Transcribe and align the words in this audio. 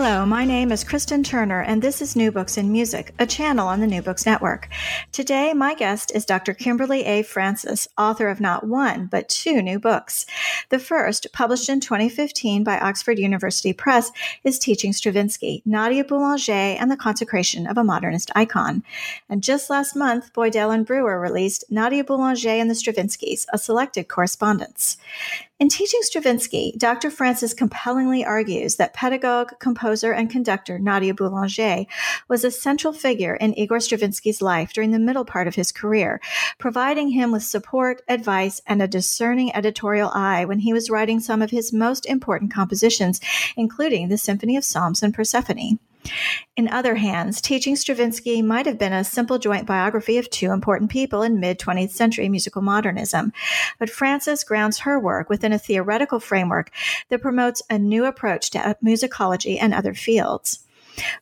color 0.00 0.09
my 0.26 0.44
name 0.44 0.70
is 0.70 0.84
Kristen 0.84 1.22
Turner, 1.22 1.62
and 1.62 1.80
this 1.80 2.02
is 2.02 2.14
New 2.14 2.30
Books 2.30 2.58
in 2.58 2.70
Music, 2.70 3.14
a 3.18 3.26
channel 3.26 3.68
on 3.68 3.80
the 3.80 3.86
New 3.86 4.02
Books 4.02 4.26
Network. 4.26 4.68
Today, 5.12 5.54
my 5.54 5.74
guest 5.74 6.12
is 6.14 6.26
Dr. 6.26 6.52
Kimberly 6.52 7.04
A. 7.04 7.22
Francis, 7.22 7.88
author 7.96 8.28
of 8.28 8.40
not 8.40 8.66
one, 8.66 9.06
but 9.06 9.30
two 9.30 9.62
new 9.62 9.78
books. 9.78 10.26
The 10.68 10.78
first, 10.78 11.28
published 11.32 11.70
in 11.70 11.80
2015 11.80 12.64
by 12.64 12.78
Oxford 12.78 13.18
University 13.18 13.72
Press, 13.72 14.12
is 14.44 14.58
Teaching 14.58 14.92
Stravinsky, 14.92 15.62
Nadia 15.64 16.04
Boulanger, 16.04 16.52
and 16.52 16.90
the 16.90 16.96
Consecration 16.96 17.66
of 17.66 17.78
a 17.78 17.84
Modernist 17.84 18.30
Icon. 18.34 18.82
And 19.28 19.42
just 19.42 19.70
last 19.70 19.96
month, 19.96 20.32
Boydell 20.34 20.74
and 20.74 20.84
Brewer 20.84 21.18
released 21.18 21.64
Nadia 21.70 22.04
Boulanger 22.04 22.50
and 22.50 22.68
the 22.68 22.74
Stravinskys, 22.74 23.46
a 23.52 23.58
selected 23.58 24.08
correspondence. 24.08 24.98
In 25.60 25.68
teaching 25.68 26.00
Stravinsky, 26.02 26.74
Dr. 26.78 27.10
Francis 27.10 27.52
compellingly 27.52 28.24
argues 28.24 28.76
that 28.76 28.94
pedagogue, 28.94 29.58
composer, 29.58 30.09
and 30.12 30.30
conductor 30.30 30.78
Nadia 30.78 31.14
Boulanger 31.14 31.86
was 32.28 32.44
a 32.44 32.50
central 32.50 32.92
figure 32.92 33.34
in 33.34 33.58
Igor 33.58 33.78
Stravinsky's 33.78 34.42
life 34.42 34.72
during 34.72 34.90
the 34.90 34.98
middle 34.98 35.24
part 35.24 35.48
of 35.48 35.54
his 35.54 35.72
career, 35.72 36.20
providing 36.58 37.10
him 37.10 37.32
with 37.32 37.42
support, 37.42 38.02
advice, 38.08 38.60
and 38.66 38.80
a 38.80 38.88
discerning 38.88 39.54
editorial 39.54 40.10
eye 40.14 40.44
when 40.44 40.60
he 40.60 40.72
was 40.72 40.90
writing 40.90 41.20
some 41.20 41.42
of 41.42 41.50
his 41.50 41.72
most 41.72 42.06
important 42.06 42.52
compositions, 42.52 43.20
including 43.56 44.08
the 44.08 44.18
Symphony 44.18 44.56
of 44.56 44.64
Psalms 44.64 45.02
and 45.02 45.14
Persephone. 45.14 45.78
In 46.56 46.68
other 46.68 46.96
hands, 46.96 47.40
teaching 47.40 47.76
Stravinsky 47.76 48.42
might 48.42 48.66
have 48.66 48.78
been 48.78 48.92
a 48.92 49.04
simple 49.04 49.38
joint 49.38 49.66
biography 49.66 50.18
of 50.18 50.28
two 50.30 50.52
important 50.52 50.90
people 50.90 51.22
in 51.22 51.40
mid 51.40 51.58
20th 51.58 51.90
century 51.90 52.28
musical 52.28 52.62
modernism. 52.62 53.32
But 53.78 53.90
Francis 53.90 54.44
grounds 54.44 54.80
her 54.80 54.98
work 54.98 55.28
within 55.28 55.52
a 55.52 55.58
theoretical 55.58 56.20
framework 56.20 56.70
that 57.08 57.22
promotes 57.22 57.62
a 57.70 57.78
new 57.78 58.04
approach 58.04 58.50
to 58.50 58.76
musicology 58.84 59.58
and 59.60 59.72
other 59.72 59.94
fields. 59.94 60.60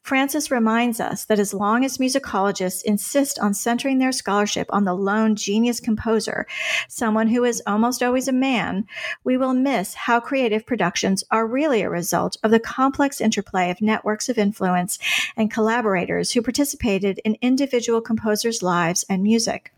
Francis 0.02 0.50
reminds 0.50 1.00
us 1.00 1.24
that 1.26 1.38
as 1.38 1.54
long 1.54 1.84
as 1.84 1.98
musicologists 1.98 2.82
insist 2.82 3.38
on 3.38 3.54
centering 3.54 3.98
their 3.98 4.12
scholarship 4.12 4.66
on 4.70 4.84
the 4.84 4.94
lone 4.94 5.36
genius 5.36 5.80
composer, 5.80 6.46
someone 6.88 7.28
who 7.28 7.44
is 7.44 7.62
almost 7.66 8.02
always 8.02 8.28
a 8.28 8.32
man, 8.32 8.86
we 9.24 9.36
will 9.36 9.54
miss 9.54 9.94
how 9.94 10.20
creative 10.20 10.66
productions 10.66 11.24
are 11.30 11.46
really 11.46 11.82
a 11.82 11.90
result 11.90 12.36
of 12.42 12.50
the 12.50 12.60
complex 12.60 13.20
interplay 13.20 13.70
of 13.70 13.80
networks 13.80 14.28
of 14.28 14.38
influence 14.38 14.98
and 15.36 15.50
collaborators 15.50 16.32
who 16.32 16.42
participated 16.42 17.20
in 17.24 17.36
individual 17.40 18.00
composers' 18.00 18.62
lives 18.62 19.04
and 19.08 19.22
music. 19.22 19.72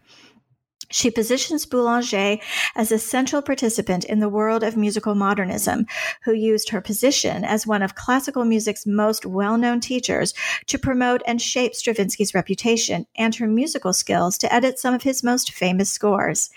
She 0.93 1.11
positions 1.11 1.67
Boulanger 1.67 2.39
as 2.75 2.91
a 2.91 2.99
central 2.99 3.43
participant 3.43 4.05
in 4.05 4.19
the 4.19 4.29
world 4.29 4.65
of 4.65 4.77
musical 4.77 5.15
modernism, 5.15 5.87
who 6.25 6.33
used 6.33 6.71
her 6.71 6.81
position 6.81 7.45
as 7.45 7.65
one 7.65 7.83
of 7.83 7.95
classical 7.95 8.45
music's 8.45 8.87
most 8.87 9.25
well 9.25 9.57
known 9.57 9.79
teachers 9.79 10.35
to 10.67 10.79
promote 10.79 11.23
and 11.27 11.41
shape 11.41 11.75
Stravinsky's 11.75 12.35
reputation 12.35 13.07
and 13.15 13.37
her 13.37 13.47
musical 13.47 13.93
skills 13.93 14.37
to 14.39 14.53
edit 14.53 14.81
some 14.81 14.93
of 14.93 15.05
his 15.05 15.23
most 15.23 15.53
famous 15.53 15.91
scores. 15.93 16.51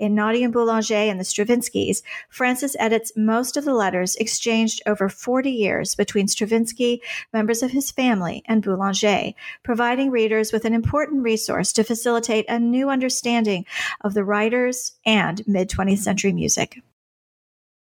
In 0.00 0.16
Nadia 0.16 0.48
Boulanger 0.48 0.94
and 0.94 1.20
the 1.20 1.24
Stravinskys, 1.24 2.02
Francis 2.28 2.74
edits 2.80 3.12
most 3.16 3.56
of 3.56 3.64
the 3.64 3.74
letters 3.74 4.16
exchanged 4.16 4.82
over 4.86 5.08
40 5.08 5.48
years 5.48 5.94
between 5.94 6.26
Stravinsky, 6.26 7.02
members 7.32 7.62
of 7.62 7.70
his 7.70 7.92
family, 7.92 8.42
and 8.46 8.64
Boulanger, 8.64 9.32
providing 9.62 10.10
readers 10.10 10.52
with 10.52 10.64
an 10.64 10.74
important 10.74 11.22
resource 11.22 11.72
to 11.74 11.84
facilitate 11.84 12.46
a 12.48 12.58
new 12.58 12.90
understanding 12.90 13.64
of 14.02 14.14
the 14.14 14.24
writers 14.24 14.92
and 15.04 15.46
mid 15.46 15.70
20th 15.70 15.98
century 15.98 16.32
music. 16.32 16.82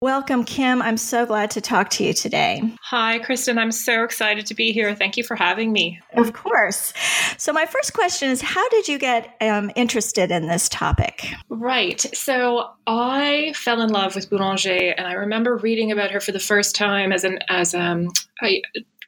Welcome, 0.02 0.44
Kim. 0.44 0.82
I'm 0.82 0.98
so 0.98 1.26
glad 1.26 1.50
to 1.52 1.62
talk 1.62 1.90
to 1.92 2.04
you 2.04 2.14
today. 2.14 2.62
Hi, 2.84 3.18
Kristen. 3.20 3.58
I'm 3.58 3.72
so 3.72 4.04
excited 4.04 4.46
to 4.46 4.54
be 4.54 4.74
here. 4.74 4.94
Thank 4.94 5.16
you 5.16 5.24
for 5.24 5.36
having 5.36 5.72
me. 5.72 6.00
Of 6.14 6.34
course. 6.34 6.94
So, 7.38 7.54
my 7.54 7.66
first 7.66 7.94
question 7.94 8.30
is 8.30 8.42
How 8.42 8.68
did 8.70 8.90
you 8.90 9.00
get 9.00 9.36
um, 9.42 9.72
interested 9.76 10.32
in 10.32 10.48
this 10.48 10.68
topic? 10.68 11.26
Right. 11.50 12.02
So, 12.14 12.72
I 12.86 13.54
fell 13.56 13.82
in 13.82 13.90
love 13.90 14.16
with 14.16 14.30
Boulanger, 14.30 14.94
and 14.98 15.08
I 15.08 15.14
remember 15.14 15.56
reading 15.56 15.94
about 15.94 16.12
her 16.12 16.20
for 16.20 16.34
the 16.34 16.40
first 16.40 16.76
time 16.76 17.14
as 17.14 17.24
an 17.24 17.40
as 17.48 17.74
um, 17.74 18.10
a 18.44 18.62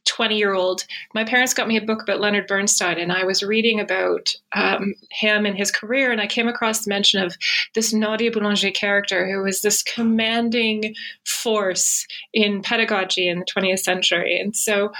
20 0.07 0.38
year 0.38 0.53
old, 0.53 0.85
my 1.13 1.23
parents 1.23 1.53
got 1.53 1.68
me 1.68 1.78
a 1.78 1.81
book 1.81 2.01
about 2.01 2.19
Leonard 2.19 2.47
Bernstein, 2.47 2.97
and 2.97 3.12
I 3.12 3.23
was 3.23 3.44
reading 3.44 3.79
about 3.79 4.34
um, 4.53 4.95
him 5.12 5.45
and 5.45 5.57
his 5.57 5.72
career, 5.72 6.12
and 6.12 6.22
I 6.22 6.28
came 6.28 6.47
across 6.47 6.84
the 6.84 6.90
mention 6.90 7.22
of 7.22 7.35
this 7.75 7.94
Nadia 7.94 8.31
Boulanger 8.31 8.72
character 8.72 9.29
who 9.29 9.44
was 9.44 9.62
this 9.62 9.84
commanding 9.84 10.96
force 11.25 12.07
in 12.34 12.62
pedagogy 12.62 13.28
in 13.28 13.40
the 13.40 13.46
20th 13.46 13.79
century. 13.79 14.40
And 14.40 14.56
so 14.56 14.91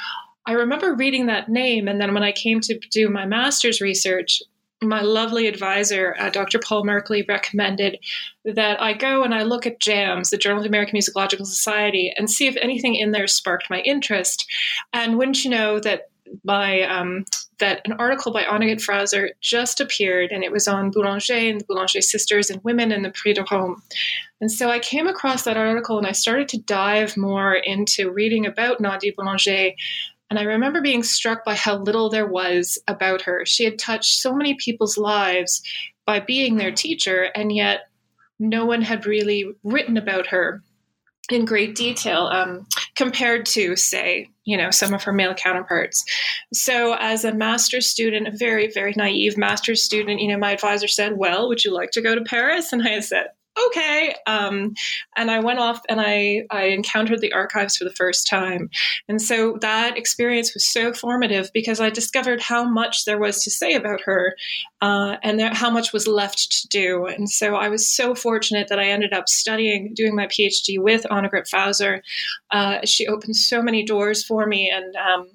I 0.46 0.54
remember 0.54 0.94
reading 0.94 1.26
that 1.26 1.50
name, 1.50 1.88
and 1.88 2.00
then 2.00 2.14
when 2.14 2.24
I 2.24 2.32
came 2.32 2.62
to 2.62 2.80
do 2.92 3.10
my 3.10 3.26
master's 3.26 3.82
research, 3.82 4.42
my 4.82 5.02
lovely 5.02 5.48
advisor, 5.48 6.16
uh, 6.20 6.30
Dr. 6.30 6.60
Paul 6.60 6.84
Merkley, 6.84 7.28
recommended 7.28 7.98
that 8.46 8.82
I 8.82 8.94
go 8.94 9.24
and 9.24 9.34
I 9.34 9.44
look 9.44 9.66
at 9.66 9.80
JAMS, 9.80 10.30
the 10.30 10.38
Journal 10.38 10.60
of 10.60 10.64
the 10.64 10.70
American 10.70 11.00
Musicological 11.00 11.48
Society, 11.48 12.14
and 12.16 12.30
see 12.30 12.48
if 12.48 12.56
anything 12.62 12.96
in 12.96 13.12
there 13.12 13.28
sparked 13.28 13.70
my 13.70 13.80
interest. 13.80 14.46
And 14.94 15.18
wouldn't 15.18 15.44
you 15.44 15.50
know 15.50 15.80
that 15.80 16.10
my 16.44 16.82
um, 16.82 17.26
that 17.60 17.82
an 17.86 17.94
article 17.94 18.32
by 18.32 18.44
Annegret 18.44 18.82
Fauser 18.82 19.32
just 19.42 19.82
appeared, 19.82 20.32
and 20.32 20.44
it 20.44 20.52
was 20.52 20.68
on 20.68 20.92
Boulanger 20.92 21.34
and 21.34 21.62
the 21.62 21.66
Boulanger 21.66 22.02
sisters 22.02 22.50
and 22.50 22.64
women 22.64 22.92
in 22.92 23.02
the 23.02 23.10
Prix 23.12 23.34
de 23.34 23.46
Rome. 23.52 23.82
And 24.40 24.52
so 24.52 24.70
I 24.70 24.80
came 24.80 25.08
across 25.08 25.44
that 25.44 25.58
article, 25.58 25.98
and 25.98 26.06
I 26.06 26.12
started 26.12 26.50
to 26.50 26.62
dive 26.62 27.18
more 27.18 27.56
into 27.56 28.12
reading 28.12 28.46
about 28.46 28.80
Nadia 28.80 29.14
Boulanger 29.16 29.72
and 30.30 30.38
I 30.38 30.44
remember 30.44 30.82
being 30.82 31.04
struck 31.04 31.46
by 31.46 31.56
how 31.56 31.78
little 31.78 32.10
there 32.10 32.28
was 32.28 32.78
about 32.88 33.22
her. 33.22 33.46
She 33.46 33.64
had 33.64 33.80
touched 33.80 34.20
so 34.20 34.34
many 34.34 34.56
people's 34.56 34.98
lives 34.98 35.62
by 36.06 36.20
being 36.20 36.58
their 36.58 36.72
teacher, 36.72 37.24
and 37.36 37.56
yet 37.56 37.90
no 38.40 38.66
one 38.66 38.82
had 38.82 39.06
really 39.06 39.54
written 39.64 39.98
about 39.98 40.28
her 40.28 40.62
in 41.30 41.46
great 41.46 41.76
detail 41.76 42.28
um, 42.28 42.66
compared 42.96 43.46
to, 43.46 43.76
say, 43.76 44.30
you 44.46 44.58
know, 44.58 44.72
some 44.72 44.94
of 44.94 45.04
her 45.04 45.12
male 45.12 45.34
counterparts. 45.34 46.06
So, 46.54 46.94
as 47.00 47.26
a 47.26 47.34
master's 47.34 47.88
student, 47.88 48.28
a 48.28 48.38
very, 48.38 48.72
very 48.72 48.94
naive 48.96 49.38
master's 49.38 49.84
student, 49.84 50.22
you 50.22 50.30
know, 50.30 50.38
my 50.38 50.52
advisor 50.52 50.88
said, 50.88 51.18
Well, 51.18 51.50
would 51.50 51.66
you 51.66 51.74
like 51.74 51.92
to 51.92 52.02
go 52.02 52.16
to 52.16 52.22
Paris? 52.22 52.72
And 52.72 52.88
I 52.88 53.00
said, 53.00 53.28
okay. 53.68 54.16
Um, 54.26 54.74
and 55.16 55.32
I 55.32 55.40
went 55.40 55.60
off 55.60 55.82
and 55.90 56.00
I, 56.00 56.44
I 56.52 56.66
encountered 56.66 57.22
the 57.22 57.34
archives 57.34 57.78
for 57.78 57.84
the 57.84 57.94
first 57.94 58.28
time. 58.28 58.70
And 59.08 59.22
so 59.22 59.58
that 59.62 59.98
experience 59.98 60.54
was 60.54 60.68
so 60.68 60.94
formative 60.94 61.52
because 61.54 61.80
I 61.80 61.90
discovered 61.90 62.42
how 62.42 62.64
much 62.64 63.06
there 63.06 63.20
was 63.20 63.44
to 63.44 63.52
say 63.52 63.74
about 63.74 64.02
her 64.02 64.36
uh, 64.82 65.18
and 65.24 65.40
there, 65.40 65.54
how 65.54 65.70
much 65.70 65.94
was 65.94 66.08
left 66.08 66.52
to 66.62 66.68
do. 66.68 67.06
And 67.06 67.30
so 67.30 67.56
I 67.56 67.70
was 67.70 67.88
so 67.88 68.16
fortunate 68.16 68.68
that 68.68 68.80
I 68.80 68.90
ended 68.90 69.14
up 69.14 69.28
studying, 69.30 69.94
doing 69.94 70.16
my 70.16 70.28
PhD 70.28 70.80
with 70.80 71.04
Annegret 71.10 71.50
Fauser. 71.50 72.02
Uh, 72.52 72.80
she 72.86 73.08
opened 73.08 73.36
so 73.36 73.62
many 73.62 73.84
doors 73.84 74.24
for 74.24 74.46
me 74.46 74.72
and 74.74 74.96
um, 74.96 75.28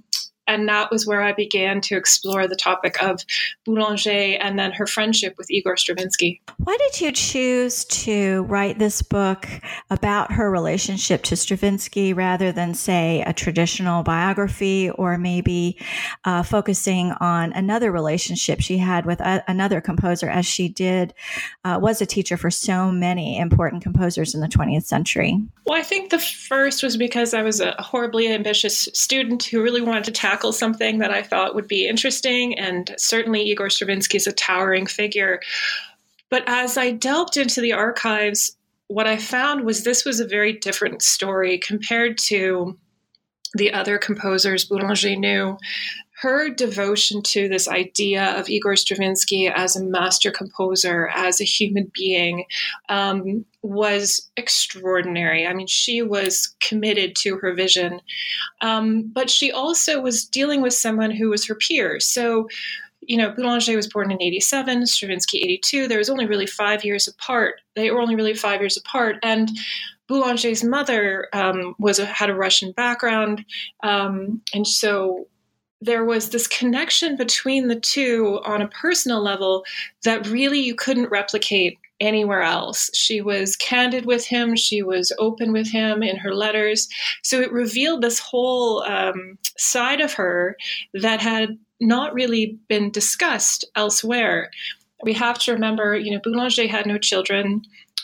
and 0.47 0.69
that 0.69 0.91
was 0.91 1.07
where 1.07 1.23
I 1.23 1.33
began 1.33 1.81
to 1.83 1.97
explore 1.97 2.47
the 2.47 2.57
topic 2.57 3.03
of 3.03 3.21
Boulanger 3.65 4.39
and 4.41 4.59
then 4.59 4.73
her 4.73 4.87
friendship 4.87 5.35
with 5.39 5.51
Igor 5.51 5.77
Stravinsky. 5.77 6.41
Why 6.59 6.77
did 6.77 7.01
you 7.01 7.13
choose 7.13 7.85
to 7.87 8.43
write 8.43 8.79
this 8.79 9.03
book 9.03 9.49
about 9.91 10.33
her 10.33 10.51
relationship 10.51 11.23
to 11.25 11.37
Stravinsky 11.37 12.13
rather 12.13 12.53
than, 12.53 12.75
say, 12.75 13.23
a 13.27 13.33
traditional 13.33 14.03
biography 14.03 14.91
or 14.91 15.17
maybe 15.17 15.79
uh, 16.25 16.43
focusing 16.43 17.13
on 17.13 17.53
another 17.53 17.93
relationship 17.93 18.61
she 18.61 18.79
had 18.79 19.07
with 19.07 19.21
a- 19.21 19.45
another 19.47 19.81
composer, 19.81 20.29
as 20.29 20.45
she 20.45 20.69
did, 20.69 21.15
uh, 21.65 21.79
was 21.81 22.03
a 22.03 22.07
teacher 22.07 22.37
for 22.37 22.51
so 22.51 22.91
many 22.91 23.39
important 23.39 23.83
composers 23.83 24.35
in 24.35 24.41
the 24.41 24.49
20th 24.49 24.85
century? 24.85 25.39
Well, 25.67 25.79
I 25.79 25.83
think 25.83 26.11
the 26.11 26.19
first 26.19 26.83
was 26.83 26.97
because 26.97 27.33
I 27.33 27.43
was 27.43 27.61
a 27.61 27.75
horribly 27.79 28.29
ambitious 28.29 28.89
student 28.93 29.45
who 29.45 29.63
really 29.63 29.81
wanted 29.81 30.05
to 30.05 30.11
tackle 30.11 30.32
tackle 30.33 30.53
something 30.53 30.99
that 30.99 31.11
I 31.11 31.23
thought 31.23 31.55
would 31.55 31.69
be 31.69 31.87
interesting. 31.87 32.59
And 32.59 32.95
certainly 32.97 33.43
Igor 33.43 33.69
Stravinsky 33.69 34.17
is 34.17 34.27
a 34.27 34.33
towering 34.33 34.87
figure. 34.87 35.41
But 36.31 36.45
as 36.47 36.79
I 36.79 36.93
delved 36.93 37.37
into 37.37 37.61
the 37.61 37.75
archives, 37.75 38.57
what 38.89 39.07
I 39.07 39.19
found 39.19 39.65
was 39.65 39.85
this 39.85 40.05
was 40.05 40.21
a 40.21 40.27
very 40.27 40.55
different 40.55 41.03
story 41.03 41.59
compared 41.59 42.17
to 42.29 42.79
the 43.55 43.73
other 43.73 43.99
composers 43.99 44.65
Boulanger 44.65 45.17
knew. 45.17 45.59
Her 46.23 46.51
devotion 46.51 47.21
to 47.25 47.49
this 47.49 47.67
idea 47.67 48.39
of 48.39 48.49
Igor 48.49 48.77
Stravinsky 48.77 49.49
as 49.49 49.75
a 49.75 49.85
master 49.85 50.31
composer, 50.31 51.09
as 51.09 51.41
a 51.41 51.45
human 51.45 51.91
being, 51.93 52.45
um, 52.89 53.45
was 53.63 54.31
extraordinary. 54.37 55.49
I 55.49 55.53
mean, 55.53 55.67
she 55.67 56.01
was 56.01 56.55
committed 56.61 57.17
to 57.23 57.39
her 57.39 57.53
vision, 57.55 58.01
um, 58.61 59.11
but 59.13 59.31
she 59.31 59.51
also 59.51 60.01
was 60.01 60.25
dealing 60.25 60.63
with 60.63 60.75
someone 60.75 61.11
who 61.11 61.29
was 61.29 61.45
her 61.49 61.57
peer. 61.57 61.99
So, 61.99 62.49
you 63.01 63.17
know, 63.17 63.33
Boulanger 63.33 63.75
was 63.75 63.89
born 63.89 64.13
in 64.13 64.23
87, 64.23 64.87
Stravinsky 64.87 65.39
82. 65.39 65.89
There 65.89 65.99
was 65.99 66.09
only 66.09 66.27
really 66.27 66.47
five 66.47 66.85
years 66.85 67.09
apart. 67.09 67.61
They 67.75 67.91
were 67.91 68.01
only 68.01 68.15
really 68.15 68.35
five 68.35 68.61
years 68.61 68.77
apart. 68.77 69.17
And 69.25 69.51
Boulanger's 70.07 70.63
mother 70.63 71.27
um, 71.33 71.75
was 71.81 71.99
a, 71.99 72.07
had 72.07 72.31
a 72.31 72.35
Russian 72.35 72.71
background, 72.71 73.45
um, 73.83 74.41
and 74.55 74.65
so 74.65 75.27
there 75.83 76.05
was 76.05 76.31
this 76.31 76.47
connection 76.47 77.17
between 77.17 77.67
the 77.67 77.79
two 77.79 78.41
on 78.45 78.63
a 78.63 78.69
personal 78.69 79.21
level 79.21 79.65
that 80.05 80.29
really 80.29 80.61
you 80.61 80.77
couldn't 80.77 81.11
replicate 81.11 81.77
anywhere 82.01 82.43
else. 82.43 82.89
She 82.95 83.21
was 83.21 83.57
candid 83.57 84.07
with 84.07 84.25
him, 84.25 84.55
she 84.55 84.83
was 84.83 85.13
open 85.19 85.53
with 85.53 85.69
him 85.69 86.03
in 86.03 86.17
her 86.17 86.35
letters. 86.35 86.89
So 87.23 87.41
it 87.41 87.53
revealed 87.53 88.03
this 88.03 88.21
whole 88.21 88.83
um, 88.85 89.39
side 89.59 90.01
of 90.01 90.15
her 90.15 90.57
that 90.95 91.21
had 91.21 91.59
not 91.81 92.15
really 92.15 92.59
been 92.69 92.91
discussed 92.91 93.65
elsewhere. 93.75 94.51
We 95.03 95.15
have 95.15 95.39
to 95.41 95.53
remember, 95.53 95.97
you 95.97 96.13
know, 96.13 96.21
Boulanger 96.23 96.69
had 96.69 96.87
no 96.87 96.97
children. 96.97 97.63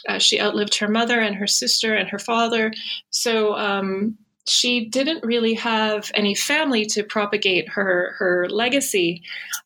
Uh, 0.08 0.18
she 0.18 0.40
outlived 0.40 0.76
her 0.78 0.88
mother 0.88 1.20
and 1.20 1.36
her 1.36 1.46
sister 1.46 1.94
and 1.94 2.08
her 2.08 2.18
father. 2.18 2.72
So 3.10 3.54
um, 3.54 4.18
she 4.48 4.86
didn't 4.86 5.24
really 5.24 5.54
have 5.54 6.10
any 6.14 6.34
family 6.34 6.84
to 6.86 7.02
propagate 7.02 7.68
her 7.68 8.14
her 8.18 8.48
legacy, 8.48 9.22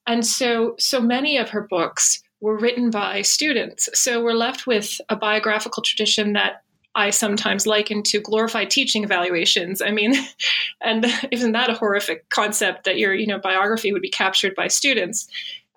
and 0.06 0.26
so 0.26 0.74
so 0.78 1.00
many 1.00 1.36
of 1.36 1.50
her 1.50 1.62
books 1.62 2.22
were 2.40 2.58
written 2.58 2.90
by 2.90 3.22
students. 3.22 3.88
So 3.94 4.22
we're 4.22 4.32
left 4.32 4.66
with 4.66 5.00
a 5.08 5.16
biographical 5.16 5.82
tradition 5.82 6.32
that 6.32 6.62
I 6.94 7.10
sometimes 7.10 7.66
liken 7.66 8.02
to 8.04 8.20
glorified 8.20 8.68
teaching 8.68 9.04
evaluations. 9.04 9.80
I 9.80 9.92
mean, 9.92 10.14
and 10.82 11.06
isn't 11.30 11.52
that 11.52 11.70
a 11.70 11.74
horrific 11.74 12.28
concept 12.30 12.84
that 12.84 12.98
your 12.98 13.14
you 13.14 13.26
know 13.26 13.38
biography 13.38 13.92
would 13.92 14.02
be 14.02 14.10
captured 14.10 14.54
by 14.54 14.68
students? 14.68 15.28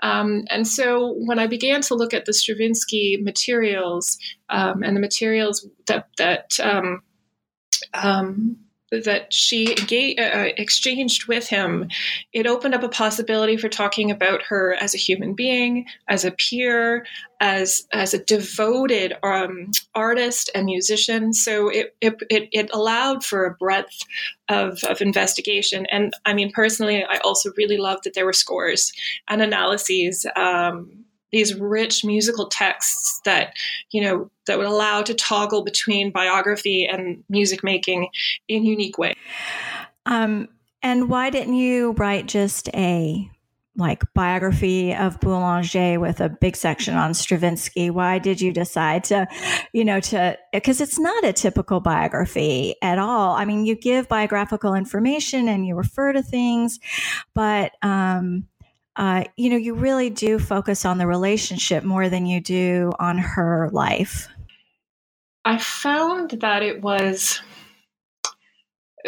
Um, 0.01 0.43
and 0.49 0.67
so 0.67 1.13
when 1.19 1.39
I 1.39 1.47
began 1.47 1.81
to 1.83 1.95
look 1.95 2.13
at 2.13 2.25
the 2.25 2.33
Stravinsky 2.33 3.17
materials 3.21 4.17
um, 4.49 4.83
and 4.83 4.95
the 4.95 5.01
materials 5.01 5.67
that 5.87 6.07
that 6.17 6.59
um, 6.59 7.01
um 7.93 8.57
that 8.91 9.33
she 9.33 9.75
uh, 10.17 10.21
uh, 10.21 10.49
exchanged 10.57 11.27
with 11.27 11.47
him, 11.47 11.89
it 12.33 12.45
opened 12.47 12.75
up 12.75 12.83
a 12.83 12.89
possibility 12.89 13.57
for 13.57 13.69
talking 13.69 14.11
about 14.11 14.43
her 14.43 14.75
as 14.75 14.93
a 14.93 14.99
human 14.99 15.33
being, 15.33 15.85
as 16.07 16.23
a 16.23 16.31
peer, 16.31 17.05
as 17.39 17.87
as 17.91 18.13
a 18.13 18.23
devoted 18.23 19.13
um, 19.23 19.71
artist 19.95 20.49
and 20.53 20.65
musician. 20.65 21.33
So 21.33 21.69
it, 21.69 21.95
it, 22.01 22.15
it 22.29 22.49
it 22.51 22.69
allowed 22.73 23.23
for 23.23 23.45
a 23.45 23.55
breadth 23.55 24.01
of 24.49 24.83
of 24.83 25.01
investigation. 25.01 25.85
And 25.87 26.13
I 26.25 26.33
mean, 26.33 26.51
personally, 26.51 27.03
I 27.03 27.17
also 27.17 27.51
really 27.57 27.77
loved 27.77 28.03
that 28.03 28.13
there 28.13 28.25
were 28.25 28.33
scores 28.33 28.93
and 29.27 29.41
analyses. 29.41 30.25
Um, 30.35 31.04
these 31.35 31.53
rich 31.53 32.05
musical 32.05 32.47
texts 32.47 33.19
that 33.25 33.53
you 33.91 34.01
know 34.01 34.31
that 34.47 34.57
would 34.57 34.67
allow 34.67 35.01
to 35.01 35.13
toggle 35.13 35.65
between 35.65 36.09
biography 36.09 36.85
and 36.85 37.23
music 37.27 37.61
making 37.61 38.07
in 38.47 38.65
unique 38.65 38.97
ways. 38.97 39.15
Um, 40.05 40.47
and 40.81 41.09
why 41.09 41.29
didn't 41.29 41.55
you 41.55 41.91
write 41.97 42.27
just 42.27 42.69
a 42.69 43.29
like 43.77 44.03
biography 44.13 44.95
of 44.95 45.19
Boulanger 45.19 45.99
with 45.99 46.21
a 46.21 46.29
big 46.29 46.55
section 46.55 46.95
on 46.95 47.13
Stravinsky. 47.13 47.89
Why 47.89 48.19
did 48.19 48.39
you 48.39 48.53
decide 48.53 49.03
to, 49.05 49.27
you 49.73 49.83
know, 49.83 49.99
to, 49.99 50.37
because 50.53 50.79
it's 50.79 50.97
not 50.97 51.25
a 51.25 51.33
typical 51.33 51.81
biography 51.81 52.75
at 52.81 52.99
all. 52.99 53.35
I 53.35 53.43
mean, 53.43 53.65
you 53.65 53.75
give 53.75 54.07
biographical 54.07 54.75
information 54.75 55.49
and 55.49 55.67
you 55.67 55.75
refer 55.75 56.13
to 56.13 56.23
things, 56.23 56.79
but, 57.33 57.73
um, 57.81 58.47
uh, 58.95 59.25
you 59.35 59.49
know, 59.49 59.57
you 59.57 59.73
really 59.73 60.09
do 60.09 60.39
focus 60.39 60.85
on 60.85 60.97
the 60.97 61.07
relationship 61.07 61.83
more 61.83 62.09
than 62.09 62.25
you 62.25 62.39
do 62.39 62.91
on 62.99 63.17
her 63.17 63.69
life. 63.71 64.27
I 65.43 65.57
found 65.57 66.31
that 66.41 66.63
it 66.63 66.81
was 66.81 67.41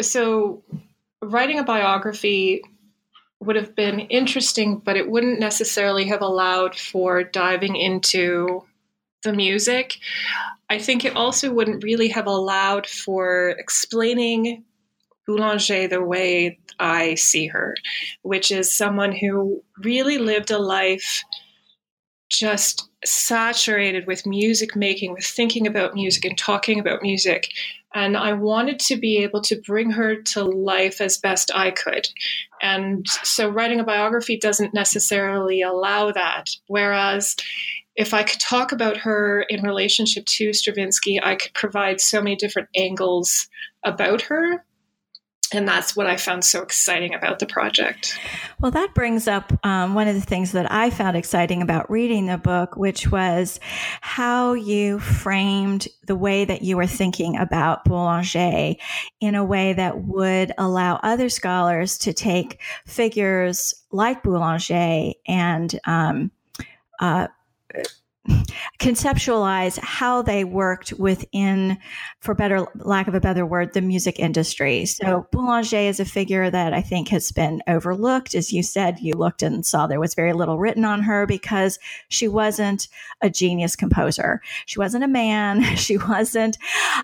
so 0.00 0.62
writing 1.22 1.58
a 1.58 1.64
biography 1.64 2.62
would 3.40 3.56
have 3.56 3.74
been 3.74 4.00
interesting, 4.00 4.78
but 4.78 4.96
it 4.96 5.08
wouldn't 5.08 5.40
necessarily 5.40 6.06
have 6.06 6.22
allowed 6.22 6.76
for 6.76 7.22
diving 7.24 7.76
into 7.76 8.64
the 9.22 9.32
music. 9.32 9.98
I 10.68 10.78
think 10.78 11.04
it 11.04 11.16
also 11.16 11.52
wouldn't 11.52 11.82
really 11.82 12.08
have 12.08 12.26
allowed 12.26 12.86
for 12.86 13.50
explaining 13.50 14.64
Boulanger 15.26 15.88
the 15.88 16.02
way 16.02 16.58
I 16.78 17.14
see 17.14 17.46
her, 17.48 17.74
which 18.22 18.50
is 18.50 18.76
someone 18.76 19.12
who 19.12 19.62
really 19.82 20.18
lived 20.18 20.50
a 20.50 20.58
life 20.58 21.22
just 22.30 22.88
saturated 23.04 24.06
with 24.06 24.26
music 24.26 24.76
making, 24.76 25.12
with 25.12 25.24
thinking 25.24 25.66
about 25.66 25.94
music 25.94 26.24
and 26.24 26.36
talking 26.36 26.78
about 26.78 27.02
music. 27.02 27.48
And 27.94 28.16
I 28.16 28.34
wanted 28.34 28.78
to 28.80 28.96
be 28.96 29.18
able 29.18 29.40
to 29.42 29.60
bring 29.66 29.90
her 29.92 30.16
to 30.16 30.44
life 30.44 31.00
as 31.00 31.16
best 31.16 31.50
I 31.54 31.70
could. 31.70 32.06
And 32.60 33.06
so 33.24 33.48
writing 33.48 33.80
a 33.80 33.84
biography 33.84 34.36
doesn't 34.36 34.74
necessarily 34.74 35.62
allow 35.62 36.12
that. 36.12 36.50
Whereas 36.66 37.34
if 37.96 38.12
I 38.12 38.22
could 38.22 38.40
talk 38.40 38.72
about 38.72 38.98
her 38.98 39.42
in 39.48 39.62
relationship 39.62 40.26
to 40.26 40.52
Stravinsky, 40.52 41.18
I 41.22 41.34
could 41.36 41.54
provide 41.54 42.00
so 42.00 42.20
many 42.20 42.36
different 42.36 42.68
angles 42.76 43.48
about 43.84 44.22
her 44.22 44.64
and 45.52 45.66
that's 45.66 45.96
what 45.96 46.06
I 46.06 46.16
found 46.16 46.44
so 46.44 46.62
exciting 46.62 47.14
about 47.14 47.38
the 47.38 47.46
project. 47.46 48.18
Well, 48.60 48.70
that 48.72 48.94
brings 48.94 49.26
up 49.26 49.52
um, 49.64 49.94
one 49.94 50.08
of 50.08 50.14
the 50.14 50.20
things 50.20 50.52
that 50.52 50.70
I 50.70 50.90
found 50.90 51.16
exciting 51.16 51.62
about 51.62 51.90
reading 51.90 52.26
the 52.26 52.38
book, 52.38 52.76
which 52.76 53.10
was 53.10 53.58
how 54.00 54.52
you 54.52 54.98
framed 54.98 55.88
the 56.06 56.16
way 56.16 56.44
that 56.44 56.62
you 56.62 56.76
were 56.76 56.86
thinking 56.86 57.36
about 57.36 57.84
Boulanger 57.84 58.74
in 59.20 59.34
a 59.34 59.44
way 59.44 59.72
that 59.72 60.04
would 60.04 60.52
allow 60.58 60.96
other 61.02 61.28
scholars 61.28 61.98
to 61.98 62.12
take 62.12 62.60
figures 62.86 63.74
like 63.90 64.22
Boulanger 64.22 65.12
and 65.26 65.78
um, 65.86 66.30
uh, 67.00 67.28
conceptualize 68.78 69.78
how 69.78 70.22
they 70.22 70.44
worked 70.44 70.92
within, 70.94 71.78
for 72.20 72.34
better 72.34 72.66
lack 72.76 73.08
of 73.08 73.14
a 73.14 73.20
better 73.20 73.44
word, 73.44 73.72
the 73.74 73.80
music 73.80 74.18
industry. 74.18 74.86
So 74.86 75.26
Boulanger 75.32 75.76
is 75.76 76.00
a 76.00 76.04
figure 76.04 76.50
that 76.50 76.72
I 76.72 76.80
think 76.80 77.08
has 77.08 77.32
been 77.32 77.62
overlooked. 77.66 78.34
As 78.34 78.52
you 78.52 78.62
said, 78.62 79.00
you 79.00 79.14
looked 79.14 79.42
and 79.42 79.64
saw 79.64 79.86
there 79.86 80.00
was 80.00 80.14
very 80.14 80.32
little 80.32 80.58
written 80.58 80.84
on 80.84 81.02
her 81.02 81.26
because 81.26 81.78
she 82.08 82.28
wasn't 82.28 82.88
a 83.20 83.30
genius 83.30 83.76
composer. 83.76 84.40
She 84.66 84.78
wasn't 84.78 85.04
a 85.04 85.08
man. 85.08 85.64
She 85.88 85.96
wasn't, 85.96 86.58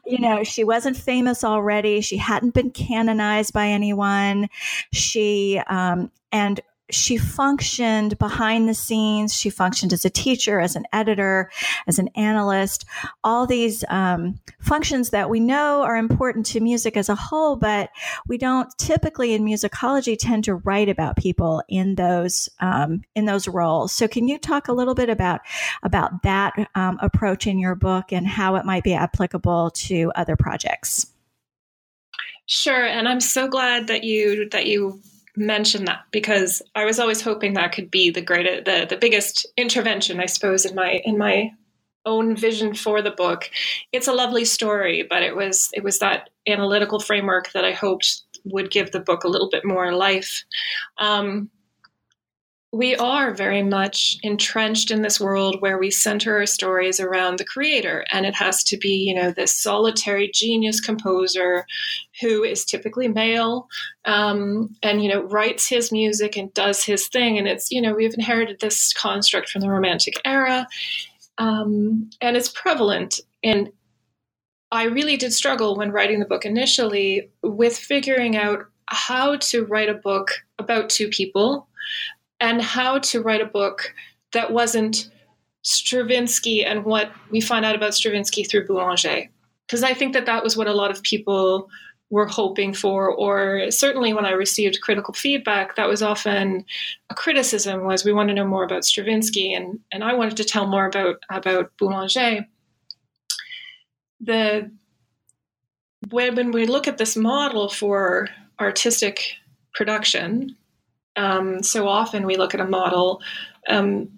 you 0.04 0.18
know, 0.18 0.42
she 0.42 0.62
wasn't 0.62 0.96
famous 0.96 1.42
already. 1.44 2.00
She 2.00 2.16
hadn't 2.16 2.54
been 2.54 2.70
canonized 2.70 3.52
by 3.52 3.68
anyone. 3.68 4.48
She 4.92 5.60
um, 5.68 6.10
and 6.32 6.60
she 6.90 7.16
functioned 7.16 8.18
behind 8.18 8.68
the 8.68 8.74
scenes. 8.74 9.34
She 9.34 9.48
functioned 9.48 9.92
as 9.92 10.04
a 10.04 10.10
teacher, 10.10 10.60
as 10.60 10.76
an 10.76 10.84
editor, 10.92 11.50
as 11.86 11.98
an 11.98 12.08
analyst, 12.14 12.84
all 13.22 13.46
these 13.46 13.84
um, 13.88 14.38
functions 14.60 15.10
that 15.10 15.30
we 15.30 15.40
know 15.40 15.82
are 15.82 15.96
important 15.96 16.44
to 16.46 16.60
music 16.60 16.96
as 16.96 17.08
a 17.08 17.14
whole, 17.14 17.56
but 17.56 17.90
we 18.26 18.36
don't 18.36 18.68
typically 18.78 19.32
in 19.32 19.44
musicology 19.44 20.16
tend 20.18 20.44
to 20.44 20.56
write 20.56 20.88
about 20.88 21.16
people 21.16 21.62
in 21.68 21.94
those 21.94 22.48
um, 22.60 23.02
in 23.14 23.24
those 23.24 23.48
roles. 23.48 23.92
So, 23.92 24.06
can 24.06 24.28
you 24.28 24.38
talk 24.38 24.68
a 24.68 24.72
little 24.72 24.94
bit 24.94 25.08
about 25.08 25.40
about 25.82 26.22
that 26.22 26.52
um, 26.74 26.98
approach 27.00 27.46
in 27.46 27.58
your 27.58 27.74
book 27.74 28.12
and 28.12 28.26
how 28.26 28.56
it 28.56 28.66
might 28.66 28.84
be 28.84 28.94
applicable 28.94 29.70
to 29.70 30.12
other 30.14 30.36
projects? 30.36 31.06
Sure, 32.46 32.84
and 32.84 33.08
I'm 33.08 33.20
so 33.20 33.48
glad 33.48 33.86
that 33.86 34.04
you 34.04 34.50
that 34.50 34.66
you 34.66 35.00
mention 35.36 35.84
that 35.86 36.04
because 36.10 36.62
I 36.74 36.84
was 36.84 36.98
always 36.98 37.20
hoping 37.20 37.54
that 37.54 37.72
could 37.72 37.90
be 37.90 38.10
the 38.10 38.22
greatest, 38.22 38.64
the 38.64 38.86
the 38.88 38.96
biggest 38.96 39.46
intervention, 39.56 40.20
I 40.20 40.26
suppose, 40.26 40.64
in 40.64 40.74
my 40.74 41.02
in 41.04 41.18
my 41.18 41.52
own 42.06 42.36
vision 42.36 42.74
for 42.74 43.02
the 43.02 43.10
book. 43.10 43.50
It's 43.92 44.08
a 44.08 44.12
lovely 44.12 44.44
story, 44.44 45.06
but 45.08 45.22
it 45.22 45.36
was 45.36 45.70
it 45.72 45.82
was 45.82 45.98
that 45.98 46.30
analytical 46.46 47.00
framework 47.00 47.52
that 47.52 47.64
I 47.64 47.72
hoped 47.72 48.22
would 48.44 48.70
give 48.70 48.92
the 48.92 49.00
book 49.00 49.24
a 49.24 49.28
little 49.28 49.48
bit 49.48 49.64
more 49.64 49.92
life. 49.92 50.44
Um, 50.98 51.50
we 52.74 52.96
are 52.96 53.32
very 53.32 53.62
much 53.62 54.18
entrenched 54.24 54.90
in 54.90 55.02
this 55.02 55.20
world 55.20 55.60
where 55.60 55.78
we 55.78 55.92
center 55.92 56.38
our 56.38 56.46
stories 56.46 56.98
around 56.98 57.38
the 57.38 57.44
creator 57.44 58.04
and 58.10 58.26
it 58.26 58.34
has 58.34 58.64
to 58.64 58.76
be 58.76 58.96
you 58.96 59.14
know 59.14 59.30
this 59.30 59.56
solitary 59.56 60.28
genius 60.34 60.80
composer 60.80 61.64
who 62.20 62.42
is 62.42 62.64
typically 62.64 63.06
male 63.06 63.68
um, 64.06 64.74
and 64.82 65.04
you 65.04 65.08
know 65.08 65.22
writes 65.22 65.68
his 65.68 65.92
music 65.92 66.36
and 66.36 66.52
does 66.52 66.84
his 66.84 67.06
thing 67.08 67.38
and 67.38 67.46
it's 67.46 67.70
you 67.70 67.80
know 67.80 67.94
we've 67.94 68.14
inherited 68.14 68.58
this 68.58 68.92
construct 68.92 69.48
from 69.48 69.60
the 69.60 69.70
romantic 69.70 70.14
era 70.24 70.66
um, 71.38 72.08
and 72.20 72.36
it's 72.36 72.48
prevalent. 72.48 73.20
And 73.44 73.70
i 74.72 74.84
really 74.84 75.16
did 75.16 75.32
struggle 75.32 75.76
when 75.76 75.92
writing 75.92 76.18
the 76.18 76.26
book 76.26 76.44
initially 76.44 77.30
with 77.42 77.76
figuring 77.76 78.36
out 78.36 78.64
how 78.86 79.36
to 79.36 79.64
write 79.64 79.88
a 79.88 79.94
book 79.94 80.30
about 80.58 80.90
two 80.90 81.08
people 81.08 81.68
and 82.40 82.60
how 82.60 82.98
to 82.98 83.22
write 83.22 83.40
a 83.40 83.46
book 83.46 83.94
that 84.32 84.52
wasn't 84.52 85.10
Stravinsky 85.62 86.64
and 86.64 86.84
what 86.84 87.10
we 87.30 87.40
find 87.40 87.64
out 87.64 87.74
about 87.74 87.94
Stravinsky 87.94 88.44
through 88.44 88.66
Boulanger. 88.66 89.30
Because 89.66 89.82
I 89.82 89.94
think 89.94 90.12
that 90.12 90.26
that 90.26 90.44
was 90.44 90.56
what 90.56 90.66
a 90.66 90.74
lot 90.74 90.90
of 90.90 91.02
people 91.02 91.70
were 92.10 92.26
hoping 92.26 92.74
for, 92.74 93.10
or 93.10 93.70
certainly 93.70 94.12
when 94.12 94.26
I 94.26 94.32
received 94.32 94.82
critical 94.82 95.14
feedback, 95.14 95.76
that 95.76 95.88
was 95.88 96.02
often 96.02 96.64
a 97.10 97.14
criticism 97.14 97.84
was 97.84 98.04
we 98.04 98.12
want 98.12 98.28
to 98.28 98.34
know 98.34 98.46
more 98.46 98.62
about 98.62 98.84
Stravinsky, 98.84 99.54
and, 99.54 99.80
and 99.90 100.04
I 100.04 100.12
wanted 100.12 100.36
to 100.36 100.44
tell 100.44 100.66
more 100.66 100.86
about, 100.86 101.16
about 101.30 101.72
Boulanger. 101.78 102.46
The 104.20 104.70
when 106.10 106.50
we 106.52 106.66
look 106.66 106.86
at 106.86 106.98
this 106.98 107.16
model 107.16 107.68
for 107.68 108.28
artistic 108.60 109.34
production, 109.74 110.56
um, 111.16 111.62
so 111.62 111.88
often 111.88 112.26
we 112.26 112.36
look 112.36 112.54
at 112.54 112.60
a 112.60 112.66
model 112.66 113.22
um, 113.68 114.10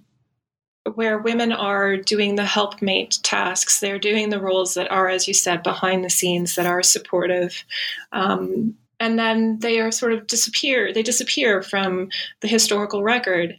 where 0.94 1.18
women 1.18 1.52
are 1.52 1.96
doing 1.96 2.36
the 2.36 2.44
helpmate 2.44 3.18
tasks. 3.22 3.80
They're 3.80 3.98
doing 3.98 4.30
the 4.30 4.40
roles 4.40 4.74
that 4.74 4.90
are, 4.90 5.08
as 5.08 5.26
you 5.26 5.34
said, 5.34 5.62
behind 5.62 6.04
the 6.04 6.10
scenes, 6.10 6.54
that 6.54 6.66
are 6.66 6.82
supportive. 6.82 7.64
Um, 8.12 8.76
and 8.98 9.18
then 9.18 9.58
they 9.58 9.80
are 9.80 9.90
sort 9.90 10.12
of 10.12 10.26
disappear. 10.26 10.92
They 10.92 11.02
disappear 11.02 11.62
from 11.62 12.08
the 12.40 12.48
historical 12.48 13.02
record. 13.02 13.56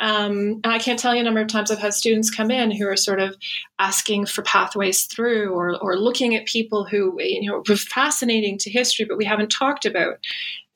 Um, 0.00 0.60
and 0.64 0.72
I 0.72 0.78
can't 0.78 0.98
tell 0.98 1.14
you 1.14 1.20
a 1.20 1.24
number 1.24 1.40
of 1.40 1.48
times 1.48 1.70
I've 1.70 1.78
had 1.78 1.94
students 1.94 2.30
come 2.30 2.50
in 2.50 2.70
who 2.70 2.88
are 2.88 2.96
sort 2.96 3.20
of 3.20 3.36
asking 3.78 4.26
for 4.26 4.42
pathways 4.42 5.04
through 5.04 5.52
or, 5.52 5.78
or 5.80 5.98
looking 5.98 6.34
at 6.34 6.46
people 6.46 6.84
who 6.84 7.14
you 7.20 7.48
know 7.48 7.62
were 7.68 7.76
fascinating 7.76 8.56
to 8.58 8.70
history, 8.70 9.04
but 9.04 9.18
we 9.18 9.26
haven't 9.26 9.50
talked 9.50 9.84
about. 9.84 10.16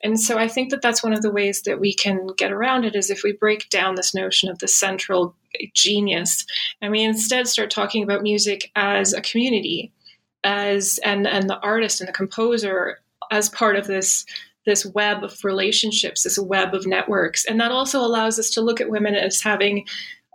And 0.03 0.19
so 0.19 0.37
I 0.37 0.47
think 0.47 0.69
that 0.69 0.81
that's 0.81 1.03
one 1.03 1.13
of 1.13 1.21
the 1.21 1.31
ways 1.31 1.63
that 1.63 1.79
we 1.79 1.93
can 1.93 2.27
get 2.37 2.51
around 2.51 2.85
it 2.85 2.95
is 2.95 3.09
if 3.09 3.23
we 3.23 3.31
break 3.31 3.69
down 3.69 3.95
this 3.95 4.13
notion 4.13 4.49
of 4.49 4.59
the 4.59 4.67
central 4.67 5.35
genius 5.73 6.45
and 6.81 6.91
we 6.91 7.01
instead 7.01 7.47
start 7.47 7.71
talking 7.71 8.03
about 8.03 8.21
music 8.21 8.71
as 8.75 9.13
a 9.13 9.21
community 9.21 9.91
as 10.43 10.99
and 11.03 11.25
and 11.25 11.49
the 11.49 11.59
artist 11.59 12.01
and 12.01 12.07
the 12.09 12.13
composer 12.13 12.99
as 13.31 13.49
part 13.49 13.77
of 13.77 13.87
this 13.87 14.25
this 14.65 14.85
web 14.85 15.23
of 15.23 15.43
relationships 15.43 16.23
this 16.23 16.37
web 16.37 16.73
of 16.73 16.85
networks 16.85 17.45
and 17.45 17.59
that 17.59 17.71
also 17.71 17.99
allows 17.99 18.37
us 18.37 18.49
to 18.49 18.61
look 18.61 18.81
at 18.81 18.89
women 18.89 19.15
as 19.15 19.41
having 19.41 19.85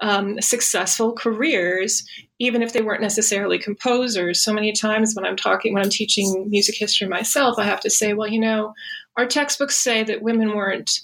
um, 0.02 0.40
successful 0.40 1.12
careers, 1.12 2.04
even 2.38 2.62
if 2.62 2.72
they 2.72 2.80
weren't 2.80 3.02
necessarily 3.02 3.58
composers. 3.58 4.42
So 4.42 4.52
many 4.52 4.72
times 4.72 5.14
when 5.14 5.26
I'm 5.26 5.36
talking, 5.36 5.74
when 5.74 5.82
I'm 5.82 5.90
teaching 5.90 6.46
music 6.48 6.76
history 6.76 7.06
myself, 7.06 7.58
I 7.58 7.64
have 7.64 7.80
to 7.80 7.90
say, 7.90 8.14
well, 8.14 8.28
you 8.28 8.40
know, 8.40 8.72
our 9.16 9.26
textbooks 9.26 9.76
say 9.76 10.02
that 10.04 10.22
women 10.22 10.54
weren't, 10.54 11.00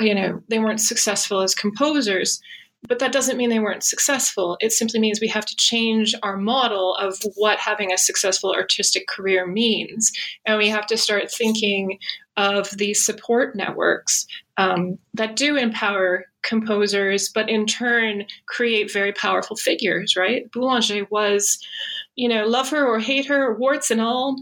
you 0.00 0.14
know, 0.14 0.42
they 0.48 0.58
weren't 0.58 0.80
successful 0.80 1.40
as 1.40 1.54
composers. 1.54 2.40
But 2.86 3.00
that 3.00 3.10
doesn't 3.10 3.36
mean 3.36 3.50
they 3.50 3.58
weren't 3.58 3.82
successful. 3.82 4.56
It 4.60 4.70
simply 4.70 5.00
means 5.00 5.20
we 5.20 5.26
have 5.28 5.46
to 5.46 5.56
change 5.56 6.14
our 6.22 6.36
model 6.36 6.94
of 6.94 7.18
what 7.34 7.58
having 7.58 7.92
a 7.92 7.98
successful 7.98 8.52
artistic 8.52 9.08
career 9.08 9.48
means. 9.48 10.12
And 10.46 10.58
we 10.58 10.68
have 10.68 10.86
to 10.86 10.96
start 10.96 11.28
thinking 11.28 11.98
of 12.36 12.70
these 12.70 13.04
support 13.04 13.56
networks 13.56 14.26
um, 14.58 14.98
that 15.14 15.34
do 15.34 15.56
empower 15.56 16.26
composers, 16.42 17.28
but 17.28 17.48
in 17.48 17.66
turn 17.66 18.26
create 18.46 18.92
very 18.92 19.12
powerful 19.12 19.56
figures, 19.56 20.14
right? 20.16 20.50
Boulanger 20.52 21.04
was, 21.10 21.58
you 22.14 22.28
know, 22.28 22.46
love 22.46 22.70
her 22.70 22.86
or 22.86 23.00
hate 23.00 23.26
her, 23.26 23.56
warts 23.58 23.90
and 23.90 24.00
all, 24.00 24.36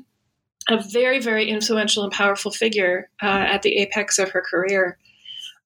a 0.68 0.82
very, 0.82 1.20
very 1.20 1.49
influential 1.49 2.02
and 2.02 2.12
powerful 2.12 2.50
figure 2.50 3.08
uh, 3.23 3.26
at 3.26 3.62
the 3.62 3.78
apex 3.78 4.18
of 4.18 4.30
her 4.30 4.42
career. 4.42 4.99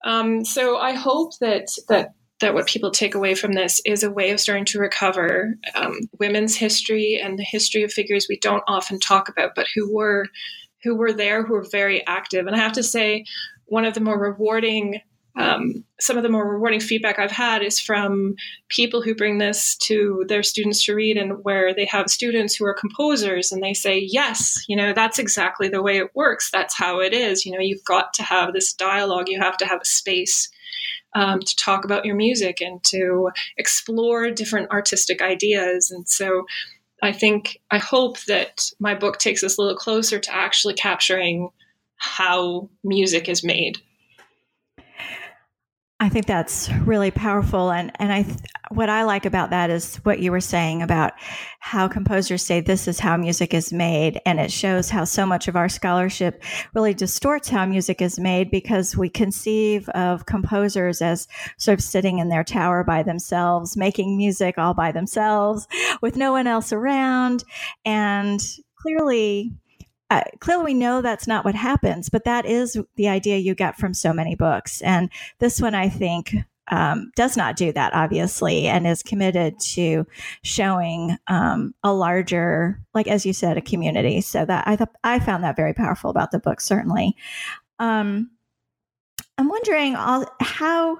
Um, 0.04 0.44
so 0.44 0.78
I 0.78 0.92
hope 0.92 1.38
that 1.40 1.68
that 1.88 2.14
that 2.40 2.54
what 2.54 2.66
people 2.66 2.90
take 2.90 3.14
away 3.14 3.34
from 3.34 3.52
this 3.52 3.82
is 3.84 4.02
a 4.02 4.10
way 4.10 4.30
of 4.30 4.40
starting 4.40 4.64
to 4.64 4.78
recover 4.78 5.54
um, 5.74 5.98
women's 6.18 6.56
history 6.56 7.20
and 7.22 7.38
the 7.38 7.44
history 7.44 7.82
of 7.82 7.92
figures 7.92 8.26
we 8.28 8.38
don't 8.38 8.64
often 8.66 8.98
talk 8.98 9.28
about, 9.28 9.54
but 9.54 9.66
who 9.74 9.94
were 9.94 10.26
who 10.82 10.94
were 10.94 11.12
there, 11.12 11.44
who 11.44 11.52
were 11.52 11.66
very 11.70 12.06
active. 12.06 12.46
And 12.46 12.56
I 12.56 12.58
have 12.58 12.72
to 12.72 12.82
say, 12.82 13.24
one 13.66 13.84
of 13.84 13.94
the 13.94 14.00
more 14.00 14.18
rewarding 14.18 15.00
um, 15.40 15.84
some 15.98 16.16
of 16.16 16.22
the 16.22 16.28
more 16.28 16.46
rewarding 16.46 16.80
feedback 16.80 17.18
I've 17.18 17.30
had 17.30 17.62
is 17.62 17.80
from 17.80 18.34
people 18.68 19.00
who 19.00 19.14
bring 19.14 19.38
this 19.38 19.76
to 19.76 20.24
their 20.28 20.42
students 20.42 20.84
to 20.84 20.94
read, 20.94 21.16
and 21.16 21.42
where 21.44 21.74
they 21.74 21.86
have 21.86 22.10
students 22.10 22.54
who 22.54 22.66
are 22.66 22.74
composers, 22.74 23.50
and 23.50 23.62
they 23.62 23.72
say, 23.72 23.98
"Yes, 23.98 24.62
you 24.68 24.76
know, 24.76 24.92
that's 24.92 25.18
exactly 25.18 25.68
the 25.68 25.82
way 25.82 25.96
it 25.96 26.14
works. 26.14 26.50
That's 26.50 26.76
how 26.76 27.00
it 27.00 27.14
is. 27.14 27.46
You 27.46 27.52
know, 27.52 27.60
you've 27.60 27.84
got 27.84 28.12
to 28.14 28.22
have 28.22 28.52
this 28.52 28.72
dialogue. 28.74 29.28
You 29.28 29.40
have 29.40 29.56
to 29.58 29.66
have 29.66 29.80
a 29.80 29.86
space 29.86 30.50
um, 31.14 31.40
to 31.40 31.56
talk 31.56 31.84
about 31.84 32.04
your 32.04 32.16
music 32.16 32.60
and 32.60 32.82
to 32.84 33.30
explore 33.56 34.30
different 34.30 34.70
artistic 34.70 35.22
ideas." 35.22 35.90
And 35.90 36.06
so, 36.08 36.44
I 37.02 37.12
think 37.12 37.60
I 37.70 37.78
hope 37.78 38.20
that 38.24 38.70
my 38.78 38.94
book 38.94 39.18
takes 39.18 39.42
us 39.42 39.56
a 39.56 39.62
little 39.62 39.76
closer 39.76 40.18
to 40.18 40.34
actually 40.34 40.74
capturing 40.74 41.48
how 41.96 42.68
music 42.84 43.28
is 43.28 43.42
made 43.42 43.78
I 46.02 46.08
think 46.08 46.24
that's 46.24 46.72
really 46.86 47.10
powerful, 47.10 47.70
and 47.70 47.92
and 47.96 48.10
I 48.10 48.24
what 48.70 48.88
I 48.88 49.02
like 49.02 49.26
about 49.26 49.50
that 49.50 49.68
is 49.68 49.96
what 49.96 50.18
you 50.20 50.30
were 50.30 50.40
saying 50.40 50.80
about 50.80 51.12
how 51.58 51.88
composers 51.88 52.42
say 52.42 52.62
this 52.62 52.88
is 52.88 52.98
how 52.98 53.18
music 53.18 53.52
is 53.52 53.70
made, 53.70 54.18
and 54.24 54.40
it 54.40 54.50
shows 54.50 54.88
how 54.88 55.04
so 55.04 55.26
much 55.26 55.46
of 55.46 55.56
our 55.56 55.68
scholarship 55.68 56.42
really 56.74 56.94
distorts 56.94 57.50
how 57.50 57.66
music 57.66 58.00
is 58.00 58.18
made 58.18 58.50
because 58.50 58.96
we 58.96 59.10
conceive 59.10 59.90
of 59.90 60.24
composers 60.24 61.02
as 61.02 61.28
sort 61.58 61.78
of 61.78 61.84
sitting 61.84 62.18
in 62.18 62.30
their 62.30 62.44
tower 62.44 62.82
by 62.82 63.02
themselves, 63.02 63.76
making 63.76 64.16
music 64.16 64.56
all 64.56 64.72
by 64.72 64.92
themselves 64.92 65.68
with 66.00 66.16
no 66.16 66.32
one 66.32 66.46
else 66.46 66.72
around, 66.72 67.44
and 67.84 68.40
clearly 68.76 69.52
uh, 70.10 70.22
clearly 70.40 70.64
we 70.64 70.74
know 70.74 71.00
that's 71.00 71.26
not 71.26 71.44
what 71.44 71.54
happens, 71.54 72.08
but 72.08 72.24
that 72.24 72.44
is 72.44 72.76
the 72.96 73.08
idea 73.08 73.38
you 73.38 73.54
get 73.54 73.78
from 73.78 73.94
so 73.94 74.12
many 74.12 74.34
books. 74.34 74.82
And 74.82 75.08
this 75.38 75.60
one, 75.60 75.74
I 75.74 75.88
think, 75.88 76.34
um, 76.68 77.10
does 77.16 77.36
not 77.36 77.56
do 77.56 77.72
that, 77.72 77.94
obviously, 77.94 78.66
and 78.66 78.86
is 78.86 79.02
committed 79.02 79.58
to 79.60 80.06
showing 80.42 81.16
um, 81.26 81.74
a 81.82 81.92
larger, 81.92 82.80
like 82.94 83.08
as 83.08 83.26
you 83.26 83.32
said, 83.32 83.56
a 83.56 83.62
community. 83.62 84.20
So 84.20 84.44
that 84.44 84.66
I 84.68 84.76
thought 84.76 84.94
I 85.02 85.18
found 85.18 85.44
that 85.44 85.56
very 85.56 85.74
powerful 85.74 86.10
about 86.10 86.30
the 86.30 86.38
book. 86.38 86.60
Certainly, 86.60 87.16
um, 87.78 88.30
I'm 89.38 89.48
wondering 89.48 89.96
all, 89.96 90.26
how 90.40 90.98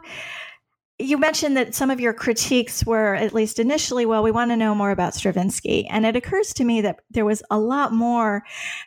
you 1.00 1.18
mentioned 1.18 1.56
that 1.56 1.74
some 1.74 1.90
of 1.90 2.00
your 2.00 2.12
critiques 2.12 2.84
were, 2.84 3.14
at 3.14 3.34
least 3.34 3.58
initially, 3.58 4.06
well, 4.06 4.22
we 4.22 4.30
want 4.30 4.50
to 4.50 4.56
know 4.56 4.74
more 4.74 4.90
about 4.90 5.14
Stravinsky. 5.14 5.86
And 5.88 6.04
it 6.04 6.16
occurs 6.16 6.52
to 6.54 6.64
me 6.64 6.80
that 6.82 7.00
there 7.10 7.24
was 7.24 7.42
a 7.50 7.58
lot 7.58 7.92
more 7.92 8.42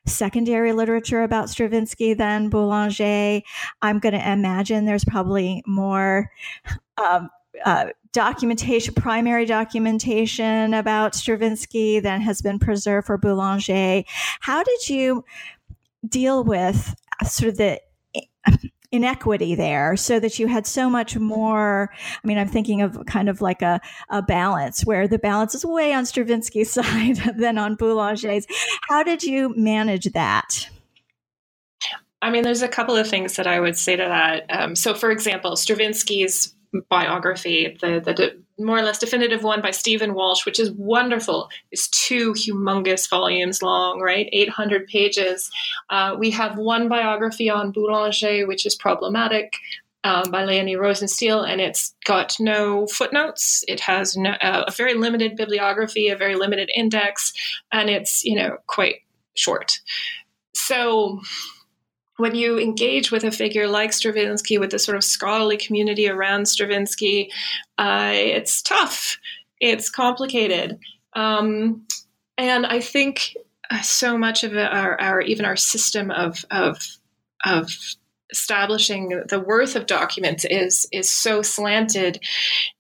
secondary 0.06 0.74
literature 0.74 1.24
about 1.24 1.50
Stravinsky 1.50 2.14
than 2.14 2.50
Boulanger. 2.50 3.42
I'm 3.82 4.00
going 4.00 4.14
to 4.14 4.32
imagine 4.32 4.86
there's 4.86 5.06
probably 5.06 5.64
more. 5.66 6.32
Um, 6.98 7.30
uh, 7.66 7.86
documentation, 8.14 8.94
primary 8.96 9.46
documentation 9.46 10.74
about 10.74 11.14
Stravinsky 11.16 12.00
than 12.00 12.20
has 12.22 12.42
been 12.42 12.58
preserved 12.58 13.08
for 13.08 13.18
Boulanger. 13.18 14.04
How 14.40 14.64
did 14.64 14.90
you 14.90 15.24
deal 16.08 16.44
with 16.44 16.96
sort 17.24 17.50
of 17.50 17.58
the 17.58 17.80
inequity 18.94 19.56
there 19.56 19.98
so 19.98 20.20
that 20.20 20.38
you 20.38 20.48
had 20.48 20.68
so 20.68 20.88
much 20.88 21.18
more 21.18 21.90
i 22.24 22.28
mean 22.28 22.38
i'm 22.38 22.48
thinking 22.48 22.84
of 22.84 23.04
kind 23.08 23.28
of 23.28 23.42
like 23.42 23.64
a, 23.64 23.82
a 24.10 24.22
balance 24.22 24.86
where 24.86 25.08
the 25.08 25.18
balance 25.18 25.56
is 25.56 25.66
way 25.66 25.92
on 25.94 26.04
stravinsky's 26.04 26.72
side 26.84 27.18
than 27.38 27.58
on 27.58 27.76
boulanger's. 27.76 28.46
How 28.88 29.04
did 29.04 29.24
you 29.24 29.54
manage 29.58 30.06
that? 30.14 30.70
I 32.22 32.30
mean 32.30 32.44
there's 32.44 32.62
a 32.62 32.68
couple 32.68 32.96
of 32.96 33.10
things 33.10 33.36
that 33.36 33.48
i 33.48 33.60
would 33.60 33.78
say 33.78 33.96
to 33.96 34.04
that. 34.04 34.46
Um, 34.50 34.76
so 34.76 34.94
for 34.94 35.12
example 35.12 35.56
stravinsky's 35.56 36.56
biography 36.90 37.78
the, 37.82 38.02
the 38.06 38.44
more 38.64 38.78
or 38.78 38.82
less 38.82 39.00
definitive 39.00 39.44
one 39.44 39.62
by 39.62 39.72
Stephen 39.72 40.14
Walsh, 40.14 40.46
which 40.46 40.60
is 40.60 40.72
wonderful, 40.72 41.50
is 41.72 41.88
two 41.90 42.34
humongous 42.34 43.10
volumes 43.10 43.62
long, 43.62 44.00
right? 44.00 44.30
800 44.32 44.88
pages. 44.88 45.50
Uh, 45.90 46.16
we 46.18 46.30
have 46.32 46.58
one 46.58 46.88
biography 46.88 47.50
on 47.50 47.72
Boulanger, 47.72 48.48
which 48.48 48.66
is 48.66 48.76
problematic. 48.76 49.54
um, 50.06 50.30
by 50.32 50.44
Leonie 50.44 50.76
Rosenstiel, 50.76 51.48
and 51.48 51.62
it's 51.62 51.96
got 52.06 52.36
no 52.40 52.88
footnotes. 52.88 53.64
It 53.70 53.80
has 53.80 54.18
no, 54.18 54.32
uh, 54.32 54.66
a 54.68 54.72
very 54.72 54.96
limited 54.96 55.38
bibliography, 55.38 56.10
a 56.10 56.18
very 56.18 56.36
limited 56.36 56.70
index, 56.76 57.32
and 57.72 57.90
it's 57.90 58.24
you 58.26 58.36
know 58.36 58.58
quite 58.68 58.96
short. 59.34 59.80
So 60.54 61.22
when 62.18 62.36
you 62.36 62.60
engage 62.60 63.12
with 63.12 63.24
a 63.24 63.32
figure 63.32 63.68
like 63.68 63.92
Stravinsky, 63.92 64.58
with 64.58 64.72
the 64.72 64.80
sort 64.80 64.98
of 64.98 65.04
scholarly 65.04 65.58
community 65.58 66.08
around 66.08 66.48
Stravinsky, 66.48 67.32
uh, 67.78 68.12
it's 68.14 68.62
tough. 68.62 69.18
It's 69.60 69.90
complicated. 69.90 70.80
Um, 71.14 71.86
and 72.38 72.66
I 72.66 72.80
think 72.82 73.36
uh, 73.72 73.82
so 73.82 74.18
much 74.18 74.44
of 74.44 74.56
our, 74.56 75.00
our 75.00 75.22
even 75.22 75.46
our 75.46 75.56
system 75.56 76.12
of, 76.12 76.46
of, 76.52 76.78
of 77.46 77.72
establishing 78.34 79.22
the 79.30 79.40
worth 79.40 79.76
of 79.76 79.86
documents 79.86 80.44
is 80.46 80.88
is 80.92 81.10
so 81.10 81.42
slanted 81.44 82.20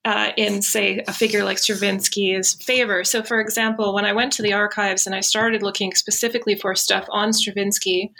uh, 0.03 0.31
in 0.35 0.61
say 0.61 1.03
a 1.07 1.13
figure 1.13 1.45
like 1.45 1.59
Stravinsky's 1.59 2.55
favor. 2.55 3.03
So, 3.03 3.21
for 3.21 3.39
example, 3.39 3.93
when 3.93 4.03
I 4.05 4.13
went 4.13 4.33
to 4.33 4.41
the 4.41 4.53
archives 4.53 5.05
and 5.05 5.15
I 5.15 5.21
started 5.21 5.61
looking 5.61 5.93
specifically 5.93 6.55
for 6.55 6.75
stuff 6.75 7.05
on 7.09 7.33
Stravinsky, 7.33 8.11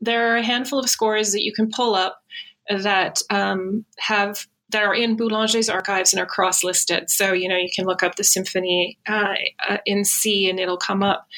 there 0.00 0.32
are 0.32 0.38
a 0.38 0.42
handful 0.42 0.78
of 0.78 0.88
scores 0.88 1.32
that 1.32 1.44
you 1.44 1.52
can 1.52 1.70
pull 1.70 1.94
up 1.94 2.22
that 2.70 3.20
um, 3.30 3.84
have 3.98 4.46
that 4.70 4.82
are 4.82 4.94
in 4.94 5.16
Boulanger's 5.16 5.68
archives 5.68 6.14
and 6.14 6.20
are 6.20 6.26
cross-listed. 6.26 7.10
So 7.10 7.34
you 7.34 7.48
know 7.48 7.58
you 7.58 7.70
can 7.74 7.84
look 7.84 8.02
up 8.02 8.16
the 8.16 8.24
symphony 8.24 8.98
uh, 9.06 9.34
uh, 9.68 9.78
in 9.84 10.04
C 10.04 10.48
and 10.48 10.58
it'll 10.58 10.78
come 10.78 11.02
up. 11.02 11.28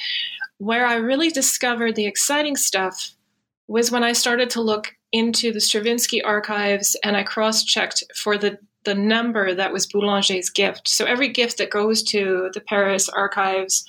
Where 0.58 0.86
I 0.86 0.94
really 0.94 1.30
discovered 1.30 1.96
the 1.96 2.06
exciting 2.06 2.56
stuff 2.56 3.14
was 3.66 3.90
when 3.90 4.04
I 4.04 4.12
started 4.12 4.50
to 4.50 4.60
look 4.60 4.94
into 5.14 5.52
the 5.52 5.60
Stravinsky 5.60 6.20
archives 6.22 6.96
and 7.04 7.16
I 7.16 7.22
cross 7.22 7.62
checked 7.62 8.02
for 8.16 8.36
the 8.36 8.58
the 8.82 8.94
number 8.94 9.54
that 9.54 9.72
was 9.72 9.86
Boulanger's 9.86 10.50
gift. 10.50 10.88
So 10.88 11.06
every 11.06 11.28
gift 11.28 11.56
that 11.56 11.70
goes 11.70 12.02
to 12.02 12.50
the 12.52 12.60
Paris 12.60 13.08
archives, 13.08 13.82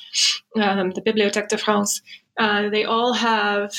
um, 0.55 0.91
the 0.91 1.01
Bibliothèque 1.01 1.49
de 1.49 1.57
France, 1.57 2.01
uh, 2.39 2.69
they 2.69 2.85
all 2.85 3.13
have 3.13 3.73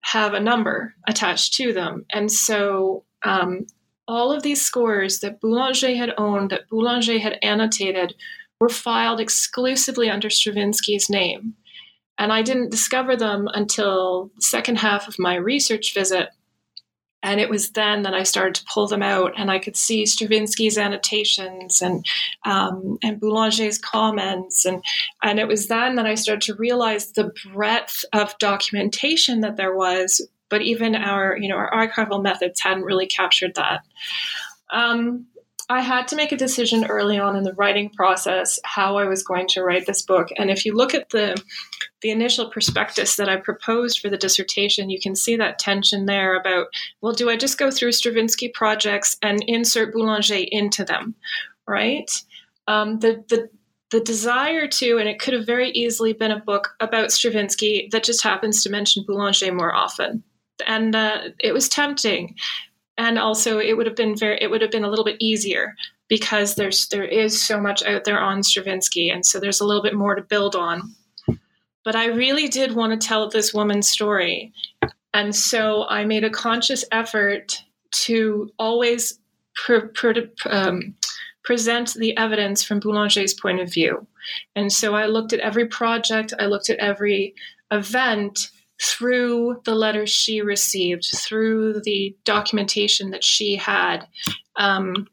have 0.00 0.32
a 0.32 0.40
number 0.40 0.94
attached 1.06 1.54
to 1.54 1.72
them, 1.72 2.06
and 2.10 2.32
so 2.32 3.04
um, 3.22 3.66
all 4.08 4.32
of 4.32 4.42
these 4.42 4.64
scores 4.64 5.20
that 5.20 5.40
Boulanger 5.40 5.94
had 5.94 6.14
owned, 6.16 6.50
that 6.50 6.68
Boulanger 6.70 7.18
had 7.18 7.38
annotated, 7.42 8.14
were 8.60 8.70
filed 8.70 9.20
exclusively 9.20 10.08
under 10.08 10.30
Stravinsky's 10.30 11.10
name. 11.10 11.54
And 12.16 12.32
I 12.32 12.42
didn't 12.42 12.70
discover 12.70 13.14
them 13.14 13.48
until 13.52 14.30
the 14.34 14.42
second 14.42 14.78
half 14.78 15.06
of 15.06 15.18
my 15.18 15.36
research 15.36 15.94
visit. 15.94 16.30
And 17.22 17.40
it 17.40 17.50
was 17.50 17.70
then 17.70 18.02
that 18.02 18.14
I 18.14 18.22
started 18.22 18.54
to 18.56 18.64
pull 18.72 18.86
them 18.86 19.02
out, 19.02 19.32
and 19.36 19.50
I 19.50 19.58
could 19.58 19.76
see 19.76 20.04
Stravinsky's 20.04 20.78
annotations 20.78 21.82
and 21.82 22.06
um, 22.44 22.98
and 23.02 23.20
Boulanger's 23.20 23.78
comments, 23.78 24.64
and 24.64 24.82
and 25.22 25.40
it 25.40 25.48
was 25.48 25.66
then 25.66 25.96
that 25.96 26.06
I 26.06 26.14
started 26.14 26.42
to 26.42 26.54
realize 26.54 27.12
the 27.12 27.32
breadth 27.52 28.04
of 28.12 28.38
documentation 28.38 29.40
that 29.40 29.56
there 29.56 29.74
was. 29.74 30.26
But 30.48 30.62
even 30.62 30.94
our 30.94 31.36
you 31.36 31.48
know 31.48 31.56
our 31.56 31.70
archival 31.70 32.22
methods 32.22 32.60
hadn't 32.60 32.84
really 32.84 33.06
captured 33.06 33.56
that. 33.56 33.80
Um, 34.70 35.26
I 35.70 35.82
had 35.82 36.08
to 36.08 36.16
make 36.16 36.32
a 36.32 36.36
decision 36.36 36.86
early 36.86 37.18
on 37.18 37.36
in 37.36 37.42
the 37.42 37.52
writing 37.52 37.90
process 37.90 38.58
how 38.64 38.96
I 38.96 39.04
was 39.04 39.22
going 39.22 39.48
to 39.48 39.62
write 39.62 39.86
this 39.86 40.02
book. 40.02 40.28
And 40.38 40.50
if 40.50 40.64
you 40.64 40.74
look 40.74 40.94
at 40.94 41.10
the 41.10 41.42
the 42.02 42.10
initial 42.10 42.50
prospectus 42.50 43.16
that 43.16 43.28
I 43.28 43.36
proposed 43.36 43.98
for 43.98 44.08
the 44.08 44.16
dissertation, 44.16 44.90
you 44.90 45.00
can 45.00 45.16
see 45.16 45.36
that 45.36 45.58
tension 45.58 46.06
there 46.06 46.36
about, 46.36 46.68
well, 47.00 47.12
do 47.12 47.28
I 47.28 47.36
just 47.36 47.58
go 47.58 47.70
through 47.70 47.92
Stravinsky 47.92 48.48
projects 48.48 49.16
and 49.22 49.42
insert 49.46 49.92
Boulanger 49.92 50.46
into 50.50 50.84
them, 50.84 51.14
right? 51.66 52.10
Um, 52.66 52.98
the 53.00 53.24
the 53.28 53.48
the 53.90 54.00
desire 54.00 54.68
to, 54.68 54.98
and 54.98 55.08
it 55.08 55.18
could 55.18 55.32
have 55.32 55.46
very 55.46 55.70
easily 55.70 56.12
been 56.12 56.30
a 56.30 56.40
book 56.40 56.74
about 56.78 57.10
Stravinsky 57.10 57.88
that 57.90 58.04
just 58.04 58.22
happens 58.22 58.62
to 58.62 58.70
mention 58.70 59.04
Boulanger 59.06 59.52
more 59.52 59.74
often. 59.74 60.22
And 60.66 60.94
uh, 60.94 61.30
it 61.38 61.54
was 61.54 61.70
tempting 61.70 62.34
and 62.98 63.18
also 63.18 63.58
it 63.58 63.76
would 63.76 63.86
have 63.86 63.96
been 63.96 64.16
very 64.16 64.36
it 64.42 64.50
would 64.50 64.60
have 64.60 64.72
been 64.72 64.84
a 64.84 64.90
little 64.90 65.04
bit 65.04 65.16
easier 65.20 65.74
because 66.08 66.56
there's 66.56 66.88
there 66.88 67.04
is 67.04 67.40
so 67.40 67.58
much 67.58 67.82
out 67.84 68.04
there 68.04 68.20
on 68.20 68.42
Stravinsky 68.42 69.08
and 69.08 69.24
so 69.24 69.40
there's 69.40 69.60
a 69.60 69.64
little 69.64 69.82
bit 69.82 69.94
more 69.94 70.14
to 70.14 70.22
build 70.22 70.54
on 70.54 70.94
but 71.88 71.96
I 71.96 72.08
really 72.08 72.48
did 72.48 72.74
want 72.74 72.92
to 72.92 73.08
tell 73.08 73.30
this 73.30 73.54
woman's 73.54 73.88
story. 73.88 74.52
And 75.14 75.34
so 75.34 75.86
I 75.88 76.04
made 76.04 76.22
a 76.22 76.28
conscious 76.28 76.84
effort 76.92 77.62
to 78.04 78.50
always 78.58 79.18
pre- 79.54 79.88
pre- 79.94 80.30
um, 80.50 80.94
present 81.44 81.94
the 81.94 82.14
evidence 82.18 82.62
from 82.62 82.78
Boulanger's 82.78 83.32
point 83.32 83.60
of 83.60 83.72
view. 83.72 84.06
And 84.54 84.70
so 84.70 84.94
I 84.94 85.06
looked 85.06 85.32
at 85.32 85.40
every 85.40 85.64
project 85.64 86.34
I 86.38 86.44
looked 86.44 86.68
at 86.68 86.78
every 86.78 87.34
event 87.70 88.50
through 88.82 89.62
the 89.64 89.74
letters 89.74 90.10
she 90.10 90.42
received, 90.42 91.06
through 91.06 91.80
the 91.86 92.14
documentation 92.24 93.12
that 93.12 93.24
she 93.24 93.56
had, 93.56 94.06
um, 94.56 95.06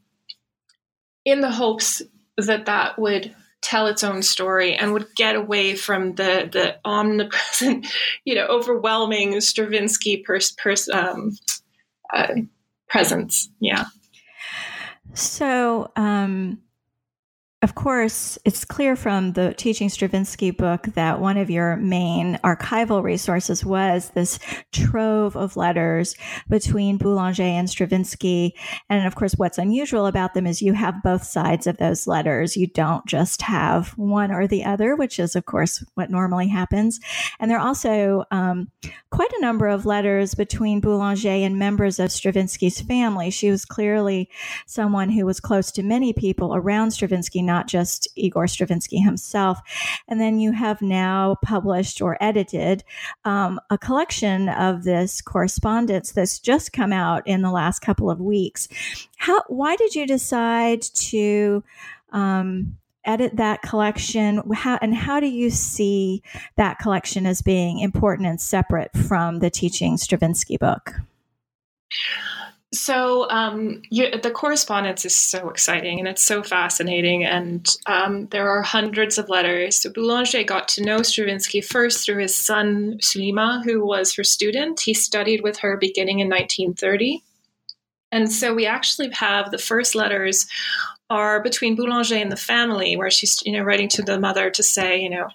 in 1.24 1.40
the 1.40 1.52
hopes 1.52 2.02
that 2.36 2.66
that 2.66 3.00
would 3.00 3.34
tell 3.66 3.88
its 3.88 4.04
own 4.04 4.22
story 4.22 4.76
and 4.76 4.94
would 4.94 5.08
get 5.16 5.36
away 5.36 5.76
from 5.76 6.14
the 6.16 6.48
the 6.52 6.78
omnipresent, 6.86 7.88
you 8.26 8.36
know, 8.36 8.46
overwhelming 8.46 9.42
Stravinsky 9.42 10.24
pers- 10.24 10.52
pers- 10.52 10.90
um, 10.90 11.32
uh, 12.14 12.36
presence. 12.88 13.50
Yeah. 13.60 13.86
So, 15.14 15.92
um, 15.96 16.62
of 17.66 17.74
course, 17.74 18.38
it's 18.46 18.64
clear 18.64 18.96
from 18.96 19.34
the 19.34 19.56
Teaching 19.56 19.90
Stravinsky 19.90 20.52
book 20.52 20.84
that 20.94 21.20
one 21.20 21.36
of 21.36 21.50
your 21.50 21.78
main 21.78 22.38
archival 22.44 23.02
resources 23.02 23.66
was 23.66 24.12
this 24.12 24.38
trove 24.72 25.36
of 25.36 25.58
letters 25.58 26.16
between 26.48 27.00
Boulanger 27.00 27.42
and 27.42 27.68
Stravinsky. 27.68 28.54
And 28.88 29.08
of 29.08 29.16
course, 29.16 29.34
what's 29.34 29.58
unusual 29.58 30.06
about 30.06 30.36
them 30.36 30.46
is 30.46 30.62
you 30.62 30.74
have 30.74 31.02
both 31.02 31.24
sides 31.24 31.66
of 31.66 31.78
those 31.78 32.06
letters. 32.06 32.56
You 32.56 32.68
don't 32.68 33.04
just 33.08 33.42
have 33.42 33.98
one 33.98 34.32
or 34.32 34.46
the 34.46 34.64
other, 34.64 34.96
which 34.96 35.18
is, 35.18 35.36
of 35.36 35.46
course, 35.46 35.84
what 35.96 36.12
normally 36.12 36.48
happens. 36.48 37.00
And 37.40 37.50
there 37.50 37.58
are 37.58 37.68
also 37.68 38.26
um, 38.30 38.70
quite 39.10 39.34
a 39.34 39.42
number 39.42 39.68
of 39.68 39.88
letters 39.88 40.36
between 40.36 40.82
Boulanger 40.82 41.44
and 41.44 41.58
members 41.58 41.98
of 41.98 42.12
Stravinsky's 42.12 42.80
family. 42.82 43.32
She 43.32 43.50
was 43.50 43.66
clearly 43.66 44.30
someone 44.68 45.10
who 45.10 45.26
was 45.26 45.40
close 45.40 45.72
to 45.72 45.82
many 45.82 46.14
people 46.14 46.56
around 46.56 46.92
Stravinsky, 46.92 47.42
not 47.56 47.68
just 47.68 48.08
Igor 48.16 48.48
Stravinsky 48.48 48.98
himself. 48.98 49.60
And 50.10 50.20
then 50.20 50.40
you 50.40 50.52
have 50.52 50.82
now 50.82 51.38
published 51.42 52.02
or 52.02 52.18
edited 52.20 52.84
um, 53.24 53.62
a 53.70 53.78
collection 53.78 54.50
of 54.50 54.84
this 54.84 55.22
correspondence 55.22 56.12
that's 56.12 56.38
just 56.40 56.74
come 56.74 56.92
out 56.92 57.26
in 57.26 57.42
the 57.42 57.52
last 57.52 57.80
couple 57.80 58.12
of 58.12 58.20
weeks. 58.20 58.68
How? 59.18 59.42
Why 59.48 59.76
did 59.78 59.96
you 59.96 60.06
decide 60.06 60.82
to? 61.12 61.64
Um, 62.12 62.78
edit 63.08 63.36
that 63.36 63.62
collection 63.62 64.42
how, 64.56 64.80
and 64.82 64.96
how 64.96 65.20
do 65.20 65.28
you 65.28 65.52
see 65.52 66.24
that 66.56 66.80
collection 66.80 67.28
as 67.28 67.40
being 67.40 67.78
important 67.78 68.28
and 68.28 68.42
separate 68.42 68.92
from 68.98 69.38
the 69.40 69.50
teaching 69.52 69.96
stravinsky 69.96 70.58
book 70.58 70.96
so 72.76 73.30
um, 73.30 73.82
you, 73.90 74.12
the 74.22 74.32
correspondence 74.32 75.06
is 75.06 75.16
so 75.16 75.50
exciting 75.50 76.00
and 76.00 76.08
it's 76.08 76.24
so 76.24 76.44
fascinating, 76.44 77.24
and 77.24 77.68
um, 77.88 78.28
there 78.28 78.50
are 78.50 78.62
hundreds 78.62 79.18
of 79.18 79.30
letters. 79.30 79.78
So 79.78 79.90
Boulanger 79.90 80.44
got 80.44 80.68
to 80.70 80.84
know 80.84 81.02
Stravinsky 81.02 81.62
first 81.62 82.06
through 82.06 82.22
his 82.22 82.36
son 82.36 83.00
Soulima, 83.02 83.64
who 83.64 83.86
was 83.86 84.14
her 84.16 84.24
student. 84.24 84.82
He 84.82 84.94
studied 84.94 85.42
with 85.42 85.60
her 85.60 85.78
beginning 85.78 86.20
in 86.20 86.30
1930, 86.30 87.24
and 88.12 88.32
so 88.32 88.54
we 88.54 88.66
actually 88.66 89.10
have 89.12 89.52
the 89.52 89.58
first 89.58 89.96
letters 89.96 90.46
are 91.10 91.42
between 91.44 91.76
Boulanger 91.76 92.16
and 92.16 92.32
the 92.32 92.38
family, 92.38 92.98
where 92.98 93.12
she's 93.12 93.42
you 93.46 93.54
know 93.54 93.64
writing 93.64 93.90
to 93.90 94.02
the 94.02 94.20
mother 94.20 94.50
to 94.50 94.64
say 94.64 95.00
you 95.00 95.10
know 95.10 95.28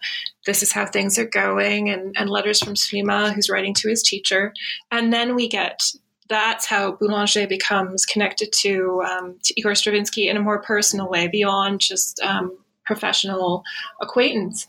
this 0.47 0.63
is 0.63 0.73
how 0.73 0.87
things 0.87 1.19
are 1.19 1.27
going, 1.27 1.91
and, 1.91 2.15
and 2.19 2.29
letters 2.31 2.61
from 2.61 2.75
Soulima, 2.75 3.33
who's 3.33 3.51
writing 3.51 3.75
to 3.75 3.89
his 3.89 4.03
teacher, 4.03 4.53
and 4.91 5.13
then 5.13 5.35
we 5.35 5.49
get 5.49 5.83
that's 6.31 6.65
how 6.65 6.93
Boulanger 6.93 7.47
becomes 7.47 8.07
connected 8.07 8.51
to, 8.61 9.03
um, 9.03 9.37
to 9.43 9.53
Igor 9.59 9.75
Stravinsky 9.75 10.29
in 10.29 10.39
a 10.39 10.41
more 10.41 10.63
personal 10.63 11.09
way 11.09 11.29
beyond 11.29 11.81
just 11.81 12.19
um, 12.21 12.57
professional 12.87 13.63
acquaintance. 14.01 14.67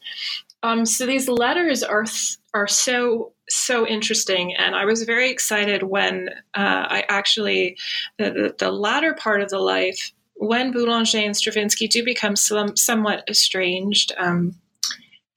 Um, 0.64 0.86
so 0.86 1.06
these 1.06 1.28
letters 1.28 1.82
are 1.82 2.06
are 2.54 2.68
so 2.68 3.34
so 3.50 3.88
interesting, 3.88 4.56
and 4.56 4.76
I 4.76 4.86
was 4.86 5.04
very 5.04 5.32
excited 5.32 5.84
when 5.84 6.30
uh, 6.54 6.86
I 6.88 7.06
actually 7.10 7.78
the, 8.20 8.32
the, 8.32 8.56
the 8.60 8.72
latter 8.72 9.14
part 9.16 9.42
of 9.42 9.50
the 9.50 9.60
life 9.60 10.12
when 10.42 10.72
Boulanger 10.72 11.20
and 11.20 11.38
Stravinsky 11.38 11.88
do 11.88 12.04
become 12.04 12.36
some, 12.36 12.76
somewhat 12.76 13.24
estranged. 13.30 14.12
Um, 14.18 14.56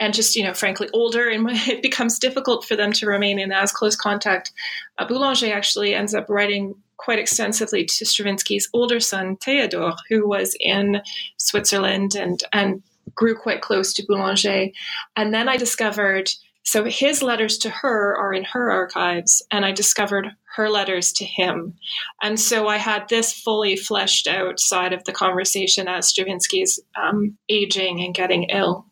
and 0.05 0.15
just 0.15 0.37
you 0.37 0.45
know 0.45 0.55
frankly 0.55 0.89
older 0.93 1.29
and 1.29 1.49
it 1.69 1.83
becomes 1.83 2.19
difficult 2.19 2.65
for 2.65 2.77
them 2.77 2.93
to 2.93 3.07
remain 3.07 3.39
in 3.39 3.53
as 3.53 3.73
close 3.73 3.97
contact 3.97 4.53
uh, 4.99 5.07
boulanger 5.07 5.53
actually 5.53 5.95
ends 5.95 6.15
up 6.15 6.29
writing 6.29 6.75
quite 6.97 7.19
extensively 7.19 7.85
to 7.85 8.05
Stravinsky's 8.05 8.69
older 8.73 9.01
son, 9.01 9.37
Theodore, 9.37 9.95
who 10.09 10.27
was 10.27 10.57
in 10.61 11.03
Switzerland 11.37 12.15
and, 12.15 12.43
and 12.53 12.83
grew 13.15 13.37
quite 13.37 13.61
close 13.61 13.93
to 13.95 14.05
Boulanger. 14.07 14.69
And 15.17 15.35
then 15.35 15.49
I 15.49 15.57
discovered 15.57 16.31
so 16.67 16.85
his 16.85 17.23
letters 17.23 17.59
to 17.59 17.69
her 17.69 18.17
are 18.17 18.33
in 18.33 18.45
her 18.45 18.71
archives, 18.71 19.45
and 19.51 19.67
I 19.67 19.73
discovered 19.73 20.29
her 20.57 20.71
letters 20.71 21.13
to 21.13 21.25
him. 21.27 21.75
And 22.23 22.41
so 22.41 22.69
I 22.69 22.79
had 22.79 23.07
this 23.11 23.35
fully 23.35 23.77
fleshed 23.77 24.27
out 24.27 24.59
side 24.59 24.95
of 24.95 25.05
the 25.05 25.13
conversation 25.13 25.89
as 25.89 26.09
Stravinsky's 26.09 26.81
um, 26.97 27.37
aging 27.51 28.01
and 28.01 28.15
getting 28.15 28.45
ill, 28.45 28.87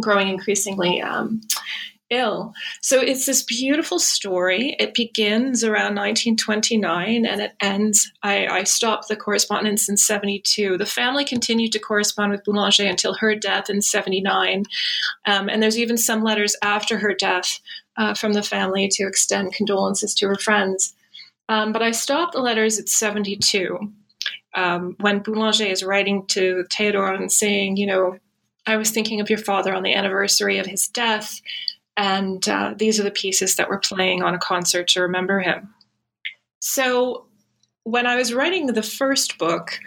growing 0.00 0.28
increasingly 0.28 1.02
um, 1.02 1.40
ill. 2.12 2.52
So 2.80 3.00
it's 3.00 3.26
this 3.26 3.42
beautiful 3.42 3.98
story. 3.98 4.76
It 4.78 4.94
begins 4.94 5.64
around 5.64 5.96
1929 5.96 7.26
and 7.26 7.40
it 7.40 7.52
ends. 7.60 8.12
I, 8.22 8.46
I 8.46 8.64
stopped 8.64 9.08
the 9.08 9.16
correspondence 9.16 9.88
in 9.88 9.96
72. 9.96 10.78
The 10.78 10.86
family 10.86 11.24
continued 11.24 11.72
to 11.72 11.78
correspond 11.78 12.32
with 12.32 12.44
Boulanger 12.44 12.84
until 12.84 13.14
her 13.14 13.34
death 13.34 13.70
in 13.70 13.82
79. 13.82 14.64
Um, 15.26 15.48
and 15.48 15.62
there's 15.62 15.78
even 15.78 15.96
some 15.96 16.22
letters 16.22 16.54
after 16.62 16.98
her 16.98 17.14
death 17.14 17.60
uh, 17.96 18.14
from 18.14 18.34
the 18.34 18.42
family 18.42 18.88
to 18.92 19.06
extend 19.06 19.54
condolences 19.54 20.14
to 20.14 20.28
her 20.28 20.36
friends. 20.36 20.94
Um, 21.48 21.72
but 21.72 21.82
I 21.82 21.90
stopped 21.90 22.32
the 22.32 22.40
letters 22.40 22.78
at 22.78 22.88
72. 22.88 23.78
Um, 24.54 24.96
when 25.00 25.20
Boulanger 25.20 25.64
is 25.64 25.82
writing 25.82 26.26
to 26.28 26.64
Theodore 26.70 27.14
and 27.14 27.32
saying, 27.32 27.78
you 27.78 27.86
know, 27.86 28.18
I 28.66 28.76
was 28.76 28.90
thinking 28.90 29.20
of 29.20 29.28
your 29.28 29.38
father 29.38 29.74
on 29.74 29.82
the 29.82 29.94
anniversary 29.94 30.58
of 30.58 30.66
his 30.66 30.88
death 30.88 31.40
and 31.96 32.48
uh, 32.48 32.74
these 32.76 32.98
are 32.98 33.02
the 33.02 33.10
pieces 33.10 33.56
that 33.56 33.68
we're 33.68 33.78
playing 33.78 34.22
on 34.22 34.34
a 34.34 34.38
concert 34.38 34.88
to 34.88 35.02
remember 35.02 35.40
him. 35.40 35.74
So 36.60 37.26
when 37.84 38.06
I 38.06 38.16
was 38.16 38.32
writing 38.32 38.66
the 38.66 38.82
first 38.82 39.38
book, 39.38 39.78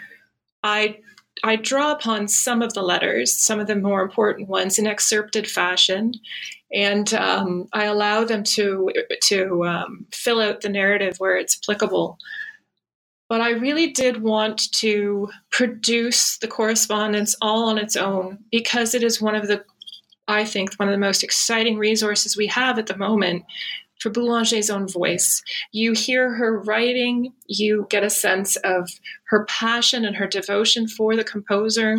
I 0.64 1.00
I 1.44 1.58
draw 1.58 1.92
upon 1.92 2.28
some 2.28 2.62
of 2.62 2.74
the 2.74 2.82
letters, 2.82 3.34
some 3.34 3.60
of 3.60 3.68
the 3.68 3.76
more 3.76 4.02
important 4.02 4.48
ones, 4.48 4.80
in 4.80 4.88
excerpted 4.88 5.50
fashion, 5.50 6.14
and 6.74 7.14
um, 7.14 7.68
I 7.74 7.86
allow 7.86 8.24
them 8.24 8.44
to 8.44 8.92
to 9.24 9.66
um, 9.66 10.06
fill 10.14 10.40
out 10.40 10.62
the 10.62 10.70
narrative 10.70 11.16
where 11.18 11.38
it's 11.38 11.58
applicable. 11.62 12.18
But 13.28 13.42
I 13.42 13.52
really 13.52 13.92
did 13.92 14.22
want 14.22 14.72
to 14.74 15.30
produce 15.52 16.38
the 16.38 16.48
correspondence 16.48 17.36
all 17.42 17.70
on 17.70 17.78
its 17.78 17.96
own 17.96 18.40
because 18.52 18.94
it 18.94 19.04
is 19.04 19.22
one 19.22 19.36
of 19.36 19.48
the 19.48 19.64
I 20.28 20.44
think, 20.46 20.74
one 20.76 20.88
of 20.88 20.92
the 20.92 20.98
most 20.98 21.24
exciting 21.24 21.78
resources 21.78 22.36
we 22.36 22.48
have 22.48 22.80
at 22.80 22.88
the 22.88 22.98
moment 22.98 23.44
for 24.00 24.10
Boulanger's 24.10 24.70
own 24.70 24.88
voice. 24.88 25.42
You 25.72 25.94
hear 25.94 26.34
her 26.34 26.60
writing, 26.60 27.34
you 27.48 27.88
get 27.90 28.04
a 28.04 28.10
sense 28.10 28.56
of 28.58 28.90
her 29.26 29.46
passion 29.46 30.06
and 30.06 30.16
her 30.16 30.28
devotion 30.28 30.88
for 30.88 31.16
the 31.16 31.24
composer. 31.24 31.98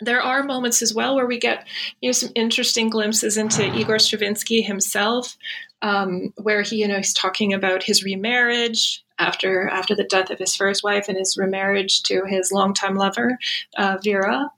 There 0.00 0.20
are 0.20 0.42
moments 0.42 0.82
as 0.82 0.94
well 0.94 1.16
where 1.16 1.26
we 1.26 1.38
get 1.38 1.66
you 2.00 2.08
know 2.08 2.12
some 2.12 2.30
interesting 2.34 2.88
glimpses 2.88 3.36
into 3.36 3.74
Igor 3.74 3.98
Stravinsky 3.98 4.62
himself, 4.62 5.36
um, 5.82 6.32
where 6.36 6.62
he 6.62 6.76
you 6.76 6.88
know 6.88 6.98
he's 6.98 7.14
talking 7.14 7.52
about 7.52 7.82
his 7.82 8.04
remarriage 8.04 9.04
after 9.18 9.68
after 9.68 9.94
the 9.94 10.04
death 10.04 10.30
of 10.30 10.38
his 10.38 10.54
first 10.56 10.82
wife 10.82 11.08
and 11.08 11.18
his 11.18 11.36
remarriage 11.36 12.02
to 12.04 12.24
his 12.26 12.52
longtime 12.52 12.96
lover 12.96 13.38
uh, 13.76 13.98
Vera. 14.02 14.50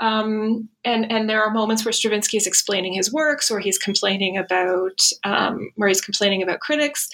Um, 0.00 0.68
and 0.84 1.10
and 1.10 1.30
there 1.30 1.42
are 1.42 1.50
moments 1.50 1.84
where 1.84 1.92
Stravinsky 1.92 2.36
is 2.36 2.46
explaining 2.46 2.94
his 2.94 3.12
works, 3.12 3.50
or 3.50 3.60
he's 3.60 3.78
complaining 3.78 4.36
about 4.36 5.00
um, 5.24 5.70
where 5.76 5.88
he's 5.88 6.00
complaining 6.00 6.42
about 6.42 6.60
critics. 6.60 7.08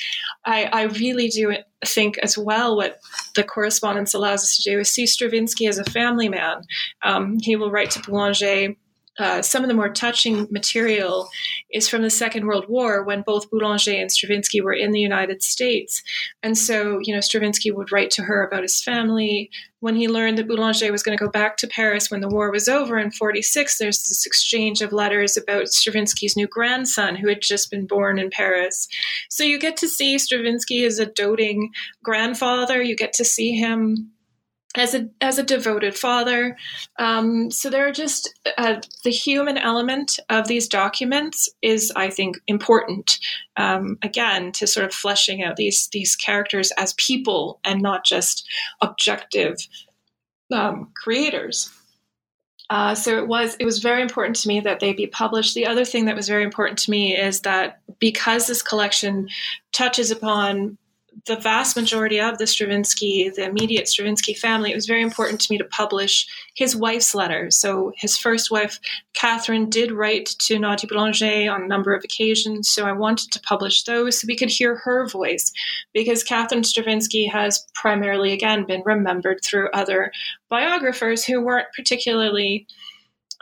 I, 0.46 0.64
I 0.64 0.82
really 0.84 1.28
do 1.28 1.54
think 1.84 2.18
as 2.18 2.38
well 2.38 2.76
what 2.76 2.98
the 3.36 3.44
correspondence 3.44 4.14
allows 4.14 4.42
us 4.42 4.56
to 4.56 4.70
do 4.70 4.80
is 4.80 4.90
see 4.90 5.06
Stravinsky 5.06 5.66
as 5.66 5.78
a 5.78 5.84
family 5.84 6.28
man. 6.28 6.62
Um, 7.02 7.38
he 7.40 7.54
will 7.54 7.70
write 7.70 7.90
to 7.92 8.00
Boulanger 8.00 8.74
uh, 9.20 9.42
some 9.42 9.62
of 9.62 9.68
the 9.68 9.74
more 9.74 9.90
touching 9.90 10.48
material 10.50 11.28
is 11.70 11.88
from 11.88 12.00
the 12.00 12.08
Second 12.08 12.46
World 12.46 12.64
War 12.68 13.04
when 13.04 13.20
both 13.20 13.50
Boulanger 13.50 13.92
and 13.92 14.10
Stravinsky 14.10 14.62
were 14.62 14.72
in 14.72 14.92
the 14.92 15.00
United 15.00 15.42
States. 15.42 16.02
And 16.42 16.56
so, 16.56 16.98
you 17.02 17.14
know, 17.14 17.20
Stravinsky 17.20 17.70
would 17.70 17.92
write 17.92 18.10
to 18.12 18.22
her 18.22 18.42
about 18.42 18.62
his 18.62 18.82
family. 18.82 19.50
When 19.80 19.94
he 19.94 20.08
learned 20.08 20.38
that 20.38 20.48
Boulanger 20.48 20.90
was 20.90 21.02
going 21.02 21.16
to 21.16 21.22
go 21.22 21.30
back 21.30 21.58
to 21.58 21.66
Paris 21.66 22.10
when 22.10 22.22
the 22.22 22.28
war 22.28 22.50
was 22.50 22.66
over 22.66 22.98
in 22.98 23.10
46, 23.10 23.76
there's 23.76 24.02
this 24.04 24.24
exchange 24.24 24.80
of 24.80 24.90
letters 24.90 25.36
about 25.36 25.68
Stravinsky's 25.68 26.36
new 26.36 26.46
grandson 26.46 27.14
who 27.14 27.28
had 27.28 27.42
just 27.42 27.70
been 27.70 27.86
born 27.86 28.18
in 28.18 28.30
Paris. 28.30 28.88
So 29.28 29.44
you 29.44 29.58
get 29.58 29.76
to 29.78 29.88
see 29.88 30.18
Stravinsky 30.18 30.84
as 30.84 30.98
a 30.98 31.04
doting 31.04 31.72
grandfather. 32.02 32.80
You 32.80 32.96
get 32.96 33.12
to 33.14 33.24
see 33.24 33.52
him 33.52 34.12
as 34.76 34.94
a 34.94 35.08
as 35.20 35.38
a 35.38 35.42
devoted 35.42 35.96
father. 35.96 36.56
Um, 36.98 37.50
so 37.50 37.70
there 37.70 37.86
are 37.86 37.92
just 37.92 38.32
uh, 38.56 38.80
the 39.04 39.10
human 39.10 39.58
element 39.58 40.18
of 40.28 40.46
these 40.46 40.68
documents 40.68 41.48
is, 41.62 41.92
I 41.96 42.10
think, 42.10 42.38
important. 42.46 43.18
Um, 43.56 43.98
again, 44.02 44.52
to 44.52 44.66
sort 44.66 44.86
of 44.86 44.94
fleshing 44.94 45.42
out 45.42 45.56
these 45.56 45.88
these 45.92 46.14
characters 46.16 46.72
as 46.76 46.94
people 46.94 47.60
and 47.64 47.82
not 47.82 48.04
just 48.04 48.48
objective 48.80 49.56
um, 50.52 50.90
creators. 50.94 51.70
Uh, 52.70 52.94
so 52.94 53.18
it 53.18 53.26
was 53.26 53.56
it 53.58 53.64
was 53.64 53.80
very 53.80 54.00
important 54.00 54.36
to 54.36 54.48
me 54.48 54.60
that 54.60 54.78
they 54.78 54.92
be 54.92 55.08
published. 55.08 55.54
The 55.54 55.66
other 55.66 55.84
thing 55.84 56.04
that 56.04 56.14
was 56.14 56.28
very 56.28 56.44
important 56.44 56.78
to 56.80 56.90
me 56.92 57.16
is 57.16 57.40
that 57.40 57.80
because 57.98 58.46
this 58.46 58.62
collection 58.62 59.28
touches 59.72 60.12
upon 60.12 60.78
the 61.26 61.36
vast 61.36 61.76
majority 61.76 62.20
of 62.20 62.38
the 62.38 62.46
Stravinsky, 62.46 63.30
the 63.30 63.44
immediate 63.48 63.88
Stravinsky 63.88 64.34
family, 64.34 64.70
it 64.70 64.74
was 64.74 64.86
very 64.86 65.02
important 65.02 65.40
to 65.40 65.52
me 65.52 65.58
to 65.58 65.64
publish 65.64 66.26
his 66.54 66.76
wife's 66.76 67.14
letters. 67.14 67.56
So 67.56 67.92
his 67.96 68.16
first 68.16 68.50
wife, 68.50 68.78
Catherine, 69.14 69.68
did 69.68 69.92
write 69.92 70.26
to 70.40 70.58
Nadia 70.58 70.88
Boulanger 70.88 71.50
on 71.50 71.62
a 71.62 71.68
number 71.68 71.94
of 71.94 72.04
occasions. 72.04 72.68
So 72.68 72.86
I 72.86 72.92
wanted 72.92 73.32
to 73.32 73.40
publish 73.40 73.84
those 73.84 74.20
so 74.20 74.26
we 74.26 74.36
could 74.36 74.50
hear 74.50 74.76
her 74.76 75.06
voice 75.08 75.52
because 75.92 76.24
Catherine 76.24 76.64
Stravinsky 76.64 77.26
has 77.26 77.66
primarily, 77.74 78.32
again, 78.32 78.64
been 78.64 78.82
remembered 78.84 79.40
through 79.44 79.70
other 79.72 80.12
biographers 80.48 81.24
who 81.24 81.40
weren't 81.40 81.68
particularly. 81.76 82.66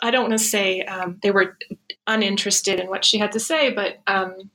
I 0.01 0.11
don't 0.13 0.29
want 0.29 0.39
to 0.39 0.45
say 0.45 0.83
um, 0.83 1.19
they 1.23 1.33
were 1.33 1.59
uninterested 2.07 2.79
in 2.79 2.89
what 2.89 3.05
she 3.05 3.19
had 3.19 3.33
to 3.33 3.41
say, 3.41 3.73
but 3.73 3.99
um, 4.07 4.51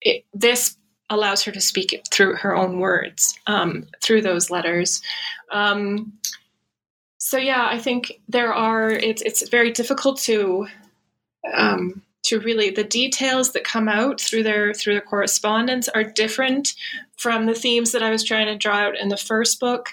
it, 0.00 0.24
this 0.34 0.76
allows 1.10 1.42
her 1.44 1.52
to 1.52 1.60
speak 1.60 2.02
through 2.10 2.34
her 2.36 2.54
own 2.54 2.80
words, 2.80 3.38
um, 3.46 3.86
through 4.02 4.22
those 4.22 4.50
letters. 4.50 5.02
Um, 5.50 6.12
so 7.18 7.38
yeah, 7.38 7.66
I 7.68 7.78
think 7.78 8.20
there 8.28 8.52
are. 8.52 8.90
It's 8.90 9.22
it's 9.22 9.48
very 9.48 9.72
difficult 9.72 10.18
to 10.20 10.66
um, 11.54 12.02
to 12.24 12.40
really 12.40 12.70
the 12.70 12.84
details 12.84 13.52
that 13.52 13.64
come 13.64 13.88
out 13.88 14.20
through 14.20 14.42
their 14.42 14.74
through 14.74 14.94
the 14.94 15.00
correspondence 15.00 15.88
are 15.88 16.04
different 16.04 16.74
from 17.16 17.46
the 17.46 17.54
themes 17.54 17.92
that 17.92 18.02
I 18.02 18.10
was 18.10 18.24
trying 18.24 18.46
to 18.46 18.56
draw 18.56 18.76
out 18.76 18.98
in 18.98 19.08
the 19.08 19.16
first 19.16 19.60
book. 19.60 19.88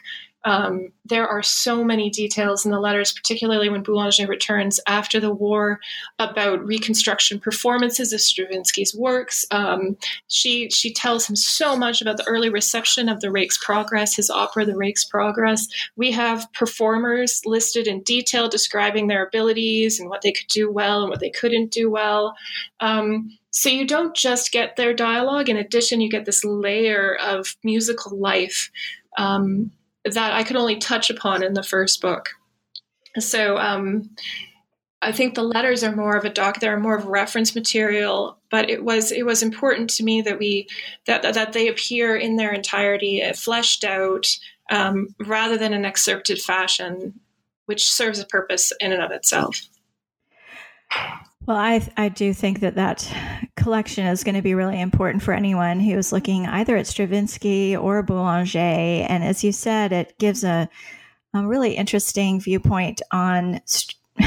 Um, 0.45 0.91
there 1.06 1.27
are 1.27 1.43
so 1.43 1.84
many 1.84 2.10
details 2.10 2.65
in 2.65 2.71
the 2.71 2.79
letters, 2.79 3.12
particularly 3.12 3.69
when 3.69 3.84
Boulanger 3.84 4.27
returns 4.27 4.79
after 4.88 5.19
the 5.19 5.34
war, 5.34 5.79
about 6.19 6.65
reconstruction 6.65 7.39
performances 7.39 8.13
of 8.13 8.19
Stravinsky's 8.19 8.95
works. 8.95 9.45
Um, 9.51 9.97
she 10.27 10.69
she 10.69 10.93
tells 10.93 11.29
him 11.29 11.36
so 11.36 11.75
much 11.75 12.01
about 12.01 12.17
the 12.17 12.27
early 12.27 12.49
reception 12.49 13.10
of 13.10 13.21
the 13.21 13.32
Rake's 13.32 13.58
Progress, 13.58 14.15
his 14.15 14.29
opera, 14.29 14.65
The 14.65 14.75
Rake's 14.75 15.06
Progress. 15.06 15.67
We 15.95 16.12
have 16.12 16.51
performers 16.53 17.41
listed 17.45 17.88
in 17.88 18.01
detail 18.01 18.49
describing 18.49 19.08
their 19.08 19.25
abilities 19.25 19.99
and 19.99 20.10
what 20.10 20.21
they 20.21 20.32
could 20.32 20.47
do 20.47 20.71
well 20.71 21.01
and 21.01 21.10
what 21.10 21.19
they 21.19 21.29
couldn't 21.29 21.71
do 21.71 21.89
well. 21.89 22.36
Um, 22.79 23.38
so 23.51 23.69
you 23.69 23.86
don't 23.86 24.15
just 24.15 24.51
get 24.51 24.75
their 24.75 24.93
dialogue. 24.95 25.47
In 25.47 25.58
addition, 25.58 26.01
you 26.01 26.10
get 26.10 26.25
this 26.25 26.43
layer 26.43 27.15
of 27.21 27.56
musical 27.63 28.17
life. 28.17 28.71
Um, 29.15 29.71
that 30.06 30.34
I 30.34 30.44
could 30.44 30.56
only 30.56 30.78
touch 30.78 31.10
upon 31.10 31.44
in 31.44 31.54
the 31.54 31.63
first 31.63 32.02
book. 32.02 32.30
So 33.20 33.58
um, 33.58 34.10
I 35.02 35.12
think 35.12 35.36
the 35.36 35.44
letters 35.44 35.84
are 35.84 35.96
more 35.96 36.16
of 36.16 36.26
a 36.26 36.30
doc; 36.30 36.60
they're 36.60 36.80
more 36.80 36.96
of 36.96 37.06
reference 37.06 37.56
material. 37.56 38.38
But 38.50 38.70
it 38.70 38.84
was 38.84 39.12
it 39.12 39.26
was 39.26 39.44
important 39.44 39.89
to 39.92 40.04
me 40.04 40.22
that 40.22 40.39
we 40.39 40.68
that 41.06 41.22
that 41.22 41.54
they 41.54 41.68
appear 41.68 42.16
in 42.16 42.36
their 42.36 42.52
entirety, 42.52 43.24
uh, 43.24 43.34
fleshed 43.34 43.84
out, 43.84 44.26
um, 44.72 45.16
rather 45.20 45.58
than 45.58 45.74
an 45.74 45.86
excerpted 45.86 46.39
fashion, 46.39 47.20
which 47.66 47.84
serves 47.84 48.20
a 48.20 48.26
purpose 48.26 48.72
in 48.80 48.92
and 48.92 49.02
of 49.02 49.12
itself. 49.12 49.62
Well, 51.45 51.58
I 51.58 51.86
I 51.97 52.08
do 52.08 52.34
think 52.34 52.62
that 52.62 52.75
that 52.75 53.12
collection 53.58 54.06
is 54.08 54.23
going 54.23 54.36
to 54.36 54.41
be 54.41 54.53
really 54.53 54.79
important 54.79 55.23
for 55.23 55.34
anyone 55.34 55.82
who 55.82 55.97
is 55.97 56.13
looking 56.13 56.45
either 56.45 56.77
at 56.77 56.88
Stravinsky 56.88 57.75
or 57.75 58.01
Boulanger. 58.01 58.58
And 58.60 59.23
as 59.23 59.43
you 59.43 59.51
said, 59.51 59.91
it 59.91 60.17
gives 60.19 60.45
a, 60.45 60.69
a 61.34 61.45
really 61.45 61.73
interesting 61.73 62.39
viewpoint 62.39 63.01
on 63.12 63.60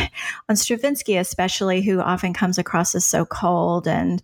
on 0.48 0.56
Stravinsky, 0.56 1.16
especially, 1.16 1.80
who 1.80 2.00
often 2.00 2.34
comes 2.34 2.58
across 2.58 2.94
as 2.94 3.06
so 3.06 3.24
cold 3.24 3.88
and 3.88 4.22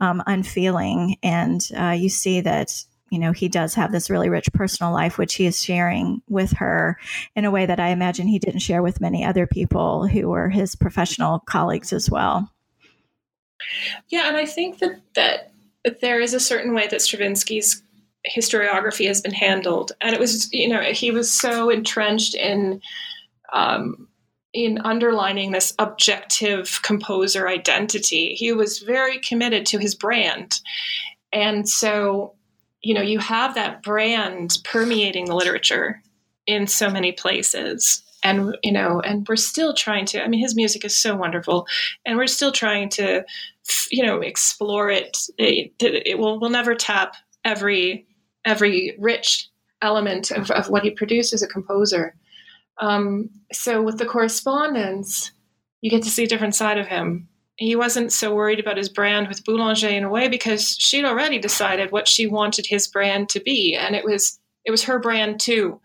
um, 0.00 0.22
unfeeling. 0.26 1.16
And 1.22 1.66
uh, 1.78 1.96
you 1.98 2.10
see 2.10 2.42
that 2.42 2.84
you 3.14 3.20
know, 3.20 3.30
he 3.30 3.48
does 3.48 3.74
have 3.74 3.92
this 3.92 4.10
really 4.10 4.28
rich 4.28 4.52
personal 4.52 4.92
life, 4.92 5.18
which 5.18 5.36
he 5.36 5.46
is 5.46 5.62
sharing 5.62 6.20
with 6.28 6.50
her 6.54 6.98
in 7.36 7.44
a 7.44 7.50
way 7.52 7.64
that 7.64 7.78
I 7.78 7.90
imagine 7.90 8.26
he 8.26 8.40
didn't 8.40 8.58
share 8.58 8.82
with 8.82 9.00
many 9.00 9.24
other 9.24 9.46
people 9.46 10.08
who 10.08 10.30
were 10.30 10.48
his 10.48 10.74
professional 10.74 11.38
colleagues 11.46 11.92
as 11.92 12.10
well. 12.10 12.50
Yeah, 14.08 14.26
and 14.26 14.36
I 14.36 14.46
think 14.46 14.80
that 14.80 15.00
that 15.14 15.52
there 16.00 16.20
is 16.20 16.34
a 16.34 16.40
certain 16.40 16.74
way 16.74 16.88
that 16.88 17.00
Stravinsky's 17.00 17.84
historiography 18.28 19.06
has 19.06 19.20
been 19.20 19.32
handled, 19.32 19.92
and 20.00 20.12
it 20.12 20.18
was 20.18 20.52
you 20.52 20.68
know 20.68 20.80
he 20.80 21.12
was 21.12 21.30
so 21.30 21.70
entrenched 21.70 22.34
in 22.34 22.80
um, 23.52 24.08
in 24.52 24.78
underlining 24.78 25.52
this 25.52 25.72
objective 25.78 26.80
composer 26.82 27.46
identity. 27.46 28.34
He 28.34 28.52
was 28.52 28.80
very 28.80 29.20
committed 29.20 29.66
to 29.66 29.78
his 29.78 29.94
brand, 29.94 30.60
and 31.32 31.68
so 31.68 32.33
you 32.84 32.94
know 32.94 33.02
you 33.02 33.18
have 33.18 33.54
that 33.54 33.82
brand 33.82 34.58
permeating 34.64 35.24
the 35.24 35.34
literature 35.34 36.02
in 36.46 36.66
so 36.66 36.90
many 36.90 37.12
places. 37.12 38.02
And 38.22 38.56
you 38.62 38.72
know 38.72 39.00
and 39.00 39.26
we're 39.28 39.36
still 39.36 39.74
trying 39.74 40.06
to 40.06 40.24
i 40.24 40.28
mean 40.28 40.40
his 40.40 40.54
music 40.54 40.84
is 40.84 40.96
so 40.96 41.14
wonderful. 41.14 41.66
And 42.06 42.16
we're 42.16 42.26
still 42.26 42.52
trying 42.52 42.88
to 42.90 43.24
you 43.90 44.04
know 44.04 44.20
explore 44.20 44.90
it. 44.90 45.18
It, 45.38 45.72
it 45.80 46.18
will 46.18 46.38
we'll 46.40 46.50
never 46.50 46.74
tap 46.74 47.16
every 47.44 48.06
every 48.44 48.96
rich 48.98 49.48
element 49.82 50.30
of, 50.30 50.50
of 50.50 50.70
what 50.70 50.82
he 50.82 50.90
produced 50.90 51.34
as 51.34 51.42
a 51.42 51.46
composer. 51.46 52.14
Um, 52.78 53.30
so 53.52 53.82
with 53.82 53.98
the 53.98 54.06
correspondence 54.06 55.32
you 55.80 55.90
get 55.90 56.02
to 56.02 56.10
see 56.10 56.24
a 56.24 56.26
different 56.26 56.54
side 56.54 56.78
of 56.78 56.86
him 56.86 57.28
he 57.56 57.76
wasn't 57.76 58.12
so 58.12 58.34
worried 58.34 58.58
about 58.58 58.76
his 58.76 58.88
brand 58.88 59.28
with 59.28 59.44
boulanger 59.44 59.88
in 59.88 60.04
a 60.04 60.10
way 60.10 60.28
because 60.28 60.76
she'd 60.78 61.04
already 61.04 61.38
decided 61.38 61.92
what 61.92 62.08
she 62.08 62.26
wanted 62.26 62.66
his 62.66 62.88
brand 62.88 63.28
to 63.28 63.40
be 63.40 63.74
and 63.74 63.94
it 63.94 64.04
was 64.04 64.38
it 64.64 64.70
was 64.70 64.84
her 64.84 64.98
brand 64.98 65.38
too 65.38 65.80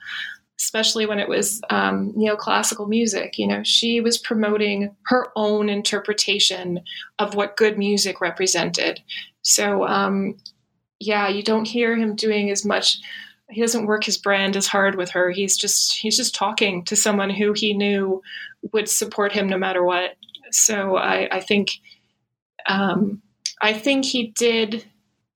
especially 0.60 1.05
when 1.05 1.19
it 1.19 1.29
was 1.29 1.62
um, 1.69 2.12
neoclassical 2.13 2.88
music. 2.88 3.39
You 3.39 3.47
know, 3.47 3.63
she 3.63 4.01
was 4.01 4.17
promoting 4.17 4.93
her 5.05 5.27
own 5.36 5.69
interpretation 5.69 6.82
of 7.17 7.34
what 7.34 7.55
good 7.55 7.77
music 7.77 8.19
represented. 8.19 9.01
So, 9.41 9.88
um, 9.88 10.36
yeah, 10.99 11.29
you 11.29 11.43
don't 11.43 11.67
hear 11.67 11.95
him 11.95 12.13
doing 12.13 12.51
as 12.51 12.65
much. 12.65 12.99
He 13.49 13.62
doesn't 13.62 13.86
work 13.86 14.03
his 14.03 14.17
brand 14.17 14.58
as 14.58 14.67
hard 14.67 14.95
with 14.95 15.10
her. 15.12 15.32
He's 15.32 15.58
just 15.58 15.97
he's 15.97 16.17
just 16.17 16.36
talking 16.36 16.84
to 16.86 16.95
someone 16.95 17.29
who 17.29 17.53
he 17.53 17.73
knew 17.73 18.21
would 18.73 18.89
support 18.89 19.32
him 19.32 19.47
no 19.47 19.58
matter 19.58 19.84
what. 19.84 20.17
So 20.51 20.97
I, 20.97 21.27
I 21.31 21.39
think 21.39 21.69
um, 22.67 23.21
I 23.62 23.73
think 23.73 24.05
he 24.05 24.27
did 24.27 24.85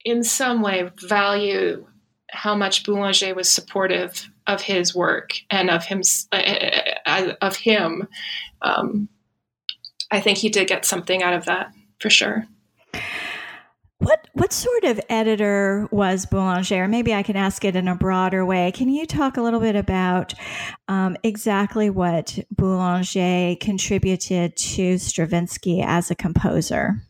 in 0.05 0.23
some 0.23 0.61
way 0.61 0.89
value 1.01 1.85
how 2.31 2.55
much 2.55 2.83
Boulanger 2.83 3.35
was 3.35 3.49
supportive 3.49 4.29
of 4.47 4.61
his 4.61 4.95
work 4.95 5.33
and 5.49 5.69
of 5.69 5.85
him 5.85 6.01
uh, 6.31 6.41
uh, 7.05 7.33
of 7.41 7.55
him. 7.55 8.07
Um, 8.61 9.07
I 10.11 10.19
think 10.19 10.37
he 10.37 10.49
did 10.49 10.67
get 10.67 10.85
something 10.85 11.23
out 11.23 11.33
of 11.33 11.45
that 11.45 11.73
for 11.99 12.09
sure. 12.09 12.47
What 14.03 14.27
what 14.33 14.51
sort 14.51 14.83
of 14.83 14.99
editor 15.09 15.87
was 15.89 16.25
Boulanger? 16.25 16.89
Maybe 16.89 17.13
I 17.13 17.23
can 17.23 17.37
ask 17.37 17.63
it 17.63 17.77
in 17.77 17.87
a 17.87 17.95
broader 17.95 18.45
way. 18.45 18.69
Can 18.73 18.89
you 18.89 19.05
talk 19.05 19.37
a 19.37 19.41
little 19.41 19.61
bit 19.61 19.77
about 19.77 20.33
um, 20.89 21.15
exactly 21.23 21.89
what 21.89 22.37
Boulanger 22.51 23.55
contributed 23.61 24.57
to 24.57 24.97
Stravinsky 24.97 25.81
as 25.81 26.11
a 26.11 26.15
composer? 26.15 27.01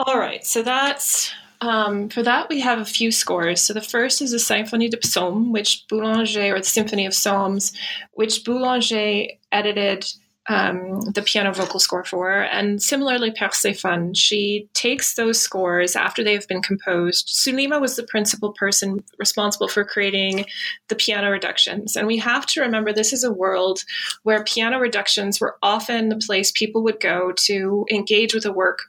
All 0.00 0.18
right, 0.18 0.44
so 0.44 0.62
that's 0.62 1.32
um, 1.60 2.08
for 2.08 2.22
that, 2.24 2.48
we 2.48 2.60
have 2.60 2.80
a 2.80 2.84
few 2.84 3.12
scores. 3.12 3.60
So 3.60 3.72
the 3.72 3.80
first 3.80 4.20
is 4.20 4.32
the 4.32 4.38
Symphonie 4.38 4.90
de 4.90 4.96
Psaumes, 4.96 5.52
which 5.52 5.86
Boulanger, 5.88 6.54
or 6.54 6.58
the 6.58 6.64
Symphony 6.64 7.06
of 7.06 7.14
Psalms, 7.14 7.72
which 8.12 8.44
Boulanger 8.44 9.28
edited 9.52 10.12
um, 10.48 11.00
the 11.00 11.22
piano 11.22 11.52
vocal 11.52 11.80
score 11.80 12.04
for. 12.04 12.42
And 12.42 12.82
similarly, 12.82 13.30
Perséphone, 13.30 14.16
she 14.16 14.68
takes 14.74 15.14
those 15.14 15.40
scores 15.40 15.96
after 15.96 16.22
they 16.22 16.34
have 16.34 16.48
been 16.48 16.62
composed. 16.62 17.28
Soulima 17.28 17.80
was 17.80 17.96
the 17.96 18.02
principal 18.02 18.52
person 18.52 19.02
responsible 19.18 19.68
for 19.68 19.84
creating 19.84 20.44
the 20.88 20.96
piano 20.96 21.30
reductions. 21.30 21.96
And 21.96 22.06
we 22.06 22.18
have 22.18 22.44
to 22.46 22.60
remember 22.60 22.92
this 22.92 23.12
is 23.12 23.24
a 23.24 23.32
world 23.32 23.84
where 24.22 24.44
piano 24.44 24.78
reductions 24.78 25.40
were 25.40 25.56
often 25.62 26.08
the 26.08 26.16
place 26.16 26.52
people 26.52 26.82
would 26.84 27.00
go 27.00 27.32
to 27.44 27.86
engage 27.90 28.34
with 28.34 28.44
a 28.44 28.52
work 28.52 28.80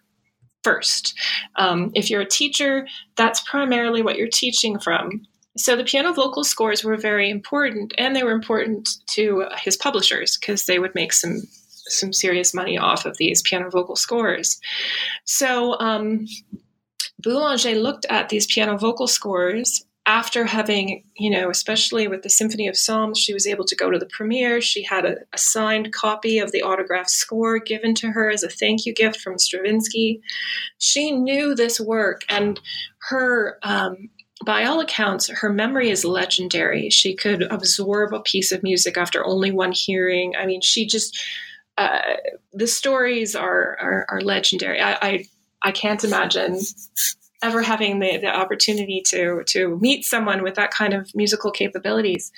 first. 0.64 1.18
Um, 1.58 1.92
if 1.94 2.10
you're 2.10 2.22
a 2.22 2.28
teacher, 2.28 2.88
that's 3.16 3.40
primarily 3.42 4.02
what 4.02 4.18
you're 4.18 4.28
teaching 4.28 4.80
from. 4.80 5.26
So 5.58 5.76
the 5.76 5.84
piano 5.84 6.14
vocal 6.14 6.44
scores 6.44 6.84
were 6.84 6.98
very 6.98 7.30
important, 7.30 7.94
and 7.98 8.16
they 8.16 8.24
were 8.24 8.32
important 8.32 8.90
to 9.12 9.46
his 9.58 9.78
publishers 9.78 10.38
because 10.38 10.66
they 10.66 10.80
would 10.80 10.96
make 10.96 11.14
some 11.14 11.42
some 11.88 12.12
serious 12.12 12.54
money 12.54 12.78
off 12.78 13.06
of 13.06 13.18
these 13.18 13.44
piano 13.44 13.70
vocal 13.70 13.96
scores. 13.96 14.60
So 15.26 15.80
um, 15.80 16.26
Boulanger 17.20 17.76
looked 17.76 18.06
at 18.10 18.30
these 18.30 18.48
piano 18.48 18.76
vocal 18.78 19.08
scores 19.08 19.86
after 20.08 20.46
having, 20.46 21.04
you 21.16 21.32
know, 21.32 21.50
especially 21.50 22.08
with 22.08 22.22
the 22.22 22.30
Symphony 22.30 22.68
of 22.68 22.78
Psalms, 22.78 23.18
she 23.18 23.34
was 23.34 23.48
able 23.48 23.66
to 23.66 23.76
go 23.76 23.90
to 23.90 23.98
the 23.98 24.06
premiere. 24.06 24.62
She 24.62 24.84
had 24.84 25.04
a, 25.04 25.16
a, 25.34 25.38
signed 25.38 25.94
copy 25.94 26.38
of 26.38 26.52
the 26.52 26.62
autographed 26.62 27.10
score 27.10 27.58
given 27.58 27.96
to 27.96 28.12
her 28.12 28.30
as 28.30 28.44
a 28.44 28.50
thank 28.50 28.86
you 28.86 28.94
gift 28.94 29.20
from 29.20 29.40
Stravinsky. 29.40 30.22
She 30.78 31.12
knew 31.12 31.56
this 31.56 31.80
work, 31.80 32.22
and 32.30 32.60
her, 33.10 33.58
um, 33.64 34.10
by 34.44 34.66
all 34.66 34.80
accounts, 34.82 35.30
her 35.30 35.50
memory 35.50 35.90
is 35.90 36.04
legendary. 36.04 36.90
She 36.90 37.16
could 37.16 37.44
absorb 37.44 38.14
a 38.14 38.20
piece 38.20 38.52
of 38.52 38.64
music 38.64 38.98
after 38.98 39.26
only 39.26 39.52
one 39.52 39.72
hearing. 39.72 40.36
I 40.38 40.46
mean, 40.46 40.62
she 40.62 40.86
just, 40.86 41.18
uh, 41.78 42.02
the 42.52 42.68
stories 42.68 43.36
are, 43.36 43.78
are, 43.80 44.06
are 44.10 44.22
legendary. 44.22 44.82
I, 44.82 44.94
I, 45.02 45.26
I 45.62 45.72
can't 45.72 46.04
imagine 46.04 46.60
ever 47.42 47.62
having 47.62 48.00
the, 48.00 48.18
the 48.18 48.28
opportunity 48.28 49.02
to 49.06 49.44
to 49.46 49.78
meet 49.80 50.04
someone 50.04 50.42
with 50.42 50.56
that 50.56 50.72
kind 50.72 50.94
of 50.94 51.14
musical 51.16 51.52
capabilities. 51.52 52.32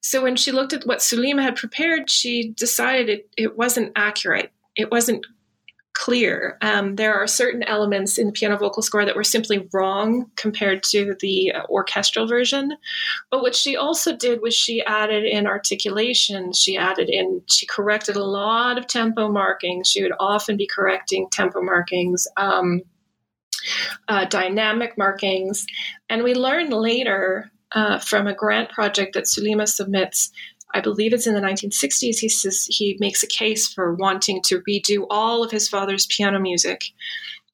So 0.00 0.22
when 0.22 0.36
she 0.36 0.52
looked 0.52 0.72
at 0.72 0.86
what 0.86 0.98
Soulima 0.98 1.42
had 1.42 1.56
prepared, 1.56 2.08
she 2.08 2.50
decided 2.56 3.08
it, 3.08 3.28
it 3.36 3.58
wasn't 3.58 3.92
accurate. 3.96 4.52
It 4.76 4.90
wasn't 4.90 5.26
clear. 5.98 6.56
Um, 6.60 6.94
there 6.94 7.12
are 7.12 7.26
certain 7.26 7.64
elements 7.64 8.18
in 8.18 8.28
the 8.28 8.32
piano 8.32 8.56
vocal 8.56 8.84
score 8.84 9.04
that 9.04 9.16
were 9.16 9.24
simply 9.24 9.68
wrong 9.72 10.30
compared 10.36 10.84
to 10.84 11.16
the 11.18 11.52
orchestral 11.68 12.28
version. 12.28 12.76
But 13.32 13.42
what 13.42 13.56
she 13.56 13.76
also 13.76 14.14
did 14.14 14.40
was 14.40 14.54
she 14.54 14.80
added 14.84 15.24
in 15.24 15.48
articulation, 15.48 16.52
she 16.52 16.76
added 16.76 17.08
in, 17.08 17.42
she 17.48 17.66
corrected 17.66 18.14
a 18.14 18.22
lot 18.22 18.78
of 18.78 18.86
tempo 18.86 19.28
markings. 19.28 19.88
She 19.88 20.04
would 20.04 20.12
often 20.20 20.56
be 20.56 20.68
correcting 20.68 21.28
tempo 21.30 21.62
markings. 21.62 22.28
Um, 22.36 22.82
uh, 24.06 24.24
dynamic 24.26 24.96
markings. 24.96 25.66
And 26.08 26.22
we 26.22 26.34
learn 26.34 26.70
later 26.70 27.50
uh, 27.72 27.98
from 27.98 28.28
a 28.28 28.34
grant 28.34 28.70
project 28.70 29.14
that 29.14 29.24
Soulima 29.24 29.66
submits. 29.66 30.30
I 30.74 30.80
believe 30.80 31.12
it's 31.12 31.26
in 31.26 31.34
the 31.34 31.40
1960s. 31.40 32.18
He 32.18 32.28
says 32.28 32.66
he 32.70 32.96
makes 33.00 33.22
a 33.22 33.26
case 33.26 33.72
for 33.72 33.94
wanting 33.94 34.42
to 34.42 34.60
redo 34.62 35.06
all 35.10 35.42
of 35.42 35.50
his 35.50 35.68
father's 35.68 36.06
piano 36.06 36.38
music. 36.38 36.84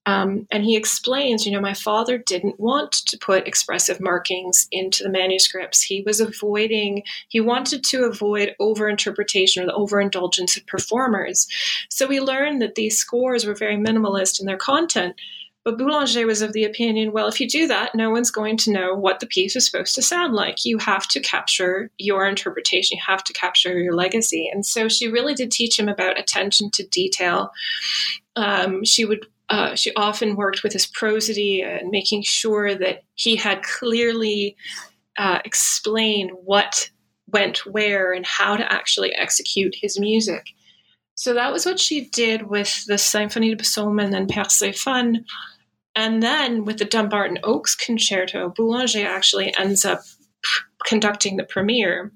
Um, 0.07 0.47
and 0.51 0.65
he 0.65 0.77
explains, 0.77 1.47
you 1.47 1.53
know, 1.53 1.61
my 1.61 1.73
father 1.73 2.19
didn't 2.19 2.61
want 2.61 2.93
to 2.93 3.19
put 3.19 3.49
expressive 3.49 4.01
markings 4.01 4.69
into 4.71 5.03
the 5.03 5.09
manuscripts. 5.09 5.83
He 5.83 6.03
was 6.05 6.21
avoiding, 6.21 7.05
he 7.29 7.41
wanted 7.41 7.85
to 7.85 8.05
avoid 8.05 8.55
overinterpretation 8.61 9.63
or 9.63 9.67
the 9.67 9.75
overindulgence 9.75 10.57
of 10.59 10.67
performers. 10.67 11.47
So 11.89 12.07
we 12.07 12.21
learned 12.21 12.61
that 12.61 12.75
these 12.75 12.99
scores 12.99 13.47
were 13.47 13.55
very 13.55 13.77
minimalist 13.77 14.41
in 14.41 14.47
their 14.47 14.59
content. 14.59 15.15
But 15.65 15.79
Boulanger 15.79 16.27
was 16.27 16.43
of 16.43 16.53
the 16.53 16.65
opinion 16.65 17.13
well, 17.13 17.27
if 17.27 17.41
you 17.41 17.49
do 17.49 17.67
that, 17.69 17.95
no 17.95 18.11
one's 18.11 18.31
going 18.31 18.59
to 18.59 18.73
know 18.73 18.95
what 18.95 19.21
the 19.21 19.27
piece 19.27 19.57
is 19.57 19.65
supposed 19.65 19.95
to 19.95 20.03
sound 20.03 20.35
like. 20.35 20.65
You 20.65 20.77
have 20.79 21.09
to 21.09 21.21
capture 21.21 21.91
your 21.99 22.27
interpretation, 22.27 22.99
you 22.99 23.03
have 23.07 23.25
to 23.25 23.33
capture 23.33 23.79
your 23.79 23.95
legacy. 23.95 24.49
And 24.53 24.67
so 24.67 24.89
she 24.89 25.09
really 25.09 25.35
did 25.35 25.51
teach 25.51 25.79
him 25.79 25.89
about 25.89 26.21
attention 26.21 26.71
to 26.73 26.87
detail. 26.87 27.51
Um, 28.37 28.85
she 28.85 29.05
would 29.05 29.27
uh, 29.51 29.75
she 29.75 29.95
often 29.95 30.37
worked 30.37 30.63
with 30.63 30.73
his 30.73 30.87
prosody 30.87 31.61
and 31.61 31.91
making 31.91 32.23
sure 32.23 32.75
that 32.75 33.03
he 33.15 33.37
had 33.37 33.63
clearly 33.63 34.57
uh, 35.19 35.39
explained 35.45 36.31
what 36.45 36.91
went 37.29 37.67
where 37.67 38.13
and 38.13 38.25
how 38.25 38.57
to 38.57 38.73
actually 38.73 39.15
execute 39.15 39.75
his 39.81 39.99
music. 39.99 40.47
So 41.15 41.35
that 41.35 41.53
was 41.53 41.65
what 41.65 41.79
she 41.79 42.07
did 42.09 42.49
with 42.49 42.85
the 42.87 42.95
Symphonie 42.95 43.57
de 43.57 43.63
Psaumes 43.63 44.03
and 44.03 44.13
then 44.13 44.27
Perséphone. 44.27 45.25
And 45.97 46.23
then 46.23 46.65
with 46.65 46.79
the 46.79 46.85
Dumbarton 46.85 47.39
Oaks 47.45 47.75
Concerto, 47.75 48.51
Boulanger 48.51 49.07
actually 49.07 49.57
ends 49.57 49.85
up 49.85 50.03
conducting 50.85 51.37
the 51.37 51.45
premiere. 51.45 52.13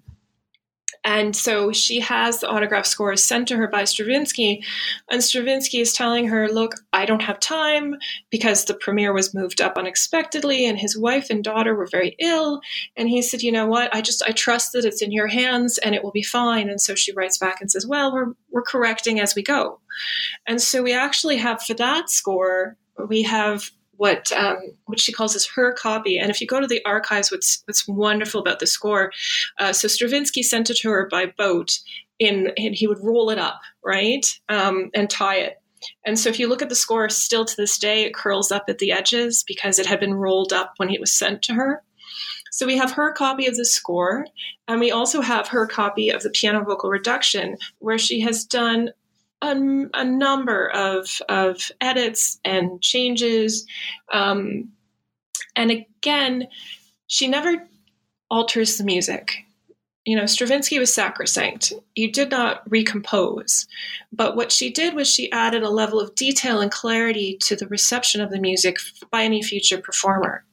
And 1.05 1.35
so 1.35 1.73
she 1.73 2.01
has 2.01 2.41
the 2.41 2.49
autograph 2.49 2.85
scores 2.85 3.25
sent 3.25 3.49
to 3.49 3.57
her 3.57 3.69
by 3.69 3.85
Stravinsky, 3.85 4.63
and 5.11 5.23
Stravinsky 5.23 5.81
is 5.81 5.93
telling 5.93 6.27
her, 6.29 6.49
Look, 6.49 6.75
I 6.93 7.07
don't 7.07 7.23
have 7.23 7.41
time 7.41 7.97
because 8.31 8.65
the 8.65 8.75
premiere 8.75 9.13
was 9.13 9.33
moved 9.33 9.61
up 9.61 9.79
unexpectedly, 9.79 10.67
and 10.67 10.79
his 10.79 10.99
wife 10.99 11.31
and 11.31 11.43
daughter 11.43 11.75
were 11.75 11.87
very 11.87 12.17
ill. 12.19 12.61
And 12.97 13.09
he 13.09 13.23
said, 13.23 13.43
You 13.43 13.53
know 13.53 13.67
what? 13.67 13.95
I 13.95 14.03
just, 14.03 14.23
I 14.27 14.33
trust 14.33 14.73
that 14.73 14.85
it's 14.85 15.01
in 15.01 15.13
your 15.13 15.29
hands 15.29 15.79
and 15.79 15.95
it 15.95 16.03
will 16.03 16.11
be 16.11 16.23
fine. 16.23 16.69
And 16.69 16.81
so 16.81 16.95
she 16.95 17.13
writes 17.13 17.39
back 17.39 17.61
and 17.61 17.71
says, 17.71 17.87
Well, 17.87 18.13
we're, 18.13 18.33
we're 18.51 18.63
correcting 18.63 19.21
as 19.21 19.35
we 19.35 19.43
go. 19.43 19.81
And 20.47 20.61
so 20.61 20.83
we 20.83 20.93
actually 20.93 21.39
have 21.39 21.63
for 21.63 21.75
that 21.75 22.11
score, 22.11 22.77
we 23.07 23.23
have 23.23 23.71
what 23.99 24.31
um, 24.33 24.59
what 24.87 25.01
she 25.01 25.13
calls 25.13 25.37
as 25.37 25.47
her 25.47 25.73
copy. 25.73 26.19
And 26.19 26.31
if 26.31 26.41
you 26.41 26.47
go 26.47 26.61
to 26.61 26.67
the 26.67 26.85
archives, 26.85 27.31
what's 27.31 27.63
what's 27.67 27.87
wonderful 27.87 28.41
about 28.41 28.61
the 28.61 28.67
score? 28.67 29.13
Uh, 29.59 29.73
so 29.73 29.89
Stravinsky 29.89 30.43
sent 30.43 30.71
it 30.71 30.79
to 30.79 30.91
her 30.91 31.09
by 31.11 31.27
boat, 31.27 31.79
in 32.19 32.53
and 32.57 32.75
he 32.75 32.87
would 32.87 33.03
roll 33.03 33.31
it 33.31 33.39
up 33.39 33.61
right 33.85 34.27
um, 34.49 34.91
and 34.95 35.11
tie 35.11 35.37
it. 35.37 35.61
And 36.05 36.19
so 36.19 36.29
if 36.29 36.39
you 36.39 36.49
look 36.49 36.63
at 36.63 36.69
the 36.69 36.75
score, 36.75 37.09
still 37.09 37.45
to 37.45 37.57
this 37.57 37.79
day, 37.79 38.03
it 38.03 38.15
curls 38.15 38.51
up 38.51 38.65
at 38.69 38.79
the 38.79 38.91
edges 38.91 39.45
because 39.47 39.79
it 39.79 39.87
had 39.87 40.01
been 40.01 40.15
rolled 40.15 40.53
up 40.53 40.75
when 40.79 40.91
it 40.91 41.01
was 41.01 41.13
sent 41.13 41.43
to 41.43 41.55
her. 41.55 41.83
So 42.51 42.67
we 42.67 42.77
have 42.79 42.93
her 42.93 43.13
copy 43.13 43.47
of 43.47 43.57
the 43.57 43.65
score, 43.65 44.27
and 44.67 44.81
we 44.81 44.91
also 44.91 45.21
have 45.21 45.49
her 45.49 45.67
copy 45.67 46.09
of 46.09 46.23
the 46.23 46.31
piano 46.31 46.65
vocal 46.65 46.91
reduction, 46.91 47.57
where 47.79 47.99
she 47.99 48.21
has 48.21 48.45
done 48.45 48.91
a, 49.43 49.55
a 49.95 50.05
number 50.05 50.69
of, 50.71 51.21
of 51.29 51.71
edits 51.81 52.41
and 52.45 52.81
changes. 52.83 53.67
Um, 54.13 54.71
and 55.57 55.71
again, 55.71 56.49
she 57.07 57.29
never 57.29 57.67
alters 58.31 58.77
the 58.77 58.85
music. 58.85 59.45
You 60.05 60.17
know, 60.17 60.27
Stravinsky 60.27 60.79
was 60.79 60.95
sacrosanct. 60.95 61.73
You 61.95 62.11
did 62.11 62.31
not 62.31 62.63
recompose. 62.71 63.67
But 64.11 64.37
what 64.37 64.51
she 64.51 64.71
did 64.71 64.95
was 64.95 65.09
she 65.09 65.31
added 65.33 65.63
a 65.63 65.71
level 65.71 66.01
of 66.01 66.15
detail 66.15 66.61
and 66.61 66.71
clarity 66.71 67.37
to 67.43 67.57
the 67.57 67.67
reception 67.67 68.21
of 68.21 68.31
the 68.31 68.41
music 68.41 68.79
by 69.11 69.25
any 69.25 69.43
future 69.43 69.79
performer. 69.79 70.45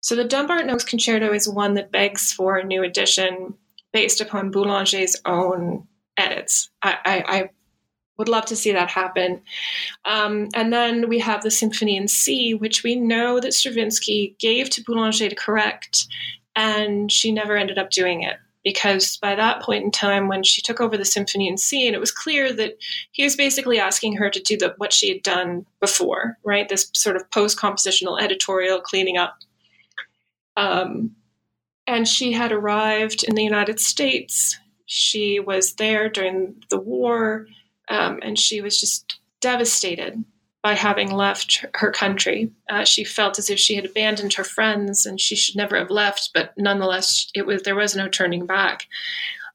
So 0.00 0.14
the 0.14 0.24
Dumbarton 0.24 0.70
Oaks 0.70 0.84
Concerto 0.84 1.32
is 1.34 1.48
one 1.48 1.74
that 1.74 1.92
begs 1.92 2.32
for 2.32 2.56
a 2.56 2.64
new 2.64 2.82
edition 2.82 3.54
based 3.92 4.20
upon 4.20 4.50
Boulanger's 4.50 5.20
own 5.26 5.86
edits. 6.16 6.70
I, 6.82 6.96
I, 7.04 7.24
I 7.26 7.50
would 8.18 8.28
love 8.28 8.44
to 8.46 8.56
see 8.56 8.72
that 8.72 8.90
happen. 8.90 9.40
Um, 10.04 10.48
and 10.54 10.72
then 10.72 11.08
we 11.08 11.18
have 11.20 11.42
the 11.42 11.50
Symphony 11.50 11.96
in 11.96 12.08
C, 12.08 12.54
which 12.54 12.82
we 12.82 12.96
know 12.96 13.40
that 13.40 13.54
Stravinsky 13.54 14.36
gave 14.38 14.70
to 14.70 14.82
Boulanger 14.82 15.28
to 15.28 15.34
correct, 15.34 16.06
and 16.56 17.10
she 17.10 17.32
never 17.32 17.56
ended 17.56 17.78
up 17.78 17.90
doing 17.90 18.22
it 18.22 18.36
because 18.64 19.16
by 19.18 19.34
that 19.34 19.62
point 19.62 19.84
in 19.84 19.90
time, 19.90 20.28
when 20.28 20.42
she 20.42 20.60
took 20.60 20.80
over 20.80 20.96
the 20.96 21.04
Symphony 21.04 21.48
in 21.48 21.56
C, 21.56 21.86
and 21.86 21.94
it 21.94 22.00
was 22.00 22.10
clear 22.10 22.52
that 22.52 22.76
he 23.12 23.24
was 23.24 23.36
basically 23.36 23.78
asking 23.78 24.16
her 24.16 24.28
to 24.28 24.40
do 24.40 24.56
the, 24.56 24.74
what 24.76 24.92
she 24.92 25.08
had 25.08 25.22
done 25.22 25.64
before, 25.80 26.36
right? 26.44 26.68
This 26.68 26.90
sort 26.92 27.16
of 27.16 27.30
post 27.30 27.58
compositional 27.58 28.20
editorial 28.20 28.80
cleaning 28.80 29.16
up. 29.16 29.38
Um, 30.56 31.14
and 31.86 32.06
she 32.06 32.32
had 32.32 32.52
arrived 32.52 33.24
in 33.24 33.36
the 33.36 33.44
United 33.44 33.80
States. 33.80 34.58
She 34.86 35.40
was 35.40 35.74
there 35.74 36.08
during 36.08 36.56
the 36.68 36.80
war 36.80 37.46
um, 37.88 38.18
and 38.22 38.38
she 38.38 38.60
was 38.60 38.80
just 38.80 39.18
devastated 39.40 40.24
by 40.62 40.74
having 40.74 41.10
left 41.10 41.64
her 41.74 41.90
country. 41.90 42.50
Uh, 42.68 42.84
she 42.84 43.04
felt 43.04 43.38
as 43.38 43.48
if 43.48 43.58
she 43.58 43.76
had 43.76 43.86
abandoned 43.86 44.34
her 44.34 44.44
friends, 44.44 45.06
and 45.06 45.20
she 45.20 45.36
should 45.36 45.56
never 45.56 45.76
have 45.76 45.90
left. 45.90 46.30
But 46.34 46.52
nonetheless, 46.56 47.30
it 47.34 47.46
was 47.46 47.62
there 47.62 47.76
was 47.76 47.94
no 47.94 48.08
turning 48.08 48.46
back. 48.46 48.86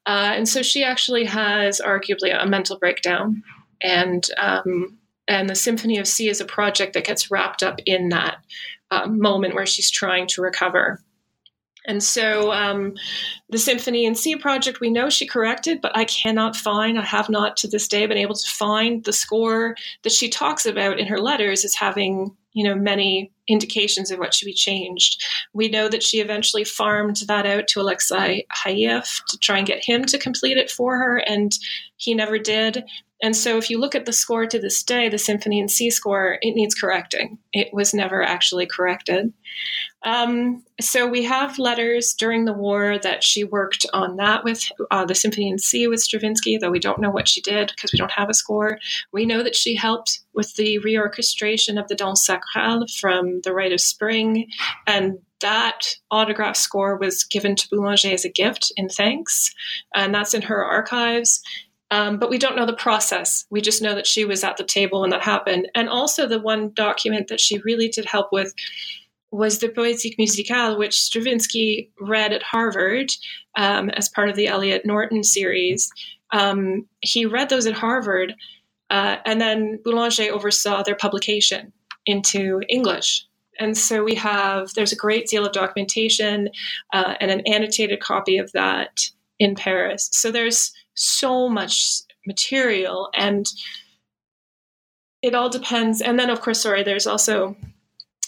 Uh, 0.06 0.34
and 0.36 0.48
so 0.48 0.62
she 0.62 0.84
actually 0.84 1.26
has 1.26 1.80
arguably 1.80 2.36
a 2.38 2.46
mental 2.46 2.78
breakdown, 2.78 3.43
and 3.82 4.28
um, 4.38 4.98
and 5.28 5.50
the 5.50 5.56
Symphony 5.56 5.98
of 5.98 6.08
C 6.08 6.30
is 6.30 6.41
a 6.41 6.46
project 6.46 6.93
that 6.93 7.06
gets 7.06 7.32
wrapped 7.32 7.63
up 7.63 7.80
in 7.86 8.10
that 8.10 8.38
uh, 8.91 9.08
moment 9.08 9.56
where 9.56 9.65
she's 9.65 9.91
trying 9.91 10.28
to 10.28 10.41
recover. 10.41 11.02
And 11.86 12.02
so 12.02 12.52
um, 12.52 12.93
the 13.50 13.58
Symphony 13.58 14.06
in 14.06 14.15
C 14.15 14.36
project, 14.36 14.80
we 14.80 14.89
know 14.89 15.10
she 15.10 15.28
corrected, 15.28 15.82
but 15.82 15.96
I 15.96 16.06
cannot 16.06 16.56
find, 16.56 16.98
I 16.98 17.04
have 17.04 17.30
not 17.30 17.58
to 17.58 17.67
this 17.67 17.88
day 17.88 18.06
been 18.06 18.17
able 18.17 18.36
to 18.36 18.50
find 18.50 19.04
the 19.04 19.13
score 19.13 19.76
that 20.04 20.12
she 20.12 20.30
talks 20.30 20.65
about 20.65 21.00
in 21.00 21.08
her 21.08 21.19
letters 21.19 21.65
as 21.65 21.76
having, 21.76 22.36
you 22.54 22.63
know, 22.63 22.76
many 22.76 23.32
indications 23.48 24.12
of 24.12 24.19
what 24.19 24.34
should 24.34 24.46
be 24.46 24.54
changed. 24.54 25.22
We 25.54 25.67
know 25.67 25.89
that 25.89 26.04
she 26.04 26.22
eventually 26.22 26.63
farmed 26.63 27.17
that 27.28 27.46
out 27.46 27.67
to 27.69 27.82
Alexei 27.82 28.46
Haieff 28.56 29.22
to 29.28 29.38
try 29.38 29.58
and 29.58 29.67
get 29.67 29.84
him 29.84 30.06
to 30.06 30.17
complete 30.17 30.58
it 30.58 30.72
for 30.72 30.98
her, 30.98 31.17
and 31.17 31.52
he 31.98 32.13
never 32.13 32.38
did. 32.39 32.84
And 33.24 33.38
so, 33.38 33.58
if 33.58 33.70
you 33.70 33.80
look 33.80 33.96
at 33.96 34.06
the 34.06 34.12
score 34.12 34.46
to 34.46 34.60
this 34.60 34.84
day, 34.84 35.08
the 35.08 35.18
Symphony 35.18 35.58
in 35.58 35.70
C 35.70 35.90
score, 35.90 36.40
it 36.42 36.56
needs 36.56 36.76
correcting. 36.76 37.38
It 37.54 37.70
was 37.74 37.94
never 37.94 38.22
actually 38.22 38.66
corrected. 38.66 39.32
Um, 40.04 40.62
so, 40.82 41.08
we 41.08 41.24
have 41.24 41.58
letters 41.58 42.14
during 42.14 42.44
the 42.44 42.52
war 42.52 43.00
that 43.00 43.24
she 43.24 43.46
worked 43.46 43.86
on 43.94 44.18
that 44.18 44.44
with 44.44 44.70
uh, 44.92 45.06
the 45.06 45.16
Symphony 45.16 45.48
in 45.48 45.58
C 45.58 45.88
with 45.88 46.02
Stravinsky, 46.02 46.58
though 46.58 46.70
we 46.70 46.80
don't 46.80 47.00
know 47.00 47.10
what 47.10 47.30
she 47.30 47.40
did 47.40 47.72
because 47.74 47.94
we 47.94 47.98
don't 47.98 48.12
have 48.12 48.30
a 48.30 48.34
score. 48.34 48.78
We 49.14 49.26
know 49.26 49.42
that 49.42 49.56
she 49.56 49.74
helped 49.74 50.20
with 50.34 50.54
the 50.56 50.80
reorchestration 50.80 51.80
of 51.80 51.88
the 51.88 51.96
Danse 51.96 52.28
Sacrale 52.28 52.94
from 53.00 53.40
The 53.46 53.54
Rite 53.54 53.72
of 53.72 53.80
Spring, 53.80 54.50
and 54.86 55.20
that 55.40 55.96
autograph 56.12 56.58
score 56.58 56.98
was 56.98 57.24
given 57.24 57.56
to 57.56 57.70
Boulanger 57.70 58.12
as 58.12 58.26
a 58.26 58.30
gift 58.30 58.74
in 58.76 58.90
thanks, 58.90 59.54
and 59.96 60.14
that's 60.14 60.34
in 60.34 60.42
her 60.42 60.62
archives. 60.62 61.42
Um, 61.93 62.17
but 62.17 62.32
we 62.32 62.39
don't 62.39 62.56
know 62.56 62.65
the 62.65 62.73
process. 62.73 63.45
We 63.51 63.62
just 63.62 63.79
know 63.84 63.93
that 63.93 64.08
she 64.08 64.25
was 64.25 64.43
at 64.43 64.58
the 64.58 64.63
table 64.63 65.01
when 65.01 65.12
that 65.12 65.21
happened. 65.21 65.67
And 65.75 65.88
also, 65.88 66.27
the 66.27 66.39
one 66.39 66.71
document 66.73 67.27
that 67.27 67.39
she 67.39 67.60
really 67.60 67.88
did 67.88 68.06
help 68.06 68.29
with 68.32 68.51
was 69.29 69.60
the 69.60 69.69
Poétique 69.69 70.17
Musicale, 70.17 70.75
which 70.75 70.99
Stravinsky 70.99 71.91
read 71.99 72.34
at 72.34 72.41
Harvard 72.41 73.12
um, 73.56 73.91
as 73.91 74.10
part 74.10 74.27
of 74.27 74.36
the 74.36 74.47
Eliot 74.47 74.88
Norton 74.88 75.23
series. 75.23 75.91
Um, 76.32 76.88
he 77.01 77.27
read 77.27 77.49
those 77.49 77.67
at 77.67 77.75
Harvard, 77.75 78.34
uh, 78.89 79.17
and 79.23 79.39
then 79.39 79.79
Boulanger 79.84 80.32
oversaw 80.32 80.82
their 80.82 80.95
publication 80.95 81.71
into 82.08 82.62
English. 82.69 83.23
And 83.60 83.77
so 83.77 84.03
we 84.03 84.15
have, 84.15 84.73
there's 84.73 84.93
a 84.93 84.95
great 84.95 85.27
deal 85.27 85.45
of 85.45 85.51
documentation 85.53 86.49
uh, 86.91 87.13
and 87.19 87.29
an 87.29 87.41
annotated 87.45 87.99
copy 87.99 88.38
of 88.39 88.51
that 88.53 89.12
in 89.38 89.53
Paris. 89.53 90.10
So 90.12 90.32
there's 90.32 90.73
so 90.95 91.49
much 91.49 92.01
material 92.25 93.10
and 93.13 93.45
it 95.21 95.34
all 95.34 95.49
depends. 95.49 96.01
And 96.01 96.19
then 96.19 96.29
of 96.29 96.41
course 96.41 96.62
sorry 96.62 96.84
there's 96.84 97.08
also 97.08 97.56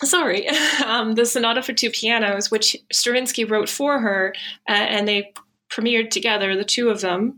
sorry 0.04 0.48
um, 0.86 1.16
the 1.16 1.26
sonata 1.26 1.62
for 1.62 1.74
two 1.74 1.90
pianos 1.90 2.52
which 2.52 2.76
stravinsky 2.92 3.46
wrote 3.46 3.70
for 3.70 4.00
her 4.00 4.34
uh, 4.68 4.74
and 4.74 5.08
they 5.08 5.34
premiered 5.70 6.10
together 6.10 6.56
the 6.56 6.66
two 6.66 6.90
of 6.90 7.02
them 7.02 7.38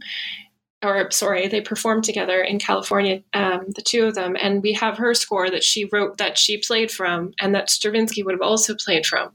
or 0.84 1.10
sorry 1.12 1.48
they 1.48 1.62
performed 1.62 2.04
together 2.04 2.42
in 2.42 2.60
california 2.60 3.22
um, 3.34 3.66
the 3.76 3.82
two 3.82 4.06
of 4.06 4.16
them. 4.16 4.36
And 4.42 4.62
we 4.62 4.74
have 4.74 4.98
her 4.98 5.14
score 5.14 5.50
that 5.50 5.64
she 5.64 5.90
wrote 5.92 6.18
that 6.18 6.38
she 6.38 6.58
played 6.58 6.92
from 6.92 7.34
and 7.40 7.54
that 7.56 7.70
stravinsky 7.70 8.24
would 8.24 8.34
have 8.34 8.42
also 8.42 8.76
played 8.76 9.06
from. 9.06 9.32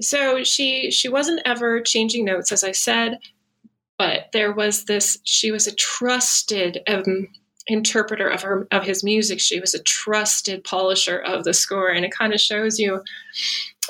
So 0.00 0.44
she 0.44 0.90
she 0.90 1.08
wasn't 1.08 1.42
ever 1.44 1.80
changing 1.80 2.24
notes 2.24 2.52
as 2.52 2.62
i 2.62 2.72
said 2.72 3.18
but 3.98 4.26
there 4.32 4.52
was 4.52 4.84
this 4.84 5.18
she 5.24 5.50
was 5.50 5.66
a 5.66 5.74
trusted 5.74 6.80
um, 6.88 7.28
interpreter 7.66 8.28
of 8.28 8.42
her 8.42 8.68
of 8.70 8.84
his 8.84 9.02
music. 9.02 9.40
She 9.40 9.60
was 9.60 9.74
a 9.74 9.82
trusted 9.82 10.64
polisher 10.64 11.18
of 11.18 11.44
the 11.44 11.54
score 11.54 11.90
and 11.90 12.04
it 12.04 12.12
kind 12.12 12.32
of 12.32 12.40
shows 12.40 12.78
you 12.78 13.02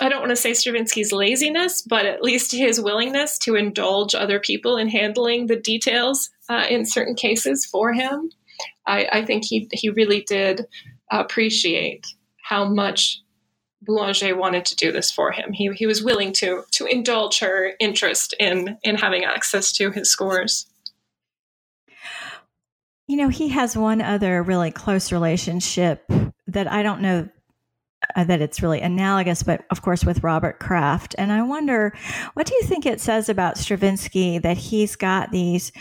i 0.00 0.10
don't 0.10 0.20
want 0.20 0.28
to 0.28 0.36
say 0.36 0.50
stravinsky's 0.50 1.10
laziness 1.10 1.80
but 1.80 2.04
at 2.04 2.20
least 2.20 2.52
his 2.52 2.78
willingness 2.78 3.38
to 3.38 3.54
indulge 3.54 4.14
other 4.14 4.38
people 4.38 4.76
in 4.76 4.88
handling 4.88 5.46
the 5.46 5.56
details 5.56 6.28
uh, 6.48 6.66
in 6.68 6.84
certain 6.86 7.14
cases 7.14 7.64
for 7.66 7.92
him. 7.92 8.30
I, 8.86 9.08
I 9.12 9.24
think 9.24 9.44
he 9.44 9.68
he 9.72 9.90
really 9.90 10.22
did 10.22 10.66
appreciate 11.10 12.06
how 12.42 12.64
much 12.64 13.20
Boulanger 13.86 14.36
wanted 14.36 14.64
to 14.66 14.76
do 14.76 14.92
this 14.92 15.10
for 15.10 15.32
him. 15.32 15.52
He, 15.52 15.72
he 15.72 15.86
was 15.86 16.02
willing 16.02 16.32
to 16.34 16.64
to 16.72 16.86
indulge 16.86 17.38
her 17.40 17.72
interest 17.80 18.34
in 18.38 18.78
in 18.82 18.96
having 18.96 19.24
access 19.24 19.72
to 19.72 19.90
his 19.90 20.10
scores. 20.10 20.66
You 23.08 23.16
know, 23.16 23.28
he 23.28 23.48
has 23.50 23.76
one 23.76 24.02
other 24.02 24.42
really 24.42 24.72
close 24.72 25.12
relationship 25.12 26.04
that 26.48 26.70
I 26.70 26.82
don't 26.82 27.00
know 27.00 27.28
uh, 28.14 28.24
that 28.24 28.40
it's 28.40 28.62
really 28.62 28.80
analogous, 28.80 29.42
but 29.42 29.64
of 29.70 29.82
course 29.82 30.04
with 30.04 30.22
Robert 30.22 30.58
Craft. 30.58 31.14
And 31.18 31.32
I 31.32 31.42
wonder, 31.42 31.96
what 32.34 32.46
do 32.46 32.54
you 32.54 32.62
think 32.62 32.84
it 32.84 33.00
says 33.00 33.28
about 33.28 33.58
Stravinsky 33.58 34.38
that 34.38 34.56
he's 34.56 34.96
got 34.96 35.30
these 35.30 35.72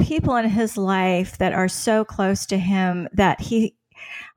people 0.00 0.36
in 0.36 0.48
his 0.48 0.76
life 0.76 1.38
that 1.38 1.52
are 1.52 1.68
so 1.68 2.04
close 2.04 2.46
to 2.46 2.58
him 2.58 3.08
that 3.12 3.40
he 3.40 3.74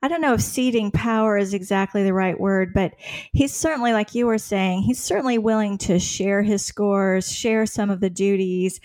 I 0.01 0.07
don't 0.07 0.21
know 0.21 0.33
if 0.33 0.41
ceding 0.41 0.91
power 0.91 1.37
is 1.37 1.53
exactly 1.53 2.03
the 2.03 2.13
right 2.13 2.39
word, 2.39 2.73
but 2.73 2.93
he's 3.33 3.53
certainly, 3.53 3.91
like 3.91 4.15
you 4.15 4.27
were 4.27 4.37
saying, 4.37 4.83
he's 4.83 5.01
certainly 5.01 5.37
willing 5.37 5.77
to 5.79 5.99
share 5.99 6.41
his 6.41 6.63
scores, 6.63 7.31
share 7.31 7.65
some 7.65 7.89
of 7.89 7.99
the 7.99 8.09
duties. 8.09 8.79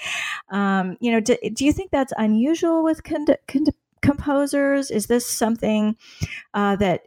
Um, 0.51 0.97
you 1.01 1.13
know, 1.13 1.21
do, 1.21 1.37
do, 1.53 1.65
you 1.65 1.73
think 1.73 1.91
that's 1.91 2.13
unusual 2.17 2.83
with 2.83 3.05
con- 3.05 3.27
con- 3.47 3.67
composers? 4.03 4.91
Is 4.91 5.07
this 5.07 5.27
something 5.27 5.97
uh, 6.53 6.77
that 6.77 7.03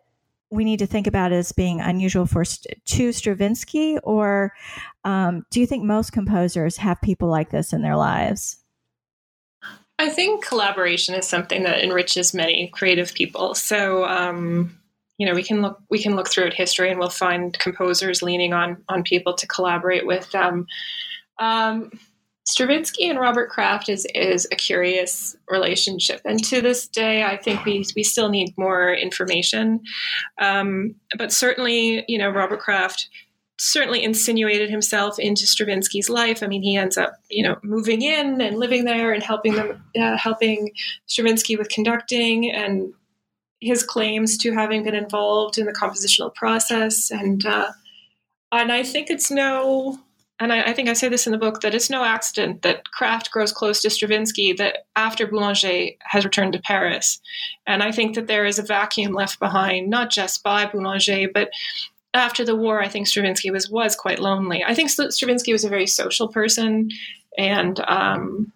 we 0.49 0.63
need 0.63 0.79
to 0.79 0.87
think 0.87 1.07
about 1.07 1.33
as 1.33 1.51
being 1.51 1.81
unusual 1.81 2.25
for 2.25 2.45
to 2.45 3.11
Stravinsky, 3.11 3.97
or 4.03 4.53
um, 5.03 5.45
do 5.51 5.59
you 5.59 5.67
think 5.67 5.83
most 5.83 6.13
composers 6.13 6.77
have 6.77 7.01
people 7.01 7.27
like 7.27 7.49
this 7.49 7.73
in 7.73 7.81
their 7.81 7.97
lives? 7.97 8.63
I 9.99 10.09
think 10.09 10.45
collaboration 10.45 11.15
is 11.15 11.27
something 11.27 11.63
that 11.63 11.83
enriches 11.83 12.33
many 12.33 12.67
creative 12.67 13.13
people. 13.13 13.55
So, 13.55 14.05
um, 14.05 14.77
you 15.17 15.25
know, 15.25 15.33
we 15.33 15.43
can 15.43 15.61
look 15.61 15.79
we 15.89 16.01
can 16.01 16.15
look 16.15 16.29
throughout 16.29 16.53
history, 16.53 16.91
and 16.91 16.99
we'll 16.99 17.09
find 17.09 17.57
composers 17.57 18.21
leaning 18.21 18.53
on 18.53 18.83
on 18.89 19.03
people 19.03 19.33
to 19.33 19.47
collaborate 19.47 20.05
with 20.05 20.29
them. 20.31 20.67
Um, 21.39 21.91
Stravinsky 22.45 23.09
and 23.09 23.19
Robert 23.19 23.49
Craft 23.49 23.89
is 23.89 24.07
is 24.13 24.47
a 24.51 24.55
curious 24.55 25.35
relationship, 25.49 26.21
and 26.23 26.41
to 26.45 26.61
this 26.61 26.87
day, 26.87 27.23
I 27.23 27.35
think 27.35 27.65
we 27.65 27.83
we 27.95 28.03
still 28.03 28.29
need 28.29 28.53
more 28.57 28.93
information. 28.93 29.81
Um, 30.39 30.95
but 31.17 31.33
certainly, 31.33 32.05
you 32.07 32.17
know, 32.17 32.29
Robert 32.29 32.59
Craft 32.59 33.09
certainly 33.59 34.03
insinuated 34.03 34.69
himself 34.69 35.17
into 35.17 35.47
Stravinsky's 35.47 36.09
life. 36.09 36.43
I 36.43 36.47
mean, 36.47 36.61
he 36.61 36.77
ends 36.77 36.97
up, 36.97 37.13
you 37.29 37.43
know, 37.43 37.57
moving 37.63 38.01
in 38.01 38.39
and 38.39 38.57
living 38.57 38.85
there 38.85 39.13
and 39.13 39.23
helping 39.23 39.55
them, 39.55 39.83
uh, 39.99 40.17
helping 40.17 40.71
Stravinsky 41.07 41.55
with 41.55 41.69
conducting 41.69 42.51
and 42.51 42.93
his 43.59 43.81
claims 43.83 44.37
to 44.37 44.53
having 44.53 44.83
been 44.83 44.95
involved 44.95 45.57
in 45.57 45.65
the 45.65 45.73
compositional 45.73 46.33
process. 46.35 47.09
And 47.09 47.45
uh, 47.45 47.71
and 48.51 48.71
I 48.71 48.83
think 48.83 49.09
it's 49.09 49.31
no, 49.31 49.99
and 50.39 50.53
I, 50.53 50.61
I, 50.61 50.73
think 50.73 50.87
I 50.87 50.93
say 50.93 51.09
this 51.09 51.25
in 51.25 51.31
the 51.31 51.37
book 51.37 51.61
that 51.61 51.73
it's 51.73 51.89
no 51.89 52.03
accident 52.03 52.61
that 52.61 52.89
Craft 52.91 53.31
grows 53.31 53.51
close 53.51 53.81
to 53.81 53.89
Stravinsky 53.89 54.53
that 54.53 54.85
after 54.95 55.27
Boulanger 55.27 55.89
has 56.01 56.23
returned 56.23 56.53
to 56.53 56.61
Paris. 56.61 57.19
And 57.65 57.83
I 57.83 57.91
think 57.91 58.15
that 58.15 58.27
there 58.27 58.45
is 58.45 58.59
a 58.59 58.63
vacuum 58.63 59.13
left 59.13 59.39
behind, 59.39 59.89
not 59.89 60.11
just 60.11 60.43
by 60.43 60.65
Boulanger, 60.65 61.27
but 61.33 61.49
after 62.13 62.45
the 62.45 62.55
war, 62.55 62.81
I 62.81 62.87
think 62.87 63.07
Stravinsky 63.07 63.51
was 63.51 63.69
was 63.69 63.95
quite 63.95 64.19
lonely. 64.19 64.63
I 64.63 64.73
think 64.73 64.89
Stravinsky 64.89 65.51
was 65.51 65.63
a 65.63 65.69
very 65.69 65.87
social 65.87 66.27
person, 66.27 66.89
and 67.37 67.79
um, 67.87 68.51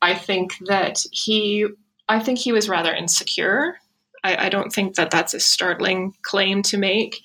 I 0.00 0.14
think 0.14 0.54
that 0.66 1.04
he, 1.10 1.66
I 2.08 2.20
think 2.20 2.38
he 2.38 2.52
was 2.52 2.68
rather 2.68 2.92
insecure. 2.92 3.78
I, 4.24 4.46
I 4.46 4.48
don't 4.48 4.72
think 4.72 4.96
that 4.96 5.10
that's 5.10 5.34
a 5.34 5.40
startling 5.40 6.14
claim 6.22 6.62
to 6.64 6.78
make, 6.78 7.20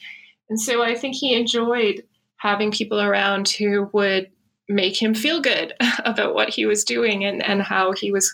and 0.50 0.60
so 0.60 0.84
I 0.84 0.96
think 0.96 1.16
he 1.16 1.34
enjoyed 1.34 2.04
having 2.38 2.72
people 2.72 3.02
around 3.02 3.50
who 3.50 3.90
would 3.94 4.30
make 4.70 5.02
him 5.02 5.14
feel 5.14 5.42
good 5.42 5.74
about 6.06 6.36
what 6.36 6.50
he 6.50 6.66
was 6.66 6.84
doing 6.84 7.26
and 7.26 7.44
and 7.44 7.62
how 7.62 7.92
he 7.92 8.12
was 8.12 8.34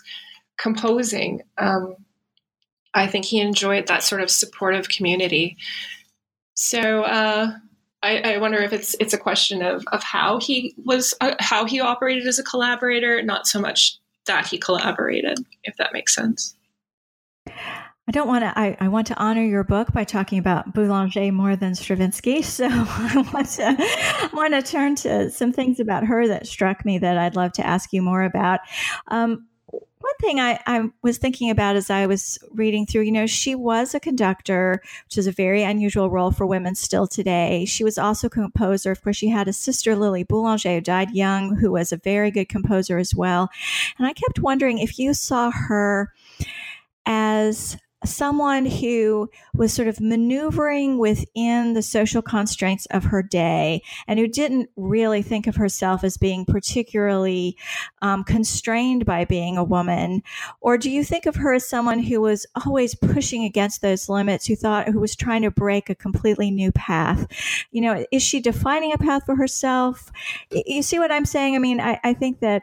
composing. 0.56 1.42
Um, 1.58 1.96
I 2.92 3.08
think 3.08 3.24
he 3.24 3.40
enjoyed 3.40 3.88
that 3.88 4.04
sort 4.04 4.22
of 4.22 4.30
supportive 4.30 4.88
community. 4.88 5.56
So 6.54 7.02
uh, 7.02 7.52
I, 8.02 8.34
I, 8.34 8.38
wonder 8.38 8.58
if 8.58 8.72
it's 8.72 8.94
it's 9.00 9.12
a 9.12 9.18
question 9.18 9.62
of 9.62 9.84
of 9.92 10.02
how 10.02 10.38
he 10.38 10.74
was 10.84 11.14
uh, 11.20 11.34
how 11.40 11.64
he 11.64 11.80
operated 11.80 12.26
as 12.26 12.38
a 12.38 12.44
collaborator, 12.44 13.22
not 13.22 13.46
so 13.46 13.60
much 13.60 13.98
that 14.26 14.46
he 14.46 14.58
collaborated, 14.58 15.38
if 15.64 15.76
that 15.76 15.92
makes 15.92 16.14
sense. 16.14 16.54
I 18.06 18.12
don't 18.12 18.28
want 18.28 18.44
to. 18.44 18.52
I, 18.58 18.76
I, 18.80 18.88
want 18.88 19.06
to 19.06 19.16
honor 19.16 19.42
your 19.42 19.64
book 19.64 19.92
by 19.92 20.04
talking 20.04 20.38
about 20.38 20.74
Boulanger 20.74 21.32
more 21.32 21.56
than 21.56 21.74
Stravinsky. 21.74 22.42
So 22.42 22.68
I 22.68 23.30
want 23.32 23.48
to 23.52 24.30
want 24.34 24.52
to 24.52 24.62
turn 24.62 24.94
to 24.96 25.30
some 25.30 25.52
things 25.52 25.80
about 25.80 26.04
her 26.04 26.28
that 26.28 26.46
struck 26.46 26.84
me 26.84 26.98
that 26.98 27.16
I'd 27.16 27.34
love 27.34 27.52
to 27.52 27.66
ask 27.66 27.92
you 27.92 28.02
more 28.02 28.22
about. 28.22 28.60
Um, 29.08 29.46
one 30.04 30.16
thing 30.20 30.38
I, 30.38 30.60
I, 30.66 30.90
was 31.00 31.16
thinking 31.16 31.48
about 31.48 31.76
as 31.76 31.88
I 31.88 32.06
was 32.06 32.38
reading 32.52 32.84
through, 32.84 33.02
you 33.02 33.12
know, 33.12 33.26
she 33.26 33.54
was 33.54 33.94
a 33.94 34.00
conductor, 34.00 34.82
which 35.06 35.16
is 35.16 35.26
a 35.26 35.32
very 35.32 35.62
unusual 35.62 36.10
role 36.10 36.30
for 36.30 36.44
women 36.44 36.74
still 36.74 37.06
today. 37.06 37.64
She 37.64 37.84
was 37.84 37.96
also 37.96 38.26
a 38.26 38.30
composer. 38.30 38.90
Of 38.90 39.02
course, 39.02 39.16
she 39.16 39.30
had 39.30 39.48
a 39.48 39.52
sister, 39.54 39.96
Lily 39.96 40.22
Boulanger, 40.22 40.74
who 40.74 40.80
died 40.82 41.12
young, 41.12 41.56
who 41.56 41.72
was 41.72 41.90
a 41.90 41.96
very 41.96 42.30
good 42.30 42.50
composer 42.50 42.98
as 42.98 43.14
well. 43.14 43.48
And 43.96 44.06
I 44.06 44.12
kept 44.12 44.40
wondering 44.40 44.76
if 44.76 44.98
you 44.98 45.14
saw 45.14 45.50
her 45.50 46.12
as 47.06 47.78
someone 48.08 48.66
who 48.66 49.30
was 49.54 49.72
sort 49.72 49.88
of 49.88 50.00
maneuvering 50.00 50.98
within 50.98 51.74
the 51.74 51.82
social 51.82 52.22
constraints 52.22 52.86
of 52.86 53.04
her 53.04 53.22
day 53.22 53.82
and 54.06 54.18
who 54.18 54.26
didn't 54.26 54.70
really 54.76 55.22
think 55.22 55.46
of 55.46 55.56
herself 55.56 56.04
as 56.04 56.16
being 56.16 56.44
particularly 56.44 57.56
um, 58.02 58.24
constrained 58.24 59.04
by 59.04 59.24
being 59.24 59.56
a 59.56 59.64
woman? 59.64 60.22
Or 60.60 60.78
do 60.78 60.90
you 60.90 61.04
think 61.04 61.26
of 61.26 61.36
her 61.36 61.54
as 61.54 61.68
someone 61.68 61.98
who 61.98 62.20
was 62.20 62.46
always 62.64 62.94
pushing 62.94 63.44
against 63.44 63.82
those 63.82 64.08
limits, 64.08 64.46
who 64.46 64.56
thought, 64.56 64.88
who 64.88 65.00
was 65.00 65.16
trying 65.16 65.42
to 65.42 65.50
break 65.50 65.90
a 65.90 65.94
completely 65.94 66.50
new 66.50 66.72
path? 66.72 67.26
You 67.70 67.82
know, 67.82 68.04
is 68.10 68.22
she 68.22 68.40
defining 68.40 68.92
a 68.92 68.98
path 68.98 69.24
for 69.26 69.36
herself? 69.36 70.10
You 70.50 70.82
see 70.82 70.98
what 70.98 71.12
I'm 71.12 71.26
saying? 71.26 71.56
I 71.56 71.58
mean, 71.58 71.80
I, 71.80 72.00
I 72.04 72.14
think 72.14 72.40
that, 72.40 72.62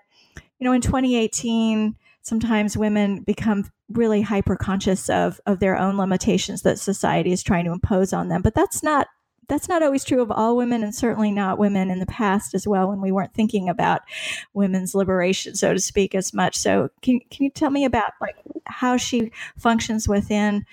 you 0.60 0.66
know, 0.66 0.74
in 0.74 0.82
2018, 0.82 1.96
sometimes 2.22 2.78
women 2.78 3.22
become 3.22 3.72
really 3.96 4.22
hyper 4.22 4.56
conscious 4.56 5.10
of 5.10 5.40
of 5.46 5.60
their 5.60 5.78
own 5.78 5.98
limitations 5.98 6.62
that 6.64 6.80
society 6.80 7.32
is 7.32 7.44
trying 7.44 7.66
to 7.66 7.72
impose 7.72 8.14
on 8.14 8.28
them. 8.30 8.42
But 8.42 8.56
that's 8.56 8.84
not 8.84 9.08
that's 9.48 9.68
not 9.68 9.84
always 9.84 10.06
true 10.06 10.22
of 10.22 10.32
all 10.32 10.56
women 10.56 10.84
and 10.84 10.96
certainly 10.96 11.32
not 11.32 11.60
women 11.60 11.92
in 11.92 12.00
the 12.00 12.06
past 12.06 12.54
as 12.54 12.68
well 12.68 12.88
when 12.88 13.02
we 13.02 13.12
weren't 13.12 13.34
thinking 13.34 13.68
about 13.68 14.02
women's 14.54 14.96
liberation 14.96 15.56
so 15.56 15.74
to 15.74 15.80
speak 15.80 16.16
as 16.16 16.34
much. 16.34 16.58
So 16.58 16.90
can, 17.02 17.20
can 17.30 17.44
you 17.44 17.50
tell 17.50 17.70
me 17.70 17.86
about 17.86 18.14
like 18.22 18.36
how 18.66 18.98
she 18.98 19.32
functions 19.58 20.08
within 20.08 20.66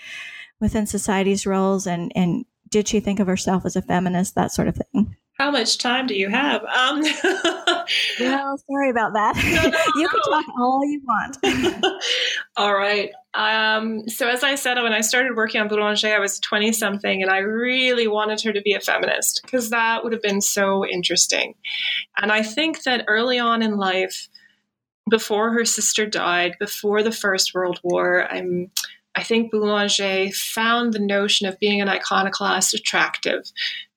within 0.61 0.87
society's 0.87 1.47
roles 1.47 1.87
and 1.87 2.12
and 2.14 2.45
did 2.69 2.87
she 2.87 3.01
think 3.01 3.19
of 3.19 3.27
herself 3.27 3.64
as 3.64 3.77
a 3.77 3.83
feminist 3.83 4.35
that 4.35 4.53
sort 4.53 4.69
of 4.69 4.77
thing 4.77 5.16
how 5.39 5.53
much 5.53 5.78
time 5.78 6.09
do 6.09 6.14
you 6.14 6.28
have? 6.28 6.64
Um, 6.64 7.01
well, 8.20 8.59
sorry 8.68 8.91
about 8.91 9.12
that. 9.12 9.36
No, 9.36 9.70
no, 9.70 9.78
you 9.97 10.09
can 10.09 10.20
talk 10.22 10.45
all 10.59 10.84
you 10.84 11.01
want. 11.07 12.03
all 12.57 12.74
right. 12.74 13.11
Um, 13.34 14.09
so, 14.09 14.28
as 14.28 14.43
I 14.43 14.57
said, 14.57 14.82
when 14.82 14.93
I 14.93 15.01
started 15.01 15.36
working 15.36 15.61
on 15.61 15.68
Boulanger, 15.68 16.12
I 16.12 16.18
was 16.18 16.41
20 16.41 16.72
something, 16.72 17.22
and 17.22 17.30
I 17.30 17.39
really 17.39 18.09
wanted 18.09 18.41
her 18.43 18.53
to 18.53 18.61
be 18.62 18.74
a 18.74 18.80
feminist 18.80 19.43
because 19.43 19.70
that 19.70 20.03
would 20.03 20.12
have 20.12 20.22
been 20.22 20.41
so 20.41 20.84
interesting. 20.84 21.55
And 22.20 22.32
I 22.32 22.43
think 22.43 22.82
that 22.82 23.05
early 23.07 23.39
on 23.39 23.62
in 23.62 23.76
life, 23.76 24.28
before 25.09 25.53
her 25.53 25.64
sister 25.64 26.05
died, 26.05 26.57
before 26.59 27.05
the 27.05 27.12
First 27.12 27.55
World 27.55 27.78
War, 27.84 28.26
I'm. 28.30 28.70
I 29.14 29.24
think 29.24 29.51
Boulanger 29.51 30.30
found 30.30 30.93
the 30.93 31.01
notion 31.01 31.49
of 31.49 31.59
being 31.59 31.80
an 31.80 31.89
iconoclast 31.89 32.72
attractive 32.72 33.51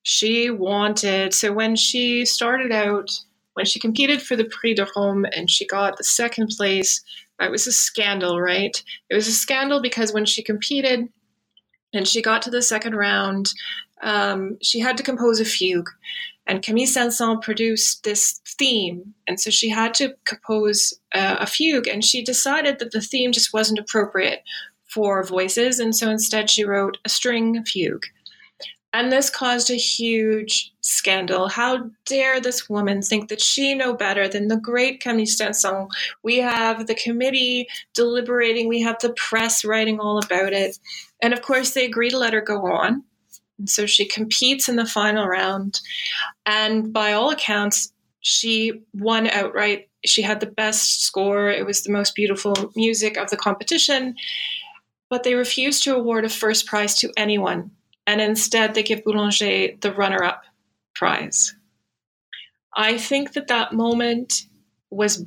she 0.03 0.49
wanted, 0.49 1.33
so 1.33 1.53
when 1.53 1.75
she 1.75 2.25
started 2.25 2.71
out, 2.71 3.09
when 3.53 3.65
she 3.65 3.79
competed 3.79 4.21
for 4.21 4.35
the 4.35 4.45
Prix 4.45 4.75
de 4.75 4.87
Rome 4.95 5.25
and 5.35 5.49
she 5.49 5.67
got 5.67 5.97
the 5.97 6.03
second 6.03 6.49
place, 6.57 7.03
it 7.39 7.51
was 7.51 7.67
a 7.67 7.71
scandal, 7.71 8.39
right? 8.39 8.81
It 9.09 9.15
was 9.15 9.27
a 9.27 9.33
scandal 9.33 9.81
because 9.81 10.13
when 10.13 10.25
she 10.25 10.43
competed 10.43 11.09
and 11.93 12.07
she 12.07 12.21
got 12.21 12.41
to 12.43 12.49
the 12.49 12.61
second 12.61 12.95
round, 12.95 13.51
um, 14.01 14.57
she 14.61 14.79
had 14.79 14.97
to 14.97 15.03
compose 15.03 15.39
a 15.39 15.45
fugue. 15.45 15.89
And 16.47 16.63
Camille 16.63 16.87
Saint-Saëns 16.87 17.43
produced 17.43 18.03
this 18.03 18.41
theme. 18.57 19.13
And 19.27 19.39
so 19.39 19.51
she 19.51 19.69
had 19.69 19.93
to 19.95 20.15
compose 20.25 20.93
uh, 21.13 21.37
a 21.39 21.45
fugue. 21.45 21.87
And 21.87 22.03
she 22.03 22.23
decided 22.23 22.79
that 22.79 22.91
the 22.91 23.01
theme 23.01 23.31
just 23.31 23.53
wasn't 23.53 23.79
appropriate 23.79 24.43
for 24.89 25.23
voices. 25.23 25.79
And 25.79 25.95
so 25.95 26.09
instead 26.09 26.49
she 26.49 26.63
wrote 26.63 26.97
a 27.05 27.09
string 27.09 27.63
fugue. 27.63 28.05
And 28.93 29.09
this 29.11 29.29
caused 29.29 29.71
a 29.71 29.75
huge 29.75 30.73
scandal. 30.81 31.47
How 31.47 31.89
dare 32.05 32.41
this 32.41 32.69
woman 32.69 33.01
think 33.01 33.29
that 33.29 33.39
she 33.39 33.73
know 33.73 33.93
better 33.93 34.27
than 34.27 34.49
the 34.49 34.57
great 34.57 34.99
Camille 34.99 35.25
Saint-Saëns? 35.25 35.87
We 36.23 36.37
have 36.39 36.87
the 36.87 36.95
committee 36.95 37.67
deliberating, 37.93 38.67
we 38.67 38.81
have 38.81 38.97
the 38.99 39.13
press 39.13 39.63
writing 39.63 39.99
all 39.99 40.17
about 40.17 40.51
it. 40.51 40.77
And 41.21 41.33
of 41.33 41.41
course, 41.41 41.71
they 41.71 41.85
agree 41.85 42.09
to 42.09 42.17
let 42.17 42.33
her 42.33 42.41
go 42.41 42.65
on. 42.65 43.03
And 43.57 43.69
so 43.69 43.85
she 43.85 44.05
competes 44.05 44.67
in 44.67 44.75
the 44.75 44.85
final 44.85 45.25
round. 45.25 45.79
And 46.45 46.91
by 46.91 47.13
all 47.13 47.29
accounts, 47.29 47.93
she 48.19 48.73
won 48.93 49.27
outright. 49.27 49.89
She 50.05 50.21
had 50.21 50.41
the 50.41 50.47
best 50.47 51.05
score. 51.05 51.49
It 51.49 51.65
was 51.65 51.83
the 51.83 51.93
most 51.93 52.13
beautiful 52.13 52.71
music 52.75 53.17
of 53.17 53.29
the 53.29 53.37
competition. 53.37 54.15
But 55.09 55.23
they 55.23 55.35
refused 55.35 55.83
to 55.83 55.95
award 55.95 56.25
a 56.25 56.29
first 56.29 56.65
prize 56.65 56.95
to 56.95 57.11
anyone 57.15 57.71
and 58.07 58.21
instead 58.21 58.73
they 58.73 58.83
give 58.83 59.03
Boulanger 59.03 59.77
the 59.79 59.93
runner 59.93 60.23
up 60.23 60.43
prize. 60.95 61.55
I 62.75 62.97
think 62.97 63.33
that 63.33 63.47
that 63.47 63.73
moment 63.73 64.47
was 64.89 65.25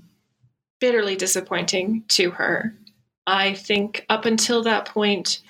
bitterly 0.81 1.17
disappointing 1.17 2.05
to 2.09 2.31
her. 2.33 2.75
I 3.27 3.55
think 3.55 4.05
up 4.09 4.25
until 4.25 4.63
that 4.63 4.87
point, 4.87 5.41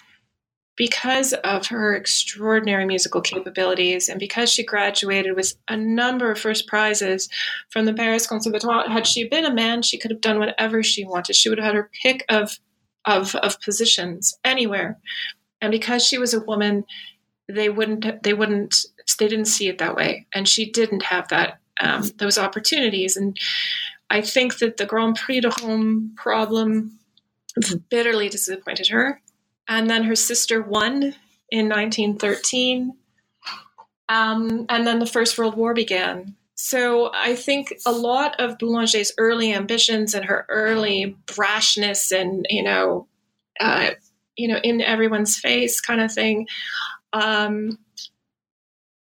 because 0.77 1.33
of 1.33 1.69
her 1.69 1.95
extraordinary 1.95 2.85
musical 2.85 3.21
capabilities 3.21 4.09
and 4.09 4.19
because 4.19 4.51
she 4.51 4.65
graduated 4.65 5.37
with 5.37 5.55
a 5.69 5.77
number 5.77 6.33
of 6.33 6.39
first 6.39 6.67
prizes 6.67 7.29
from 7.71 7.85
the 7.85 7.95
Paris 7.95 8.27
Conservatoire, 8.27 8.89
had 8.89 9.07
she 9.07 9.29
been 9.29 9.45
a 9.45 9.55
man, 9.55 9.83
she 9.83 9.99
could 9.99 10.11
have 10.11 10.21
done 10.21 10.41
whatever 10.41 10.83
she 10.83 11.05
wanted. 11.05 11.37
She 11.37 11.49
would 11.49 11.59
have 11.59 11.67
had 11.67 11.77
her 11.77 11.91
pick 12.03 12.25
of 12.29 12.59
of, 13.05 13.35
of 13.37 13.61
positions 13.61 14.39
anywhere. 14.45 14.99
And 15.61 15.71
because 15.71 16.07
she 16.07 16.19
was 16.19 16.35
a 16.35 16.41
woman, 16.41 16.85
they 17.49 17.69
wouldn't 17.69 18.23
they 18.23 18.35
wouldn't 18.35 18.75
they 19.19 19.29
didn't 19.29 19.47
see 19.47 19.69
it 19.69 19.79
that 19.79 19.97
way, 19.97 20.27
and 20.35 20.49
she 20.49 20.71
didn't 20.71 21.03
have 21.05 21.29
that 21.29 21.59
um, 21.81 22.09
those 22.19 22.39
opportunities. 22.39 23.17
And 23.17 23.39
I 24.11 24.21
think 24.21 24.59
that 24.59 24.77
the 24.77 24.87
Grand 24.87 25.17
Prix 25.17 25.41
de 25.41 25.51
Rome 25.63 26.13
problem 26.17 26.99
bitterly 27.89 28.29
disappointed 28.29 28.89
her. 28.89 29.21
And 29.69 29.89
then 29.89 30.05
her 30.05 30.17
sister 30.17 30.61
won 30.61 31.15
in 31.51 31.69
1913. 31.69 32.95
Um, 34.09 34.67
and 34.69 34.87
then 34.87 34.99
the 34.99 35.07
First 35.07 35.39
World 35.39 35.57
War 35.57 35.73
began. 35.73 36.37
So 36.57 37.11
I 37.13 37.35
think 37.35 37.75
a 37.87 37.93
lot 37.93 38.39
of 38.39 38.59
Boulanger's 38.59 39.13
early 39.19 39.53
ambitions 39.53 40.15
and 40.15 40.25
her 40.27 40.47
early 40.49 41.17
brashness 41.27 42.13
and, 42.13 42.47
you 42.49 42.63
know, 42.63 43.09
uh, 43.59 43.91
you 44.37 44.49
know, 44.49 44.59
in 44.63 44.81
everyone's 44.81 45.37
face 45.37 45.81
kind 45.81 46.01
of 46.01 46.13
thing, 46.13 46.47
um, 47.15 47.79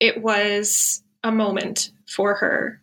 it 0.00 0.22
was 0.22 1.02
a 1.22 1.32
moment 1.32 1.90
for 2.06 2.34
her. 2.34 2.80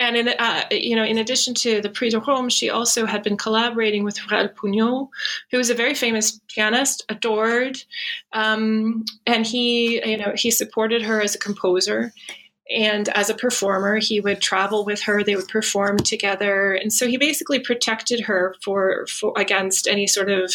And 0.00 0.16
in, 0.16 0.28
uh, 0.28 0.64
you 0.72 0.96
know, 0.96 1.04
in 1.04 1.18
addition 1.18 1.54
to 1.54 1.80
the 1.80 1.88
Prix 1.88 2.10
de 2.10 2.18
Rome, 2.18 2.48
she 2.48 2.68
also 2.68 3.06
had 3.06 3.22
been 3.22 3.36
collaborating 3.36 4.02
with 4.02 4.18
Raoul 4.28 4.48
Pugno, 4.48 5.08
who 5.52 5.58
was 5.58 5.70
a 5.70 5.74
very 5.74 5.94
famous 5.94 6.40
pianist, 6.48 7.04
adored, 7.08 7.80
um, 8.32 9.04
and 9.26 9.46
he, 9.46 10.04
you 10.04 10.16
know, 10.16 10.32
he 10.34 10.50
supported 10.50 11.02
her 11.02 11.22
as 11.22 11.36
a 11.36 11.38
composer 11.38 12.12
and 12.70 13.08
as 13.10 13.28
a 13.28 13.34
performer. 13.34 13.98
He 13.98 14.20
would 14.20 14.40
travel 14.40 14.84
with 14.84 15.02
her; 15.02 15.22
they 15.22 15.36
would 15.36 15.48
perform 15.48 15.98
together, 15.98 16.74
and 16.74 16.92
so 16.92 17.06
he 17.06 17.16
basically 17.16 17.58
protected 17.58 18.20
her 18.20 18.54
for, 18.64 19.06
for 19.06 19.32
against 19.36 19.86
any 19.86 20.06
sort 20.06 20.30
of, 20.30 20.52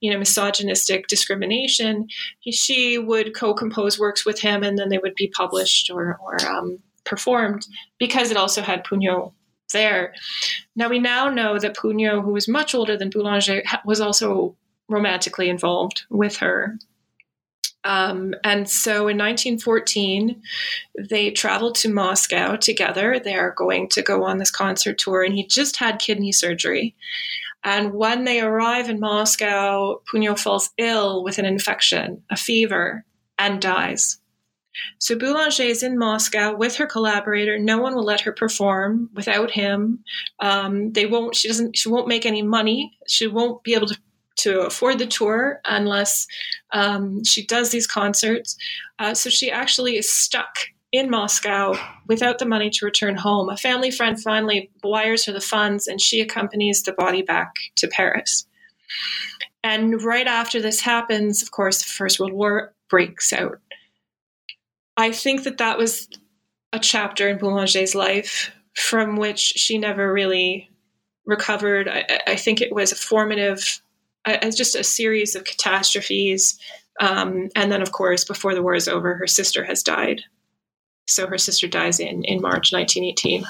you 0.00 0.10
know, 0.10 0.18
misogynistic 0.18 1.06
discrimination. 1.06 2.08
He, 2.40 2.52
she 2.52 2.98
would 2.98 3.34
co-compose 3.34 3.98
works 3.98 4.24
with 4.24 4.40
him, 4.40 4.62
and 4.62 4.78
then 4.78 4.88
they 4.88 4.98
would 4.98 5.14
be 5.14 5.28
published 5.28 5.90
or, 5.90 6.18
or 6.22 6.46
um, 6.46 6.78
performed 7.04 7.66
because 7.98 8.30
it 8.30 8.36
also 8.36 8.62
had 8.62 8.84
Pugno 8.84 9.32
there. 9.72 10.14
Now 10.76 10.88
we 10.88 10.98
now 10.98 11.28
know 11.28 11.58
that 11.58 11.76
Pugno, 11.76 12.22
who 12.22 12.32
was 12.32 12.48
much 12.48 12.74
older 12.74 12.96
than 12.96 13.10
Boulanger, 13.10 13.62
was 13.84 14.00
also 14.00 14.56
romantically 14.88 15.48
involved 15.48 16.02
with 16.10 16.36
her. 16.38 16.76
Um, 17.84 18.34
and 18.44 18.68
so 18.68 19.08
in 19.08 19.16
1914, 19.16 20.42
they 20.98 21.30
traveled 21.30 21.76
to 21.76 21.92
Moscow 21.92 22.56
together. 22.56 23.18
They 23.18 23.34
are 23.34 23.54
going 23.56 23.88
to 23.90 24.02
go 24.02 24.24
on 24.24 24.38
this 24.38 24.50
concert 24.50 24.98
tour, 24.98 25.22
and 25.22 25.34
he 25.34 25.46
just 25.46 25.76
had 25.76 25.98
kidney 25.98 26.32
surgery. 26.32 26.94
And 27.62 27.92
when 27.92 28.24
they 28.24 28.40
arrive 28.40 28.88
in 28.88 29.00
Moscow, 29.00 30.00
Pugno 30.10 30.38
falls 30.38 30.70
ill 30.78 31.22
with 31.22 31.38
an 31.38 31.44
infection, 31.44 32.22
a 32.30 32.36
fever, 32.36 33.04
and 33.38 33.60
dies. 33.60 34.18
So 34.98 35.16
Boulanger 35.16 35.64
is 35.64 35.82
in 35.82 35.98
Moscow 35.98 36.56
with 36.56 36.76
her 36.76 36.86
collaborator. 36.86 37.58
No 37.58 37.78
one 37.78 37.94
will 37.94 38.04
let 38.04 38.20
her 38.22 38.32
perform 38.32 39.10
without 39.14 39.50
him. 39.50 40.04
Um, 40.38 40.92
they 40.92 41.06
won't. 41.06 41.34
She 41.34 41.48
doesn't. 41.48 41.76
She 41.76 41.88
won't 41.88 42.08
make 42.08 42.24
any 42.24 42.42
money. 42.42 42.96
She 43.06 43.26
won't 43.26 43.62
be 43.62 43.74
able 43.74 43.88
to 43.88 43.98
to 44.36 44.62
afford 44.62 44.98
the 44.98 45.06
tour 45.06 45.60
unless 45.64 46.26
um, 46.72 47.22
she 47.24 47.44
does 47.44 47.70
these 47.70 47.86
concerts. 47.86 48.56
Uh, 48.98 49.14
so 49.14 49.30
she 49.30 49.50
actually 49.50 49.96
is 49.96 50.12
stuck 50.12 50.56
in 50.92 51.10
Moscow 51.10 51.76
without 52.08 52.38
the 52.38 52.46
money 52.46 52.70
to 52.70 52.84
return 52.84 53.16
home. 53.16 53.48
A 53.48 53.56
family 53.56 53.90
friend 53.90 54.20
finally 54.20 54.70
wires 54.82 55.24
her 55.26 55.32
the 55.32 55.40
funds, 55.40 55.86
and 55.86 56.00
she 56.00 56.20
accompanies 56.20 56.82
the 56.82 56.92
body 56.92 57.22
back 57.22 57.54
to 57.76 57.88
Paris. 57.88 58.46
And 59.62 60.02
right 60.02 60.26
after 60.26 60.60
this 60.60 60.80
happens, 60.80 61.42
of 61.42 61.50
course, 61.50 61.78
the 61.78 61.90
First 61.90 62.18
World 62.18 62.32
War 62.32 62.74
breaks 62.88 63.32
out. 63.32 63.60
I 64.96 65.12
think 65.12 65.44
that 65.44 65.58
that 65.58 65.78
was 65.78 66.08
a 66.72 66.78
chapter 66.78 67.28
in 67.28 67.38
Boulanger's 67.38 67.94
life 67.94 68.50
from 68.74 69.16
which 69.16 69.40
she 69.40 69.78
never 69.78 70.12
really 70.12 70.70
recovered. 71.24 71.88
I, 71.88 72.20
I 72.26 72.36
think 72.36 72.60
it 72.60 72.74
was 72.74 72.92
a 72.92 72.96
formative, 72.96 73.80
as 74.24 74.56
just 74.56 74.74
a 74.74 74.84
series 74.84 75.34
of 75.34 75.44
catastrophes. 75.44 76.58
Um, 77.00 77.48
and 77.56 77.72
then, 77.72 77.82
of 77.82 77.92
course, 77.92 78.24
before 78.24 78.54
the 78.54 78.62
war 78.62 78.74
is 78.74 78.88
over, 78.88 79.14
her 79.14 79.26
sister 79.26 79.64
has 79.64 79.82
died. 79.82 80.22
So 81.06 81.26
her 81.26 81.38
sister 81.38 81.66
dies 81.66 81.98
in, 81.98 82.24
in 82.24 82.40
March 82.40 82.72
1918. 82.72 83.44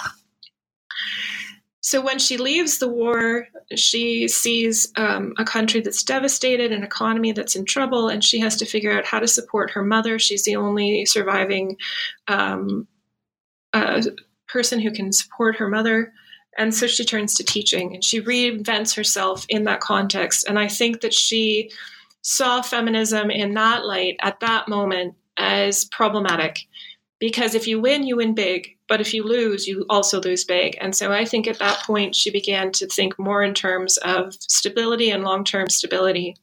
So 1.83 2.01
when 2.01 2.18
she 2.18 2.37
leaves 2.37 2.79
the 2.79 2.89
war, 2.89 3.49
she 3.75 4.29
sees 4.29 4.93
um, 4.97 5.33
a 5.39 5.45
country 5.45 5.81
that's 5.81 6.03
devastated, 6.03 6.73
an 6.73 6.85
economy 6.85 7.33
that's 7.33 7.57
in 7.57 7.64
trouble, 7.64 8.09
and 8.09 8.23
she 8.23 8.39
has 8.41 8.57
to 8.57 8.66
figure 8.66 8.93
out 8.93 9.07
how 9.07 9.18
to 9.18 9.27
support 9.27 9.71
her 9.71 9.83
mother. 9.83 10.18
She's 10.18 10.45
the 10.45 10.57
only 10.57 11.07
surviving 11.07 11.77
um, 12.29 12.87
uh, 13.73 14.03
person 14.47 14.79
who 14.79 14.91
can 14.91 15.12
support 15.12 15.57
her 15.57 15.68
mother. 15.68 16.12
And 16.61 16.75
so 16.75 16.87
she 16.87 17.07
turns 17.07 17.33
to 17.37 17.43
teaching 17.43 17.95
and 17.95 18.05
she 18.05 18.21
reinvents 18.21 18.95
herself 18.95 19.47
in 19.49 19.65
that 19.65 19.81
context. 19.81 20.47
And 20.47 20.59
I 20.59 20.69
think 20.69 21.01
that 21.01 21.15
she 21.15 21.71
saw 22.21 22.61
feminism 22.61 23.31
in 23.31 23.55
that 23.55 23.87
light 23.87 24.17
at 24.21 24.41
that 24.41 24.69
moment 24.69 25.15
as 25.39 25.87
problematic 25.87 26.59
because 27.19 27.55
if 27.55 27.67
you 27.67 27.81
win, 27.81 28.07
you 28.07 28.19
win 28.19 28.35
big. 28.35 28.77
But 28.89 29.01
if 29.01 29.15
you 29.15 29.23
lose, 29.23 29.67
you 29.67 29.87
also 29.89 30.21
lose 30.21 30.45
big. 30.45 30.77
And 30.83 30.95
so 30.95 31.11
I 31.11 31.25
think 31.25 31.47
at 31.47 31.61
that 31.61 31.83
point, 31.85 32.15
she 32.15 32.31
began 32.31 32.73
to 32.73 32.87
think 32.87 33.19
more 33.19 33.43
in 33.43 33.55
terms 33.55 33.97
of 33.97 34.35
stability 34.35 35.11
and 35.11 35.25
long 35.25 35.45
term 35.45 35.71
stability. 35.71 36.37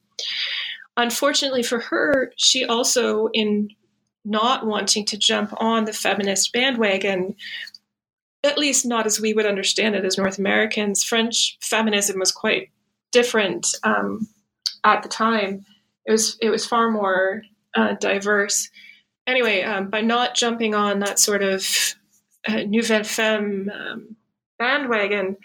Unfortunately 0.96 1.62
for 1.62 1.78
her, 1.78 2.32
she 2.36 2.64
also, 2.64 3.28
in 3.28 3.68
not 4.24 4.66
wanting 4.66 5.04
to 5.06 5.16
jump 5.16 5.54
on 5.58 5.84
the 5.84 5.92
feminist 5.92 6.52
bandwagon, 6.52 7.36
at 8.44 8.58
least 8.58 8.86
not 8.86 9.06
as 9.06 9.20
we 9.20 9.34
would 9.34 9.46
understand 9.46 9.94
it 9.94 10.04
as 10.04 10.18
North 10.18 10.38
Americans, 10.38 11.02
French 11.02 11.58
feminism 11.60 12.18
was 12.18 12.32
quite 12.32 12.70
different 13.12 13.66
um, 13.82 14.28
at 14.84 15.02
the 15.02 15.08
time. 15.08 15.64
It 16.06 16.12
was 16.12 16.38
it 16.40 16.50
was 16.50 16.66
far 16.66 16.90
more 16.90 17.42
uh, 17.74 17.94
diverse. 18.00 18.70
Anyway, 19.26 19.62
um, 19.62 19.90
by 19.90 20.00
not 20.00 20.34
jumping 20.34 20.74
on 20.74 21.00
that 21.00 21.18
sort 21.18 21.42
of 21.42 21.66
uh, 22.46 22.62
Nouvelle 22.66 23.04
Femme 23.04 23.70
um, 23.74 24.16
bandwagon, 24.58 25.36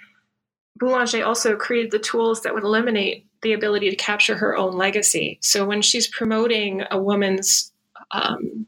Boulanger 0.77 1.25
also 1.25 1.55
created 1.55 1.91
the 1.91 1.99
tools 1.99 2.41
that 2.41 2.53
would 2.53 2.63
eliminate 2.63 3.27
the 3.41 3.53
ability 3.53 3.89
to 3.89 3.95
capture 3.95 4.35
her 4.35 4.55
own 4.55 4.73
legacy. 4.73 5.37
So 5.41 5.65
when 5.65 5.81
she's 5.81 6.07
promoting 6.07 6.83
a 6.89 7.01
woman's, 7.01 7.71
um, 8.11 8.65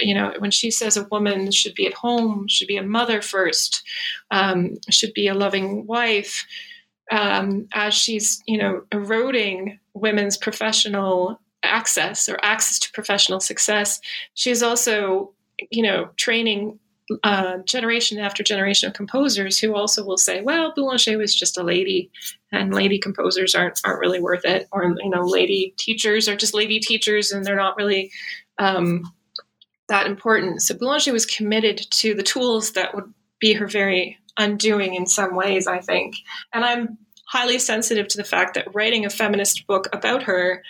you 0.00 0.14
know, 0.14 0.34
when 0.38 0.50
she 0.50 0.70
says 0.70 0.96
a 0.96 1.04
woman 1.04 1.50
should 1.50 1.74
be 1.74 1.86
at 1.86 1.94
home, 1.94 2.46
should 2.48 2.68
be 2.68 2.76
a 2.76 2.82
mother 2.82 3.22
first, 3.22 3.82
um, 4.30 4.76
should 4.90 5.12
be 5.14 5.28
a 5.28 5.34
loving 5.34 5.86
wife, 5.86 6.46
um, 7.10 7.66
as 7.72 7.94
she's, 7.94 8.42
you 8.46 8.56
know, 8.56 8.82
eroding 8.92 9.78
women's 9.94 10.36
professional 10.36 11.40
access 11.62 12.28
or 12.28 12.38
access 12.42 12.78
to 12.78 12.92
professional 12.92 13.40
success, 13.40 14.00
she's 14.34 14.62
also, 14.62 15.32
you 15.70 15.82
know, 15.82 16.08
training 16.16 16.78
uh, 17.24 17.58
generation 17.64 18.18
after 18.18 18.44
generation 18.44 18.88
of 18.88 18.94
composers 18.94 19.58
who 19.58 19.74
also 19.74 20.04
will 20.04 20.16
say, 20.16 20.42
"Well, 20.42 20.72
Boulanger 20.76 21.18
was 21.18 21.34
just 21.34 21.58
a 21.58 21.62
lady, 21.64 22.08
and 22.52 22.72
lady 22.72 22.98
composers 23.00 23.54
aren't 23.54 23.80
aren't 23.84 24.00
really 24.00 24.20
worth 24.20 24.44
it," 24.44 24.68
or 24.70 24.84
you 24.84 25.10
know, 25.10 25.22
lady 25.22 25.74
teachers 25.76 26.28
are 26.28 26.36
just 26.36 26.54
lady 26.54 26.78
teachers, 26.78 27.32
and 27.32 27.44
they're 27.44 27.56
not 27.56 27.76
really 27.76 28.12
um, 28.58 29.12
that 29.90 30.06
important. 30.06 30.62
So 30.62 30.74
Boulanger 30.74 31.12
was 31.12 31.26
committed 31.26 31.86
to 31.90 32.14
the 32.14 32.22
tools 32.22 32.72
that 32.72 32.94
would 32.94 33.12
be 33.38 33.52
her 33.52 33.66
very 33.66 34.18
undoing 34.38 34.94
in 34.94 35.06
some 35.06 35.36
ways, 35.36 35.66
I 35.66 35.80
think, 35.80 36.14
and 36.52 36.64
I'm 36.64 36.98
highly 37.30 37.60
sensitive 37.60 38.08
to 38.08 38.16
the 38.16 38.24
fact 38.24 38.54
that 38.54 38.74
writing 38.74 39.04
a 39.04 39.10
feminist 39.10 39.64
book 39.68 39.88
about 39.92 40.24
her 40.24 40.64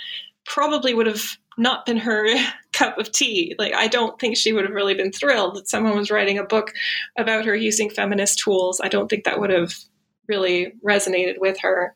probably 0.45 0.93
would 0.93 1.07
have 1.07 1.25
not 1.57 1.87
been 1.87 1.97
her 1.97 2.27
cup 2.73 2.99
of 2.99 3.11
tea. 3.13 3.55
Like, 3.59 3.75
I 3.75 3.89
don't 3.89 4.19
think 4.21 4.37
she 4.37 4.53
would 4.53 4.65
have 4.65 4.75
really 4.75 4.95
been 4.95 5.13
thrilled 5.13 5.57
that 5.57 5.69
someone 5.69 5.97
was 5.97 6.11
writing 6.11 6.39
a 6.39 6.45
book 6.45 6.73
about 7.17 7.47
her 7.47 7.55
using 7.55 7.89
feminist 7.89 8.39
tools. 8.39 8.81
I 8.83 8.89
don't 8.89 9.09
think 9.09 9.25
that 9.25 9.41
would 9.41 9.51
have 9.51 9.75
really 10.29 10.73
resonated 10.87 11.39
with 11.39 11.59
her. 11.61 11.95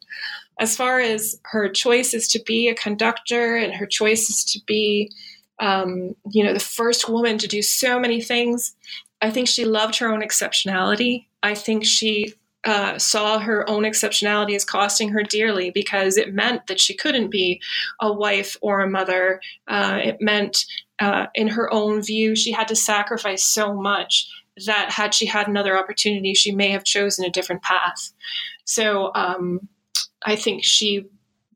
As 0.59 0.77
far 0.77 1.01
as 1.01 1.39
her 1.45 1.68
choices 1.68 2.29
to 2.29 2.43
be 2.45 2.68
a 2.68 2.75
conductor 2.75 3.57
and 3.57 3.75
her 3.75 3.87
choices 3.87 4.45
to 4.45 4.61
be, 4.66 5.11
um, 5.61 6.14
you 6.30 6.44
know, 6.44 6.52
the 6.52 6.61
first 6.61 7.09
woman 7.09 7.38
to 7.38 7.48
do 7.48 7.62
so 7.62 7.98
many 7.98 8.20
things, 8.20 8.74
I 9.20 9.30
think 9.30 9.48
she 9.48 9.64
loved 9.64 9.96
her 9.98 10.12
own 10.12 10.20
exceptionality. 10.20 11.26
I 11.42 11.55
think 11.55 11.84
she 11.84 12.34
uh, 12.64 12.98
saw 12.98 13.38
her 13.38 13.68
own 13.68 13.82
exceptionality 13.82 14.55
as 14.55 14.64
costing 14.64 15.11
her 15.11 15.22
dearly 15.22 15.70
because 15.70 16.16
it 16.16 16.34
meant 16.34 16.66
that 16.66 16.80
she 16.80 16.94
couldn't 16.94 17.30
be 17.30 17.61
a 18.00 18.12
wife 18.12 18.57
or 18.62 18.80
a 18.80 18.90
mother. 18.90 19.40
Uh, 19.68 19.98
it 20.02 20.16
meant, 20.20 20.64
uh, 20.98 21.26
in 21.34 21.48
her 21.48 21.72
own 21.72 22.02
view, 22.02 22.34
she 22.34 22.52
had 22.52 22.68
to 22.68 22.76
sacrifice 22.76 23.44
so 23.44 23.74
much 23.74 24.28
that 24.66 24.90
had 24.90 25.12
she 25.12 25.26
had 25.26 25.48
another 25.48 25.76
opportunity, 25.76 26.32
she 26.32 26.52
may 26.52 26.70
have 26.70 26.84
chosen 26.84 27.24
a 27.24 27.30
different 27.30 27.62
path. 27.62 28.12
So 28.64 29.11
um, 29.14 29.68
I 30.24 30.36
think 30.36 30.64
she 30.64 31.07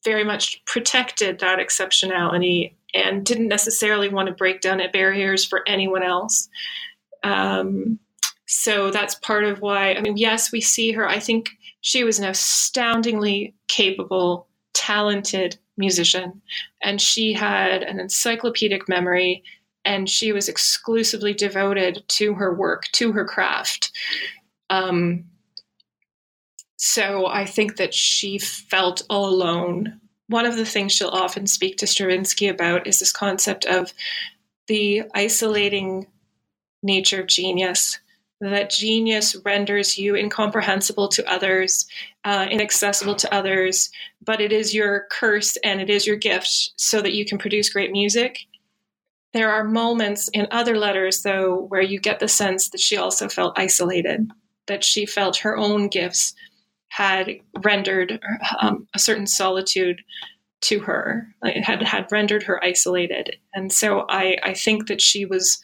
very 0.04 0.24
much 0.24 0.62
protected 0.66 1.38
that 1.38 1.58
exceptionality 1.58 2.74
and 2.94 3.24
didn't 3.24 3.48
necessarily 3.48 4.08
want 4.08 4.28
to 4.28 4.34
break 4.34 4.60
down 4.60 4.80
barriers 4.92 5.44
for 5.44 5.62
anyone 5.68 6.02
else. 6.02 6.48
Um, 7.22 7.98
so 8.46 8.90
that's 8.90 9.14
part 9.16 9.44
of 9.44 9.60
why, 9.60 9.94
I 9.94 10.00
mean, 10.00 10.16
yes, 10.16 10.50
we 10.50 10.60
see 10.60 10.92
her. 10.92 11.06
I 11.08 11.18
think 11.18 11.50
she 11.80 12.02
was 12.02 12.18
an 12.18 12.24
astoundingly 12.24 13.54
capable, 13.68 14.48
talented 14.72 15.58
musician, 15.76 16.40
and 16.82 17.00
she 17.00 17.32
had 17.32 17.82
an 17.82 18.00
encyclopedic 18.00 18.88
memory, 18.88 19.42
and 19.84 20.08
she 20.08 20.32
was 20.32 20.48
exclusively 20.48 21.34
devoted 21.34 22.02
to 22.08 22.34
her 22.34 22.54
work, 22.54 22.84
to 22.92 23.12
her 23.12 23.24
craft. 23.24 23.92
Um, 24.70 25.24
so 26.76 27.26
I 27.26 27.44
think 27.44 27.76
that 27.76 27.92
she 27.92 28.38
felt 28.38 29.02
all 29.10 29.28
alone. 29.28 30.00
One 30.28 30.46
of 30.46 30.56
the 30.56 30.66
things 30.66 30.92
she'll 30.92 31.08
often 31.08 31.46
speak 31.46 31.78
to 31.78 31.86
Stravinsky 31.86 32.48
about 32.48 32.86
is 32.86 32.98
this 32.98 33.12
concept 33.12 33.64
of 33.64 33.92
the 34.66 35.02
isolating 35.14 36.06
nature 36.82 37.20
of 37.20 37.26
genius 37.26 37.98
that 38.40 38.70
genius 38.70 39.34
renders 39.44 39.98
you 39.98 40.14
incomprehensible 40.14 41.08
to 41.08 41.28
others, 41.28 41.86
uh, 42.24 42.46
inaccessible 42.48 43.16
to 43.16 43.34
others, 43.34 43.90
but 44.24 44.40
it 44.40 44.52
is 44.52 44.74
your 44.74 45.06
curse 45.10 45.56
and 45.64 45.80
it 45.80 45.90
is 45.90 46.06
your 46.06 46.16
gift 46.16 46.72
so 46.76 47.02
that 47.02 47.14
you 47.14 47.24
can 47.24 47.38
produce 47.38 47.72
great 47.72 47.90
music. 47.90 48.46
There 49.32 49.50
are 49.50 49.64
moments 49.64 50.28
in 50.28 50.46
other 50.50 50.78
letters, 50.78 51.22
though, 51.22 51.62
where 51.62 51.82
you 51.82 51.98
get 51.98 52.20
the 52.20 52.28
sense 52.28 52.70
that 52.70 52.80
she 52.80 52.96
also 52.96 53.28
felt 53.28 53.58
isolated, 53.58 54.30
that 54.66 54.84
she 54.84 55.04
felt 55.04 55.38
her 55.38 55.56
own 55.56 55.88
gifts 55.88 56.34
had 56.88 57.40
rendered 57.62 58.20
um, 58.60 58.86
a 58.94 58.98
certain 58.98 59.26
solitude 59.26 60.00
to 60.60 60.80
her, 60.80 61.28
it 61.42 61.64
had, 61.64 61.82
had 61.82 62.10
rendered 62.10 62.42
her 62.42 62.62
isolated. 62.64 63.36
And 63.54 63.72
so 63.72 64.06
I, 64.08 64.38
I 64.42 64.54
think 64.54 64.88
that 64.88 65.00
she 65.00 65.24
was 65.24 65.60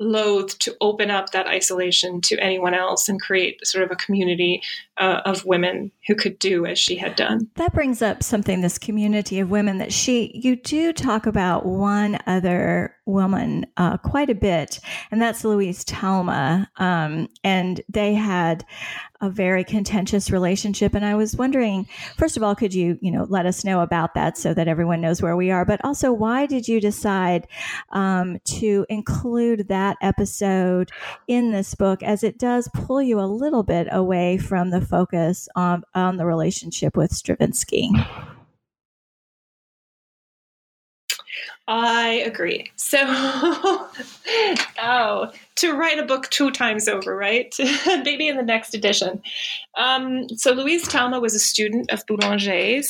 loath 0.00 0.58
to 0.60 0.76
open 0.80 1.10
up 1.10 1.30
that 1.30 1.46
isolation 1.46 2.20
to 2.20 2.38
anyone 2.38 2.74
else 2.74 3.08
and 3.08 3.20
create 3.20 3.66
sort 3.66 3.84
of 3.84 3.90
a 3.90 3.96
community 3.96 4.62
uh, 4.96 5.20
of 5.24 5.44
women 5.44 5.90
who 6.06 6.14
could 6.14 6.38
do 6.38 6.64
as 6.66 6.78
she 6.78 6.96
had 6.96 7.16
done. 7.16 7.50
That 7.56 7.74
brings 7.74 8.00
up 8.00 8.22
something 8.22 8.60
this 8.60 8.78
community 8.78 9.40
of 9.40 9.50
women 9.50 9.78
that 9.78 9.92
she, 9.92 10.30
you 10.34 10.56
do 10.56 10.92
talk 10.92 11.26
about 11.26 11.66
one 11.66 12.18
other 12.26 12.94
woman 13.08 13.66
uh, 13.76 13.96
quite 13.96 14.30
a 14.30 14.34
bit, 14.34 14.78
and 15.10 15.20
that's 15.20 15.44
Louise 15.44 15.82
Talma. 15.84 16.70
Um, 16.76 17.28
and 17.42 17.80
they 17.88 18.14
had 18.14 18.64
a 19.20 19.28
very 19.28 19.64
contentious 19.64 20.30
relationship. 20.30 20.94
And 20.94 21.04
I 21.04 21.16
was 21.16 21.34
wondering, 21.34 21.88
first 22.16 22.36
of 22.36 22.42
all, 22.42 22.54
could 22.54 22.72
you, 22.72 22.98
you 23.00 23.10
know, 23.10 23.26
let 23.28 23.46
us 23.46 23.64
know 23.64 23.80
about 23.80 24.14
that 24.14 24.38
so 24.38 24.54
that 24.54 24.68
everyone 24.68 25.00
knows 25.00 25.20
where 25.20 25.36
we 25.36 25.50
are? 25.50 25.64
But 25.64 25.84
also, 25.84 26.12
why 26.12 26.46
did 26.46 26.68
you 26.68 26.80
decide 26.80 27.48
um, 27.90 28.38
to 28.44 28.86
include 28.88 29.68
that 29.68 29.96
episode 30.02 30.90
in 31.26 31.50
this 31.50 31.74
book, 31.74 32.02
as 32.02 32.22
it 32.22 32.38
does 32.38 32.68
pull 32.74 33.02
you 33.02 33.18
a 33.18 33.22
little 33.22 33.64
bit 33.64 33.88
away 33.90 34.38
from 34.38 34.70
the 34.70 34.80
focus 34.80 35.48
on, 35.56 35.82
on 35.94 36.16
the 36.16 36.26
relationship 36.26 36.96
with 36.96 37.12
Stravinsky? 37.12 37.90
I 41.70 42.22
agree. 42.24 42.72
So, 42.76 42.96
oh, 44.82 45.30
to 45.56 45.72
write 45.74 45.98
a 45.98 46.02
book 46.02 46.30
two 46.30 46.50
times 46.50 46.88
over, 46.88 47.14
right? 47.14 47.54
Maybe 47.86 48.26
in 48.26 48.38
the 48.38 48.42
next 48.42 48.74
edition. 48.74 49.20
Um, 49.76 50.30
so, 50.30 50.52
Louise 50.52 50.88
Talma 50.88 51.20
was 51.20 51.34
a 51.34 51.38
student 51.38 51.90
of 51.90 52.06
Boulanger's, 52.06 52.88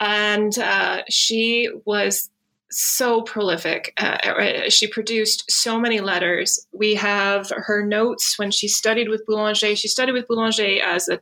and 0.00 0.58
uh, 0.58 1.02
she 1.08 1.70
was 1.84 2.28
so 2.70 3.22
prolific. 3.22 3.92
Uh, 3.96 4.68
she 4.68 4.86
produced 4.86 5.50
so 5.50 5.78
many 5.78 6.00
letters. 6.00 6.66
We 6.72 6.94
have 6.96 7.50
her 7.50 7.84
notes 7.84 8.38
when 8.38 8.50
she 8.50 8.68
studied 8.68 9.08
with 9.08 9.24
Boulanger. 9.26 9.76
She 9.76 9.88
studied 9.88 10.12
with 10.12 10.26
Boulanger 10.26 10.82
as 10.84 11.08
a, 11.08 11.20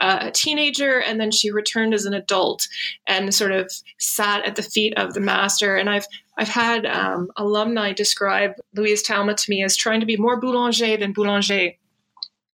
uh, 0.00 0.18
a, 0.22 0.30
teenager, 0.30 1.00
and 1.00 1.20
then 1.20 1.30
she 1.30 1.50
returned 1.50 1.92
as 1.92 2.06
an 2.06 2.14
adult 2.14 2.66
and 3.06 3.34
sort 3.34 3.52
of 3.52 3.70
sat 3.98 4.46
at 4.46 4.56
the 4.56 4.62
feet 4.62 4.94
of 4.96 5.14
the 5.14 5.20
master. 5.20 5.76
And 5.76 5.90
I've 5.90 6.06
I've 6.40 6.48
had 6.48 6.86
um, 6.86 7.30
alumni 7.36 7.92
describe 7.92 8.52
Louise 8.74 9.02
Talma 9.02 9.34
to 9.34 9.50
me 9.50 9.62
as 9.62 9.76
trying 9.76 10.00
to 10.00 10.06
be 10.06 10.16
more 10.16 10.40
Boulanger 10.40 10.96
than 10.96 11.12
Boulanger. 11.12 11.72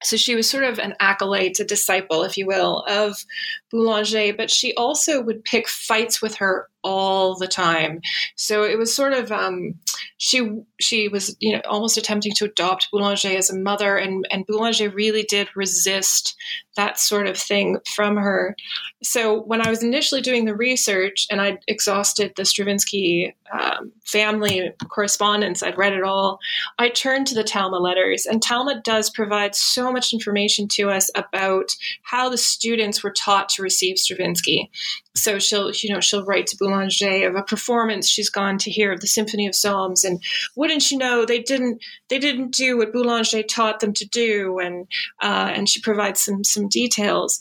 So 0.03 0.17
she 0.17 0.35
was 0.35 0.49
sort 0.49 0.65
of 0.65 0.79
an 0.79 0.95
acolyte, 1.01 1.61
a 1.61 1.65
disciple, 1.65 2.23
if 2.25 2.39
you 2.39 2.47
will, 2.47 2.83
of 2.89 3.23
Boulanger, 3.71 4.33
but 4.35 4.51
she 4.51 4.73
also 4.75 5.21
would 5.21 5.45
pick 5.45 5.69
fights 5.69 6.23
with 6.23 6.37
her 6.37 6.69
all 6.83 7.37
the 7.37 7.47
time. 7.47 8.01
So 8.37 8.65
it 8.65 8.79
was 8.79 8.95
sort 8.95 9.13
of 9.13 9.31
um, 9.31 9.75
she 10.17 10.63
she 10.81 11.09
was 11.09 11.37
you 11.41 11.53
know 11.53 11.63
almost 11.69 11.99
attempting 11.99 12.33
to 12.37 12.47
adopt 12.47 12.89
Boulanger 12.91 13.37
as 13.37 13.51
a 13.51 13.59
mother, 13.59 13.97
and 13.97 14.27
and 14.31 14.47
Boulanger 14.47 14.89
really 14.89 15.25
did 15.25 15.55
resist 15.55 16.37
that 16.77 16.99
sort 16.99 17.27
of 17.27 17.37
thing 17.37 17.79
from 17.95 18.17
her. 18.17 18.57
So 19.03 19.43
when 19.43 19.65
I 19.65 19.71
was 19.71 19.83
initially 19.83 20.21
doing 20.21 20.45
the 20.45 20.57
research 20.57 21.27
and 21.31 21.41
I'd 21.41 21.59
exhausted 21.69 22.33
the 22.37 22.45
Stravinsky 22.45 23.35
um, 23.53 23.93
family 24.05 24.73
correspondence, 24.89 25.63
I'd 25.63 25.79
read 25.79 25.93
it 25.93 26.03
all. 26.03 26.39
I 26.79 26.89
turned 26.89 27.27
to 27.29 27.35
the 27.35 27.45
Talma 27.45 27.79
letters, 27.79 28.27
and 28.27 28.43
Talma 28.43 28.81
does 28.83 29.11
provide 29.11 29.55
so 29.55 29.93
much 29.93 30.13
information 30.13 30.67
to 30.69 30.91
us 30.91 31.11
about 31.15 31.71
how 32.03 32.29
the 32.29 32.39
students 32.39 33.03
were 33.03 33.13
taught 33.13 33.49
to 33.51 33.63
receive 33.63 33.99
Stravinsky. 33.99 34.71
So 35.17 35.39
she'll, 35.39 35.71
you 35.71 35.93
know, 35.93 36.01
she'll 36.01 36.25
write 36.25 36.49
to 36.49 36.57
Boulanger 36.57 37.29
of 37.29 37.37
a 37.37 37.43
performance 37.43 38.09
she's 38.09 38.31
gone 38.31 38.59
to 38.59 38.71
hear 38.71 38.91
of 38.91 39.01
the 39.01 39.07
Symphony 39.07 39.47
of 39.47 39.55
Psalms, 39.55 40.05
and 40.05 40.23
wouldn't 40.57 40.91
you 40.91 40.99
know, 40.99 41.25
they 41.25 41.41
didn't, 41.41 41.83
they 42.09 42.19
didn't 42.19 42.53
do 42.53 42.79
what 42.79 42.93
Boulanger 42.93 43.43
taught 43.43 43.81
them 43.81 43.93
to 43.93 44.09
do, 44.09 44.59
and 44.59 44.89
uh, 45.23 45.53
and 45.55 45.69
she 45.69 45.81
provides 45.81 46.21
some 46.21 46.43
some 46.43 46.64
details. 46.69 47.41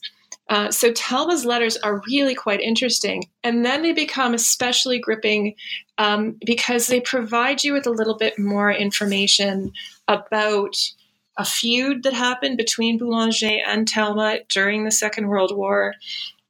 Uh, 0.50 0.70
so 0.70 0.92
Talma's 0.92 1.46
letters 1.46 1.78
are 1.78 2.02
really 2.08 2.36
quite 2.36 2.60
interesting, 2.60 3.24
and 3.44 3.66
then 3.66 3.82
they 3.82 3.94
become 3.94 4.34
especially 4.34 5.00
gripping 5.00 5.56
um, 5.98 6.36
because 6.46 6.88
they 6.88 7.00
provide 7.00 7.64
you 7.64 7.74
with 7.74 7.88
a 7.88 7.92
little 7.92 8.18
bit 8.18 8.38
more 8.38 8.72
information 8.72 9.72
about 10.08 10.76
a 11.38 11.46
feud 11.46 12.04
that 12.04 12.14
happened 12.14 12.58
between 12.58 12.98
Boulanger 12.98 13.60
and 13.66 13.88
Talma 13.88 14.40
during 14.50 14.84
the 14.84 14.92
Second 14.92 15.28
World 15.28 15.56
War. 15.56 15.96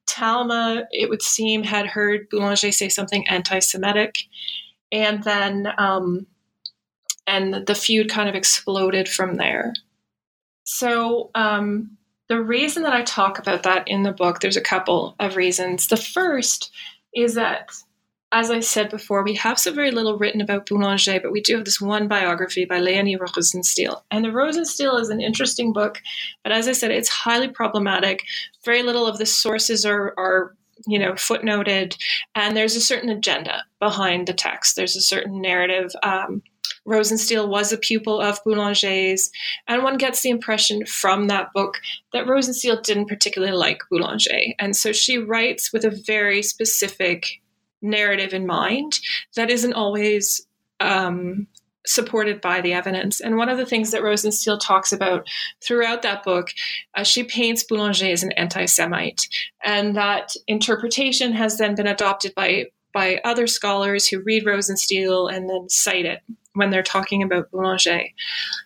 Talma, 0.08 0.84
it 0.92 1.10
would 1.10 1.22
seem, 1.22 1.64
had 1.64 1.86
heard 1.86 2.28
Boulanger 2.30 2.72
say 2.72 2.90
something 2.90 3.28
anti-Semitic, 3.28 4.18
and 4.92 5.24
then 5.24 5.68
um, 5.78 6.26
and 7.26 7.66
the 7.66 7.76
feud 7.76 8.10
kind 8.10 8.28
of 8.28 8.36
exploded 8.36 9.08
from 9.08 9.36
there. 9.36 9.74
So 10.66 11.30
um, 11.36 11.98
the 12.34 12.42
reason 12.42 12.82
that 12.82 12.94
I 12.94 13.04
talk 13.04 13.38
about 13.38 13.62
that 13.62 13.88
in 13.88 14.02
the 14.02 14.12
book, 14.12 14.40
there's 14.40 14.58
a 14.58 14.62
couple 14.62 15.16
of 15.20 15.36
reasons. 15.36 15.86
The 15.86 15.98
first 15.98 16.72
is 17.14 17.36
that 17.36 17.70
as 18.32 18.50
I 18.50 18.60
said 18.60 18.90
before, 18.90 19.22
we 19.24 19.36
have 19.36 19.60
so 19.60 19.72
very 19.72 19.92
little 19.92 20.18
written 20.18 20.42
about 20.42 20.66
Boulanger, 20.66 21.20
but 21.22 21.32
we 21.32 21.42
do 21.42 21.56
have 21.56 21.66
this 21.66 21.80
one 21.80 22.08
biography 22.08 22.66
by 22.66 22.80
Leonie 22.80 23.18
Rosenstiel. 23.18 24.02
And 24.10 24.26
the 24.26 24.30
Rosenstiel 24.30 25.00
is 25.00 25.12
an 25.12 25.22
interesting 25.22 25.74
book, 25.74 26.02
but 26.42 26.52
as 26.52 26.68
I 26.68 26.72
said, 26.72 26.90
it's 26.90 27.08
highly 27.08 27.50
problematic. 27.50 28.24
Very 28.66 28.82
little 28.82 29.06
of 29.06 29.20
the 29.20 29.28
sources 29.28 29.86
are, 29.86 30.16
are 30.18 30.56
you 30.88 30.98
know, 30.98 31.12
footnoted, 31.12 31.96
and 32.34 32.58
there's 32.58 32.76
a 32.76 32.82
certain 32.82 33.10
agenda 33.10 33.64
behind 33.80 34.26
the 34.26 34.34
text. 34.34 34.76
There's 34.76 34.96
a 34.96 35.02
certain 35.02 35.40
narrative. 35.40 35.92
Um, 36.02 36.42
Rosenstiel 36.88 37.48
was 37.48 37.72
a 37.72 37.78
pupil 37.78 38.20
of 38.20 38.44
Boulanger's, 38.44 39.32
and 39.68 39.84
one 39.84 39.98
gets 39.98 40.22
the 40.22 40.30
impression 40.30 40.86
from 40.86 41.28
that 41.28 41.54
book 41.54 41.76
that 42.12 42.26
Rosenstiel 42.26 42.82
didn't 42.84 43.08
particularly 43.08 43.56
like 43.56 43.82
Boulanger. 43.90 44.54
And 44.60 44.76
so 44.76 44.92
she 44.92 45.18
writes 45.18 45.72
with 45.72 45.86
a 45.86 45.90
very 46.06 46.42
specific 46.42 47.42
narrative 47.82 48.34
in 48.34 48.48
mind 48.48 49.00
that 49.36 49.50
isn't 49.50 49.74
always 49.74 50.46
um, 50.80 51.48
supported 51.86 52.42
by 52.42 52.62
the 52.62 52.74
evidence. 52.74 53.20
And 53.20 53.38
one 53.38 53.50
of 53.50 53.58
the 53.58 53.66
things 53.66 53.92
that 53.92 54.02
Rosenstiel 54.02 54.60
talks 54.60 54.92
about 54.92 55.28
throughout 55.62 56.02
that 56.02 56.24
book, 56.24 56.50
uh, 56.96 57.04
she 57.04 57.24
paints 57.24 57.64
Boulanger 57.64 58.12
as 58.12 58.24
an 58.24 58.32
anti 58.34 58.66
Semite. 58.66 59.28
And 59.64 59.96
that 59.96 60.34
interpretation 60.48 61.34
has 61.34 61.58
then 61.58 61.76
been 61.76 61.88
adopted 61.88 62.34
by 62.36 62.68
by 62.94 63.20
other 63.24 63.48
scholars 63.48 64.08
who 64.08 64.22
read 64.22 64.46
Rosenstiel 64.46 65.32
and 65.34 65.50
then 65.50 65.70
cite 65.70 66.06
it 66.06 66.22
when 66.54 66.70
they're 66.70 66.84
talking 66.84 67.24
about 67.24 67.52
Boulanger. 67.52 68.04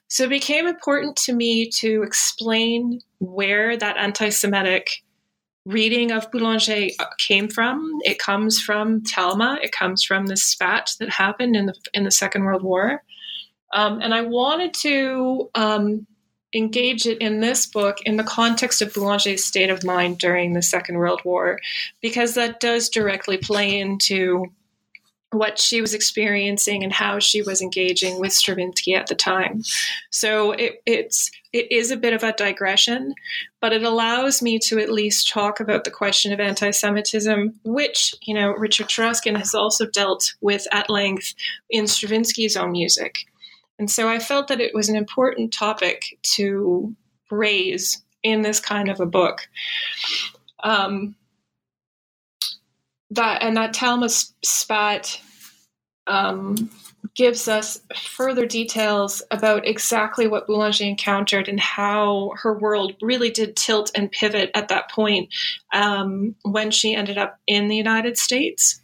So 0.10 0.26
it 0.26 0.30
became 0.30 0.68
important 0.68 1.16
to 1.18 1.34
me 1.34 1.70
to 1.78 2.04
explain 2.04 3.02
where 3.20 3.78
that 3.78 3.98
anti 3.98 4.30
Semitic 4.30 5.04
reading 5.66 6.12
of 6.12 6.32
Boulanger 6.32 6.88
came 7.18 7.50
from. 7.50 8.00
It 8.04 8.20
comes 8.20 8.60
from 8.60 9.04
Talma, 9.04 9.60
it 9.62 9.72
comes 9.72 10.04
from 10.04 10.28
the 10.28 10.38
spat 10.38 10.92
that 11.00 11.10
happened 11.10 11.56
in 11.56 11.66
the, 11.68 11.76
in 11.94 12.04
the 12.04 12.12
Second 12.12 12.46
World 12.46 12.64
War. 12.64 13.04
Um, 13.74 14.00
and 14.02 14.14
I 14.14 14.22
wanted 14.22 14.74
to 14.76 15.50
um, 15.56 16.08
engage 16.58 17.06
it 17.06 17.20
in 17.20 17.40
this 17.40 17.66
book 17.66 18.00
in 18.06 18.18
the 18.18 18.24
context 18.24 18.82
of 18.82 18.94
Boulanger's 18.94 19.46
state 19.46 19.70
of 19.70 19.84
mind 19.84 20.18
during 20.18 20.54
the 20.54 20.62
Second 20.62 20.98
World 20.98 21.22
War, 21.24 21.60
because 22.02 22.34
that 22.34 22.60
does 22.60 22.90
directly 22.90 23.38
play 23.38 23.80
into 23.80 24.52
what 25.32 25.60
she 25.60 25.82
was 25.82 25.94
experiencing 25.94 26.84
and 26.84 26.94
how 26.94 27.20
she 27.20 27.42
was 27.42 27.62
engaging 27.62 28.20
with 28.20 28.32
Stravinsky 28.32 28.96
at 28.96 29.08
the 29.08 29.16
time. 29.16 29.62
So 30.10 30.52
it, 30.52 30.82
it's 30.86 31.30
it 31.52 31.72
is 31.72 31.92
a 31.92 31.98
bit 31.98 32.14
of 32.14 32.24
a 32.24 32.34
digression, 32.34 33.14
but 33.60 33.74
it 33.74 33.84
allows 33.84 34.42
me 34.42 34.58
to 34.60 34.80
at 34.80 34.92
least 34.92 35.30
talk 35.30 35.60
about 35.60 35.84
the 35.84 35.92
question 35.92 36.32
of 36.32 36.40
anti-Semitism, 36.40 37.60
which 37.64 38.16
you 38.22 38.34
know 38.34 38.52
Richard 38.52 38.88
Taruskin 38.88 39.38
has 39.38 39.54
also 39.54 39.86
dealt 39.86 40.34
with 40.40 40.66
at 40.72 40.90
length 40.90 41.34
in 41.70 41.86
Stravinsky's 41.86 42.56
own 42.56 42.72
music. 42.72 43.26
And 43.80 43.90
so 43.90 44.10
I 44.10 44.20
felt 44.20 44.48
that 44.48 44.62
it 44.62 44.74
was 44.74 44.90
an 44.90 44.96
important 44.96 45.54
topic 45.54 46.18
to 46.36 46.96
raise 47.30 48.04
in 48.24 48.42
this 48.42 48.60
kind 48.60 48.90
of 48.90 49.00
a 49.00 49.06
book. 49.06 49.48
Um, 50.64 51.16
that 53.12 53.42
and 53.42 53.56
that 53.56 53.74
Talma 53.74 54.10
spat 54.10 55.22
um, 56.08 56.70
gives 57.16 57.48
us 57.48 57.80
further 57.96 58.46
details 58.46 59.22
about 59.32 59.68
exactly 59.68 60.28
what 60.28 60.48
Boulanger 60.48 60.84
encountered 60.84 61.48
and 61.48 61.60
how 61.60 62.32
her 62.38 62.58
world 62.58 62.96
really 63.02 63.30
did 63.30 63.56
tilt 63.56 63.92
and 63.96 64.12
pivot 64.12 64.52
at 64.54 64.68
that 64.70 64.90
point 64.92 65.30
um, 65.74 66.36
when 66.44 66.72
she 66.72 66.94
ended 66.94 67.18
up 67.18 67.40
in 67.48 67.68
the 67.68 67.76
United 67.76 68.18
States, 68.18 68.82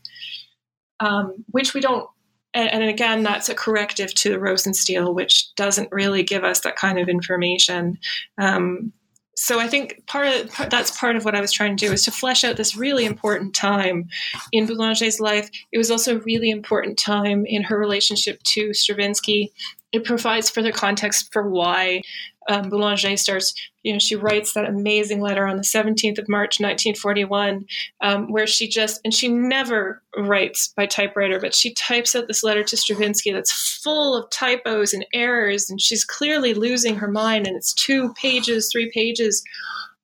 um, 1.00 1.46
which 1.52 1.74
we 1.74 1.82
don't 1.82 2.10
and, 2.54 2.72
and, 2.72 2.84
again, 2.84 3.24
that's 3.24 3.50
a 3.50 3.56
corrective 3.56 4.14
to 4.16 4.30
the 4.30 4.38
Rosenstiel, 4.38 5.14
which 5.14 5.54
doesn't 5.56 5.92
really 5.92 6.24
give 6.24 6.44
us 6.44 6.62
that 6.62 6.76
kind 6.76 7.00
of 7.00 7.10
information. 7.10 7.98
Um, 8.38 8.94
so 9.36 9.60
I 9.60 9.68
think 9.68 10.06
part 10.06 10.28
of 10.28 10.70
that's 10.70 10.98
part 10.98 11.16
of 11.16 11.26
what 11.26 11.36
I 11.36 11.42
was 11.42 11.52
trying 11.52 11.76
to 11.76 11.88
do 11.88 11.92
is 11.92 12.04
to 12.04 12.12
flesh 12.12 12.44
out 12.44 12.56
this 12.56 12.78
really 12.78 13.06
important 13.06 13.56
time 13.56 14.08
in 14.52 14.68
Boulanger's 14.68 15.20
life. 15.20 15.50
It 15.72 15.78
was 15.78 15.90
also 15.90 16.16
a 16.16 16.20
really 16.20 16.50
important 16.50 17.00
time 17.00 17.46
in 17.46 17.64
her 17.64 17.78
relationship 17.78 18.42
to 18.44 18.74
Stravinsky. 18.74 19.52
It 19.92 20.06
provides 20.06 20.50
further 20.50 20.72
context 20.72 21.34
for 21.34 21.50
why 21.50 22.02
um, 22.50 22.70
Boulanger 22.70 23.18
starts, 23.18 23.54
you 23.84 23.94
know, 23.94 24.00
she 24.00 24.16
writes 24.16 24.54
that 24.54 24.68
amazing 24.68 25.22
letter 25.22 25.46
on 25.46 25.58
the 25.58 25.64
17th 25.64 26.18
of 26.18 26.30
March, 26.30 26.60
1941, 26.60 27.66
um, 28.02 28.32
where 28.32 28.48
she 28.48 28.68
just, 28.68 29.00
and 29.04 29.14
she 29.14 29.28
never 29.28 30.02
writes 30.18 30.74
by 30.76 30.86
typewriter, 30.86 31.40
but 31.40 31.56
she 31.56 31.74
types 31.74 32.16
out 32.16 32.28
this 32.28 32.44
letter 32.44 32.64
to 32.64 32.78
Stravinsky 32.78 33.32
that's 33.32 33.80
full 33.84 34.16
of 34.16 34.30
typos 34.30 34.94
and 34.94 35.06
errors, 35.14 35.70
and 35.70 35.82
she's 35.82 36.04
clearly 36.04 36.54
losing 36.54 36.96
her 36.96 37.10
mind. 37.10 37.48
And 37.48 37.56
it's 37.56 37.74
two 37.74 38.14
pages, 38.14 38.70
three 38.72 38.92
pages 38.94 39.44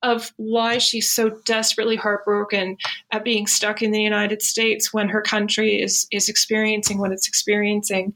of 0.01 0.31
why 0.37 0.77
she's 0.77 1.09
so 1.09 1.29
desperately 1.45 1.95
heartbroken 1.95 2.77
at 3.11 3.23
being 3.23 3.47
stuck 3.47 3.81
in 3.81 3.91
the 3.91 4.01
United 4.01 4.41
States 4.41 4.93
when 4.93 5.09
her 5.09 5.21
country 5.21 5.81
is 5.81 6.07
is 6.11 6.29
experiencing 6.29 6.99
what 6.99 7.11
it's 7.11 7.27
experiencing. 7.27 8.13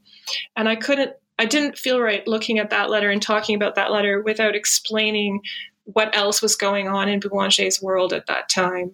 And 0.56 0.68
I 0.68 0.76
couldn't 0.76 1.12
I 1.38 1.46
didn't 1.46 1.78
feel 1.78 2.00
right 2.00 2.26
looking 2.26 2.58
at 2.58 2.70
that 2.70 2.90
letter 2.90 3.10
and 3.10 3.20
talking 3.20 3.56
about 3.56 3.74
that 3.74 3.90
letter 3.90 4.22
without 4.22 4.54
explaining 4.54 5.40
what 5.84 6.14
else 6.16 6.40
was 6.40 6.56
going 6.56 6.88
on 6.88 7.08
in 7.08 7.20
Boulanger's 7.20 7.82
world 7.82 8.12
at 8.12 8.26
that 8.26 8.48
time. 8.48 8.92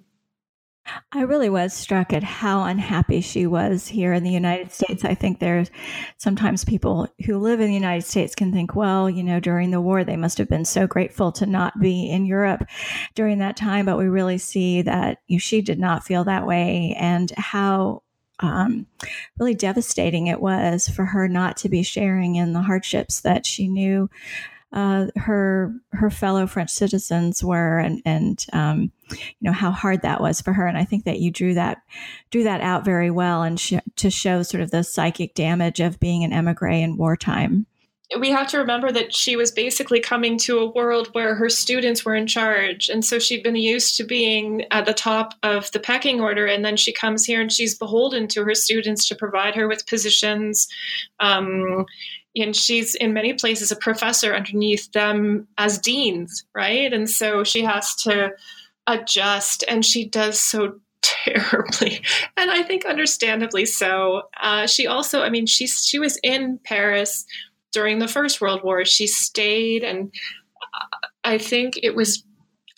I 1.12 1.22
really 1.22 1.50
was 1.50 1.72
struck 1.72 2.12
at 2.12 2.24
how 2.24 2.64
unhappy 2.64 3.20
she 3.20 3.46
was 3.46 3.86
here 3.86 4.12
in 4.12 4.24
the 4.24 4.30
United 4.30 4.72
States. 4.72 5.04
I 5.04 5.14
think 5.14 5.38
there's 5.38 5.70
sometimes 6.16 6.64
people 6.64 7.06
who 7.26 7.38
live 7.38 7.60
in 7.60 7.68
the 7.68 7.74
United 7.74 8.06
States 8.06 8.34
can 8.34 8.50
think, 8.50 8.74
well, 8.74 9.08
you 9.08 9.22
know, 9.22 9.38
during 9.38 9.70
the 9.70 9.80
war, 9.80 10.02
they 10.02 10.16
must 10.16 10.38
have 10.38 10.48
been 10.48 10.64
so 10.64 10.86
grateful 10.86 11.30
to 11.32 11.46
not 11.46 11.78
be 11.78 12.10
in 12.10 12.24
Europe 12.24 12.64
during 13.14 13.38
that 13.38 13.56
time. 13.56 13.86
But 13.86 13.98
we 13.98 14.06
really 14.06 14.38
see 14.38 14.82
that 14.82 15.18
she 15.38 15.60
did 15.60 15.78
not 15.78 16.04
feel 16.04 16.24
that 16.24 16.46
way 16.46 16.96
and 16.98 17.30
how 17.36 18.02
um, 18.40 18.86
really 19.38 19.54
devastating 19.54 20.26
it 20.26 20.40
was 20.40 20.88
for 20.88 21.04
her 21.04 21.28
not 21.28 21.56
to 21.58 21.68
be 21.68 21.82
sharing 21.82 22.36
in 22.36 22.52
the 22.52 22.62
hardships 22.62 23.20
that 23.20 23.46
she 23.46 23.68
knew 23.68 24.08
uh, 24.72 25.06
her 25.16 25.74
her 25.90 26.10
fellow 26.10 26.46
French 26.46 26.70
citizens 26.70 27.42
were, 27.42 27.78
and 27.78 28.00
and 28.04 28.46
um, 28.52 28.92
you 29.10 29.18
know 29.40 29.52
how 29.52 29.72
hard 29.72 30.02
that 30.02 30.20
was 30.20 30.40
for 30.40 30.52
her. 30.52 30.66
And 30.66 30.78
I 30.78 30.84
think 30.84 31.04
that 31.04 31.18
you 31.18 31.32
drew 31.32 31.54
that 31.54 31.82
drew 32.30 32.44
that 32.44 32.60
out 32.60 32.84
very 32.84 33.10
well, 33.10 33.42
and 33.42 33.58
sh- 33.58 33.74
to 33.96 34.10
show 34.10 34.42
sort 34.42 34.62
of 34.62 34.70
the 34.70 34.84
psychic 34.84 35.34
damage 35.34 35.80
of 35.80 35.98
being 35.98 36.22
an 36.22 36.32
emigre 36.32 36.70
in 36.70 36.96
wartime 36.96 37.66
we 38.18 38.30
have 38.30 38.48
to 38.48 38.58
remember 38.58 38.90
that 38.90 39.14
she 39.14 39.36
was 39.36 39.52
basically 39.52 40.00
coming 40.00 40.36
to 40.38 40.58
a 40.58 40.70
world 40.70 41.08
where 41.12 41.34
her 41.36 41.48
students 41.48 42.04
were 42.04 42.14
in 42.14 42.26
charge. 42.26 42.88
And 42.88 43.04
so 43.04 43.18
she'd 43.18 43.42
been 43.42 43.56
used 43.56 43.96
to 43.96 44.04
being 44.04 44.64
at 44.72 44.84
the 44.84 44.94
top 44.94 45.34
of 45.42 45.70
the 45.70 45.78
pecking 45.78 46.20
order. 46.20 46.46
And 46.46 46.64
then 46.64 46.76
she 46.76 46.92
comes 46.92 47.24
here 47.24 47.40
and 47.40 47.52
she's 47.52 47.78
beholden 47.78 48.26
to 48.28 48.44
her 48.44 48.54
students 48.54 49.06
to 49.08 49.14
provide 49.14 49.54
her 49.54 49.68
with 49.68 49.86
positions. 49.86 50.66
Um, 51.20 51.86
and 52.36 52.54
she's 52.54 52.94
in 52.96 53.12
many 53.12 53.34
places 53.34 53.70
a 53.70 53.76
professor 53.76 54.34
underneath 54.34 54.90
them 54.92 55.46
as 55.58 55.78
deans, 55.78 56.44
right? 56.54 56.92
And 56.92 57.08
so 57.08 57.44
she 57.44 57.62
has 57.62 57.94
to 58.02 58.32
adjust, 58.86 59.64
and 59.68 59.84
she 59.84 60.08
does 60.08 60.40
so 60.40 60.80
terribly 61.02 62.02
and 62.36 62.50
i 62.50 62.62
think 62.62 62.84
understandably 62.84 63.64
so 63.64 64.22
uh, 64.42 64.66
she 64.66 64.86
also 64.86 65.22
i 65.22 65.30
mean 65.30 65.46
she's 65.46 65.82
she 65.82 65.98
was 65.98 66.18
in 66.22 66.58
paris 66.62 67.24
during 67.72 67.98
the 67.98 68.08
First 68.08 68.40
World 68.40 68.62
War. 68.62 68.84
She 68.84 69.06
stayed, 69.06 69.84
and 69.84 70.12
I 71.24 71.38
think 71.38 71.78
it 71.82 71.94
was 71.94 72.24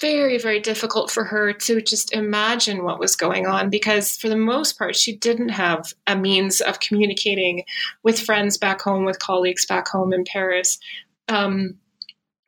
very, 0.01 0.37
very 0.37 0.59
difficult 0.59 1.11
for 1.11 1.23
her 1.23 1.53
to 1.53 1.81
just 1.81 2.13
imagine 2.13 2.83
what 2.83 2.99
was 2.99 3.15
going 3.15 3.47
on 3.47 3.71
because, 3.71 4.17
for 4.17 4.29
the 4.29 4.37
most 4.37 4.77
part, 4.77 4.97
she 4.97 5.17
didn't 5.17 5.51
have 5.51 5.93
a 6.09 6.17
means 6.17 6.61
of 6.61 6.81
communicating 6.81 7.65
with 8.03 8.21
friends 8.21 8.59
back 8.59 8.81
home, 8.81 9.05
with 9.05 9.21
colleagues 9.21 9.65
back 9.65 9.87
home 9.87 10.13
in 10.13 10.25
Paris. 10.25 10.79
Um, 11.29 11.77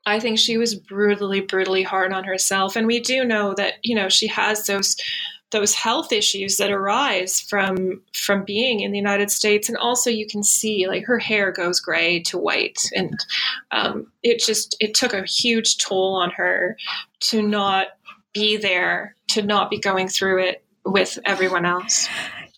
I 0.04 0.20
think 0.20 0.38
she 0.38 0.58
was 0.58 0.74
brutally, 0.74 1.40
brutally 1.40 1.82
hard 1.82 2.12
on 2.12 2.24
herself. 2.24 2.76
And 2.76 2.86
we 2.86 3.00
do 3.00 3.24
know 3.24 3.54
that, 3.54 3.74
you 3.82 3.94
know, 3.94 4.08
she 4.08 4.26
has 4.26 4.66
those 4.66 4.96
those 5.50 5.74
health 5.74 6.12
issues 6.12 6.56
that 6.56 6.70
arise 6.70 7.40
from 7.40 8.02
from 8.12 8.44
being 8.44 8.80
in 8.80 8.92
the 8.92 8.98
United 8.98 9.30
States, 9.30 9.68
and 9.68 9.78
also 9.78 10.10
you 10.10 10.26
can 10.26 10.42
see 10.42 10.86
like 10.88 11.04
her 11.04 11.18
hair 11.18 11.52
goes 11.52 11.80
gray 11.80 12.20
to 12.24 12.38
white, 12.38 12.80
and 12.94 13.18
um, 13.70 14.10
it 14.22 14.40
just 14.40 14.76
it 14.80 14.94
took 14.94 15.12
a 15.12 15.24
huge 15.24 15.78
toll 15.78 16.14
on 16.14 16.30
her 16.30 16.76
to 17.20 17.42
not 17.42 17.88
be 18.32 18.56
there, 18.56 19.16
to 19.28 19.42
not 19.42 19.70
be 19.70 19.78
going 19.78 20.08
through 20.08 20.42
it 20.42 20.64
with 20.84 21.18
everyone 21.24 21.64
else. 21.64 22.08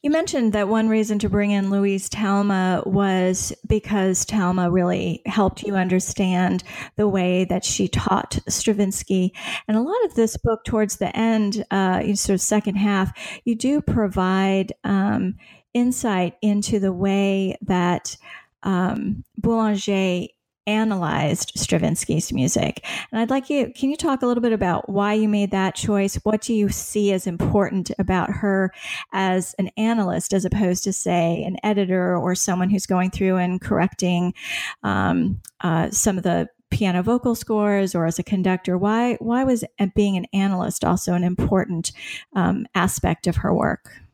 You 0.06 0.12
mentioned 0.12 0.52
that 0.52 0.68
one 0.68 0.88
reason 0.88 1.18
to 1.18 1.28
bring 1.28 1.50
in 1.50 1.68
Louise 1.68 2.08
Talma 2.08 2.80
was 2.86 3.52
because 3.66 4.24
Talma 4.24 4.70
really 4.70 5.20
helped 5.26 5.64
you 5.64 5.74
understand 5.74 6.62
the 6.94 7.08
way 7.08 7.44
that 7.46 7.64
she 7.64 7.88
taught 7.88 8.38
Stravinsky. 8.48 9.34
And 9.66 9.76
a 9.76 9.80
lot 9.80 10.04
of 10.04 10.14
this 10.14 10.36
book, 10.36 10.62
towards 10.64 10.98
the 10.98 11.10
end, 11.16 11.64
uh, 11.72 12.14
sort 12.14 12.34
of 12.34 12.40
second 12.40 12.76
half, 12.76 13.18
you 13.44 13.56
do 13.56 13.80
provide 13.80 14.72
um, 14.84 15.38
insight 15.74 16.34
into 16.40 16.78
the 16.78 16.92
way 16.92 17.56
that 17.62 18.16
um, 18.62 19.24
Boulanger 19.36 20.28
analyzed 20.66 21.52
Stravinsky's 21.56 22.32
music. 22.32 22.84
And 23.10 23.20
I'd 23.20 23.30
like 23.30 23.48
you, 23.50 23.72
can 23.74 23.90
you 23.90 23.96
talk 23.96 24.22
a 24.22 24.26
little 24.26 24.42
bit 24.42 24.52
about 24.52 24.88
why 24.88 25.14
you 25.14 25.28
made 25.28 25.50
that 25.50 25.74
choice? 25.74 26.16
What 26.16 26.40
do 26.40 26.54
you 26.54 26.68
see 26.68 27.12
as 27.12 27.26
important 27.26 27.90
about 27.98 28.30
her 28.30 28.72
as 29.12 29.54
an 29.58 29.70
analyst, 29.76 30.32
as 30.32 30.44
opposed 30.44 30.84
to, 30.84 30.92
say, 30.92 31.42
an 31.44 31.56
editor 31.62 32.16
or 32.16 32.34
someone 32.34 32.70
who's 32.70 32.86
going 32.86 33.10
through 33.10 33.36
and 33.36 33.60
correcting 33.60 34.34
um, 34.82 35.40
uh, 35.60 35.90
some 35.90 36.16
of 36.16 36.24
the 36.24 36.48
piano 36.70 37.02
vocal 37.02 37.34
scores 37.34 37.94
or 37.94 38.06
as 38.06 38.18
a 38.18 38.24
conductor? 38.24 38.76
Why, 38.76 39.14
why 39.20 39.44
was 39.44 39.64
being 39.94 40.16
an 40.16 40.26
analyst 40.32 40.84
also 40.84 41.14
an 41.14 41.24
important 41.24 41.92
um, 42.34 42.66
aspect 42.74 43.26
of 43.26 43.36
her 43.36 43.54
work? 43.54 44.05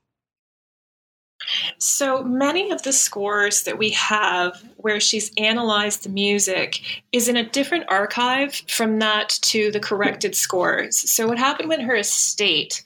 So 1.79 2.23
many 2.23 2.71
of 2.71 2.83
the 2.83 2.93
scores 2.93 3.65
that 3.65 3.79
we 3.79 3.91
have 3.91 4.63
where 4.77 5.01
she's 5.01 5.31
analyzed 5.39 6.05
the 6.05 6.09
music 6.09 7.03
is 7.13 7.29
in 7.29 7.37
a 7.37 7.49
different 7.49 7.85
archive 7.89 8.55
from 8.69 8.99
that 8.99 9.29
to 9.43 9.71
the 9.71 9.81
corrected 9.81 10.35
scores. 10.35 11.11
So 11.11 11.27
what 11.29 11.39
happened 11.39 11.69
with 11.69 11.81
her 11.81 11.97
estate 11.97 12.83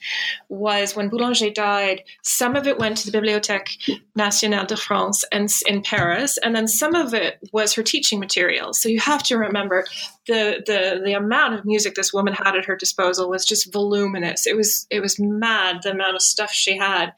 was 0.48 0.94
when 0.94 1.08
Boulanger 1.08 1.50
died, 1.50 2.02
some 2.22 2.54
of 2.54 2.66
it 2.66 2.78
went 2.78 2.98
to 2.98 3.10
the 3.10 3.18
Bibliothèque 3.18 4.00
Nationale 4.14 4.66
de 4.66 4.76
France 4.76 5.24
and 5.32 5.50
in 5.66 5.82
Paris, 5.82 6.38
and 6.38 6.54
then 6.54 6.68
some 6.68 6.94
of 6.94 7.14
it 7.14 7.38
was 7.52 7.74
her 7.74 7.82
teaching 7.82 8.20
materials. 8.20 8.80
So 8.80 8.88
you 8.88 9.00
have 9.00 9.22
to 9.24 9.38
remember 9.38 9.84
the 10.26 10.62
the 10.66 11.00
the 11.04 11.12
amount 11.12 11.54
of 11.54 11.64
music 11.64 11.94
this 11.94 12.12
woman 12.12 12.34
had 12.34 12.56
at 12.56 12.64
her 12.64 12.76
disposal 12.76 13.30
was 13.30 13.44
just 13.44 13.72
voluminous. 13.72 14.46
It 14.46 14.56
was 14.56 14.86
it 14.90 15.00
was 15.00 15.18
mad 15.18 15.82
the 15.82 15.92
amount 15.92 16.16
of 16.16 16.22
stuff 16.22 16.50
she 16.50 16.76
had. 16.76 17.12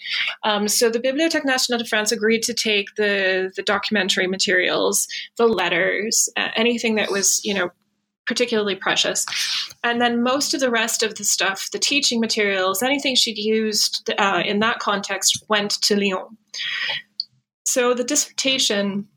Um, 0.44 0.68
so 0.68 0.90
the 0.90 1.00
Bibliothèque 1.00 1.37
Nationale 1.44 1.78
de 1.78 1.84
France 1.84 2.12
agreed 2.12 2.42
to 2.44 2.54
take 2.54 2.94
the 2.96 3.52
the 3.54 3.62
documentary 3.62 4.26
materials, 4.26 5.06
the 5.36 5.46
letters, 5.46 6.28
uh, 6.36 6.48
anything 6.56 6.96
that 6.96 7.10
was 7.10 7.40
you 7.44 7.54
know 7.54 7.70
particularly 8.26 8.76
precious. 8.76 9.24
And 9.82 10.00
then 10.00 10.22
most 10.22 10.52
of 10.52 10.60
the 10.60 10.70
rest 10.70 11.02
of 11.02 11.14
the 11.14 11.24
stuff, 11.24 11.70
the 11.72 11.78
teaching 11.78 12.20
materials, 12.20 12.82
anything 12.82 13.16
she'd 13.16 13.38
used 13.38 14.10
uh, 14.18 14.42
in 14.44 14.60
that 14.60 14.80
context 14.80 15.44
went 15.48 15.70
to 15.82 15.96
Lyon. 15.96 16.36
So 17.64 17.94
the 17.94 18.04
dissertation 18.04 19.08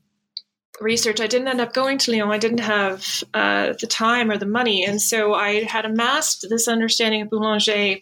research, 0.80 1.20
I 1.20 1.26
didn't 1.26 1.48
end 1.48 1.60
up 1.60 1.74
going 1.74 1.98
to 1.98 2.10
Lyon. 2.10 2.30
I 2.30 2.38
didn't 2.38 2.60
have 2.60 3.22
uh, 3.34 3.74
the 3.78 3.86
time 3.86 4.30
or 4.30 4.38
the 4.38 4.46
money. 4.46 4.84
And 4.84 5.00
so 5.00 5.34
I 5.34 5.64
had 5.64 5.84
amassed 5.84 6.46
this 6.48 6.66
understanding 6.66 7.22
of 7.22 7.30
Boulanger 7.30 7.98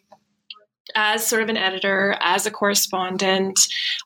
as 0.94 1.26
sort 1.26 1.42
of 1.42 1.48
an 1.48 1.56
editor, 1.56 2.16
as 2.20 2.46
a 2.46 2.50
correspondent, 2.50 3.58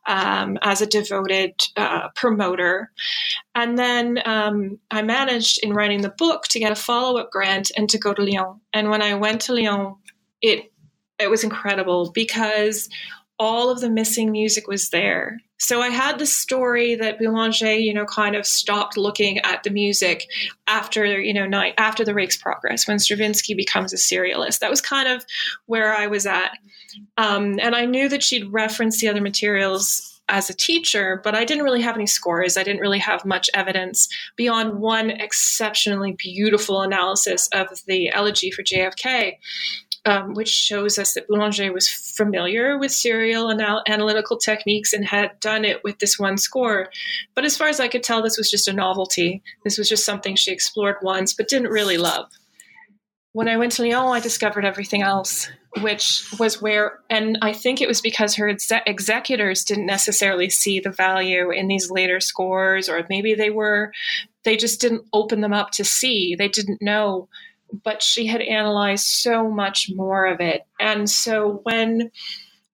um, 0.06 0.58
as 0.62 0.80
a 0.80 0.86
devoted 0.86 1.54
uh, 1.76 2.08
promoter. 2.14 2.90
And 3.54 3.78
then 3.78 4.20
um, 4.24 4.78
I 4.90 5.02
managed 5.02 5.60
in 5.62 5.72
writing 5.72 6.02
the 6.02 6.14
book 6.16 6.44
to 6.48 6.58
get 6.58 6.72
a 6.72 6.76
follow 6.76 7.18
up 7.18 7.30
grant 7.30 7.70
and 7.76 7.88
to 7.90 7.98
go 7.98 8.12
to 8.12 8.22
Lyon. 8.22 8.60
And 8.72 8.90
when 8.90 9.02
I 9.02 9.14
went 9.14 9.42
to 9.42 9.54
Lyon, 9.54 9.96
it 10.42 10.70
it 11.18 11.30
was 11.30 11.44
incredible 11.44 12.10
because 12.12 12.88
all 13.38 13.70
of 13.70 13.80
the 13.80 13.90
missing 13.90 14.32
music 14.32 14.66
was 14.66 14.90
there. 14.90 15.38
So 15.64 15.80
I 15.80 15.88
had 15.88 16.18
the 16.18 16.26
story 16.26 16.94
that 16.96 17.18
Boulanger, 17.18 17.72
you 17.72 17.94
know, 17.94 18.04
kind 18.04 18.36
of 18.36 18.46
stopped 18.46 18.98
looking 18.98 19.38
at 19.38 19.62
the 19.62 19.70
music 19.70 20.28
after, 20.66 21.18
you 21.18 21.32
know, 21.32 21.46
night 21.46 21.72
after 21.78 22.04
the 22.04 22.12
Rake's 22.12 22.36
Progress 22.36 22.86
when 22.86 22.98
Stravinsky 22.98 23.54
becomes 23.54 23.94
a 23.94 23.96
serialist. 23.96 24.58
That 24.58 24.68
was 24.68 24.82
kind 24.82 25.08
of 25.08 25.24
where 25.64 25.96
I 25.96 26.06
was 26.06 26.26
at, 26.26 26.58
um, 27.16 27.58
and 27.60 27.74
I 27.74 27.86
knew 27.86 28.10
that 28.10 28.22
she'd 28.22 28.52
referenced 28.52 29.00
the 29.00 29.08
other 29.08 29.22
materials 29.22 30.20
as 30.28 30.48
a 30.50 30.54
teacher, 30.54 31.20
but 31.24 31.34
I 31.34 31.44
didn't 31.44 31.64
really 31.64 31.82
have 31.82 31.96
any 31.96 32.06
scores. 32.06 32.56
I 32.56 32.62
didn't 32.62 32.80
really 32.80 32.98
have 32.98 33.24
much 33.24 33.50
evidence 33.54 34.08
beyond 34.36 34.80
one 34.80 35.10
exceptionally 35.10 36.12
beautiful 36.12 36.82
analysis 36.82 37.48
of 37.52 37.68
the 37.86 38.10
elegy 38.10 38.50
for 38.50 38.62
JFK 38.62 39.38
um, 40.06 40.34
which 40.34 40.48
shows 40.48 40.98
us 40.98 41.14
that 41.14 41.26
Boulanger 41.28 41.72
was 41.72 41.88
familiar 41.88 42.76
with 42.78 42.92
serial 42.92 43.50
anal- 43.50 43.82
analytical 43.86 44.36
techniques 44.36 44.92
and 44.92 45.04
had 45.04 45.38
done 45.40 45.64
it 45.64 45.82
with 45.82 45.98
this 45.98 46.18
one 46.18 46.36
score. 46.36 46.88
But 47.34 47.44
as 47.44 47.56
far 47.56 47.68
as 47.68 47.80
I 47.80 47.88
could 47.88 48.02
tell, 48.02 48.22
this 48.22 48.36
was 48.36 48.50
just 48.50 48.68
a 48.68 48.72
novelty. 48.72 49.42
This 49.64 49.78
was 49.78 49.88
just 49.88 50.04
something 50.04 50.36
she 50.36 50.52
explored 50.52 50.96
once 51.02 51.32
but 51.32 51.48
didn't 51.48 51.70
really 51.70 51.96
love. 51.96 52.30
When 53.32 53.48
I 53.48 53.56
went 53.56 53.72
to 53.72 53.82
Lyon, 53.82 54.14
I 54.14 54.20
discovered 54.20 54.64
everything 54.64 55.02
else, 55.02 55.50
which 55.80 56.24
was 56.38 56.62
where, 56.62 57.00
and 57.10 57.36
I 57.42 57.52
think 57.52 57.80
it 57.80 57.88
was 57.88 58.00
because 58.00 58.36
her 58.36 58.48
exe- 58.48 58.70
executors 58.86 59.64
didn't 59.64 59.86
necessarily 59.86 60.48
see 60.50 60.78
the 60.78 60.92
value 60.92 61.50
in 61.50 61.66
these 61.66 61.90
later 61.90 62.20
scores, 62.20 62.88
or 62.88 63.04
maybe 63.08 63.34
they 63.34 63.50
were, 63.50 63.92
they 64.44 64.56
just 64.56 64.80
didn't 64.80 65.08
open 65.12 65.40
them 65.40 65.52
up 65.52 65.72
to 65.72 65.84
see. 65.84 66.36
They 66.36 66.46
didn't 66.46 66.80
know 66.80 67.28
but 67.82 68.02
she 68.02 68.26
had 68.26 68.42
analyzed 68.42 69.06
so 69.06 69.50
much 69.50 69.90
more 69.94 70.26
of 70.26 70.40
it. 70.40 70.66
And 70.78 71.08
so 71.08 71.60
when 71.64 72.10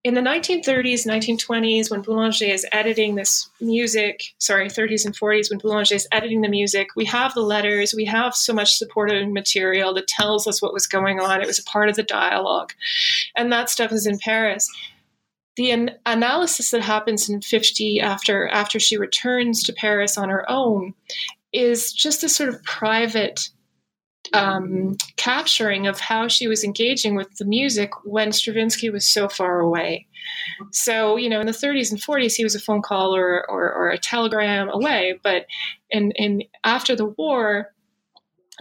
in 0.03 0.15
the 0.15 0.23
1930s, 0.23 1.07
1920s, 1.07 1.91
when 1.91 2.01
Boulanger 2.01 2.47
is 2.47 2.67
editing 2.73 3.17
this 3.17 3.51
music, 3.61 4.23
sorry, 4.39 4.69
30s 4.69 5.05
and 5.05 5.15
40s, 5.15 5.51
when 5.51 5.59
Boulanger 5.59 5.95
is 5.95 6.09
editing 6.11 6.41
the 6.41 6.49
music, 6.49 6.89
we 6.97 7.05
have 7.05 7.35
the 7.35 7.43
letters, 7.43 7.93
we 7.95 8.07
have 8.07 8.35
so 8.35 8.55
much 8.55 8.77
supporting 8.77 9.35
material 9.35 9.93
that 9.95 10.09
tells 10.09 10.47
us 10.47 10.63
what 10.63 10.73
was 10.73 10.87
going 10.87 11.21
on. 11.21 11.43
It 11.43 11.47
was 11.47 11.59
a 11.59 11.65
part 11.65 11.91
of 11.91 11.97
the 11.97 12.03
dialogue. 12.03 12.73
And 13.37 13.53
that 13.53 13.69
stuff 13.69 13.93
is 13.93 14.07
in 14.07 14.19
Paris. 14.19 14.71
The 15.57 15.71
an- 15.71 15.99
analysis 16.07 16.71
that 16.71 16.81
happens 16.81 17.29
in 17.29 17.43
50 17.43 18.01
after 18.01 18.49
after 18.49 18.81
she 18.81 18.97
returns 18.97 19.63
to 19.65 19.75
Paris 19.75 20.17
on 20.17 20.31
her 20.31 20.51
own 20.51 20.95
is 21.53 21.93
just 21.93 22.25
a 22.25 22.29
sort 22.29 22.49
of 22.49 22.63
private 22.63 23.51
um, 24.33 24.97
capturing 25.17 25.87
of 25.87 26.01
how 26.01 26.29
she 26.29 26.47
was 26.47 26.65
engaging 26.65 27.15
with 27.15 27.35
the 27.37 27.45
music 27.45 27.91
when 28.05 28.33
Stravinsky 28.33 28.91
was 28.91 29.09
so 29.09 29.29
far 29.29 29.61
away. 29.61 30.07
So, 30.73 31.17
you 31.17 31.29
know, 31.29 31.41
in 31.41 31.47
the 31.47 31.53
30s 31.53 31.91
and 31.91 32.01
40s, 32.01 32.35
he 32.35 32.45
was 32.45 32.55
a 32.55 32.61
phone 32.61 32.83
call 32.83 33.17
or, 33.17 33.49
or, 33.49 33.73
or 33.73 33.91
a 33.91 33.99
telegram 33.99 34.69
away. 34.69 35.19
But 35.23 35.47
in, 35.91 36.13
in 36.13 36.43
after 36.65 36.95
the 36.95 37.07
war, 37.07 37.73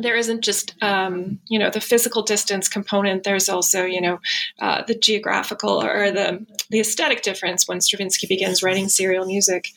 there 0.02 0.16
isn't 0.16 0.44
just 0.44 0.76
um, 0.82 1.40
you 1.48 1.60
know 1.60 1.70
the 1.70 1.82
physical 1.82 2.24
distance 2.24 2.68
component. 2.68 3.24
There's 3.24 3.50
also 3.50 3.86
you 3.86 4.02
know 4.02 4.20
uh, 4.62 4.84
the 4.88 4.96
geographical 4.96 5.82
or 5.84 6.12
the 6.12 6.46
the 6.70 6.80
aesthetic 6.80 7.22
difference 7.22 7.68
when 7.68 7.82
Stravinsky 7.82 8.28
begins 8.28 8.64
writing 8.64 8.90
serial 8.90 9.26
music, 9.26 9.68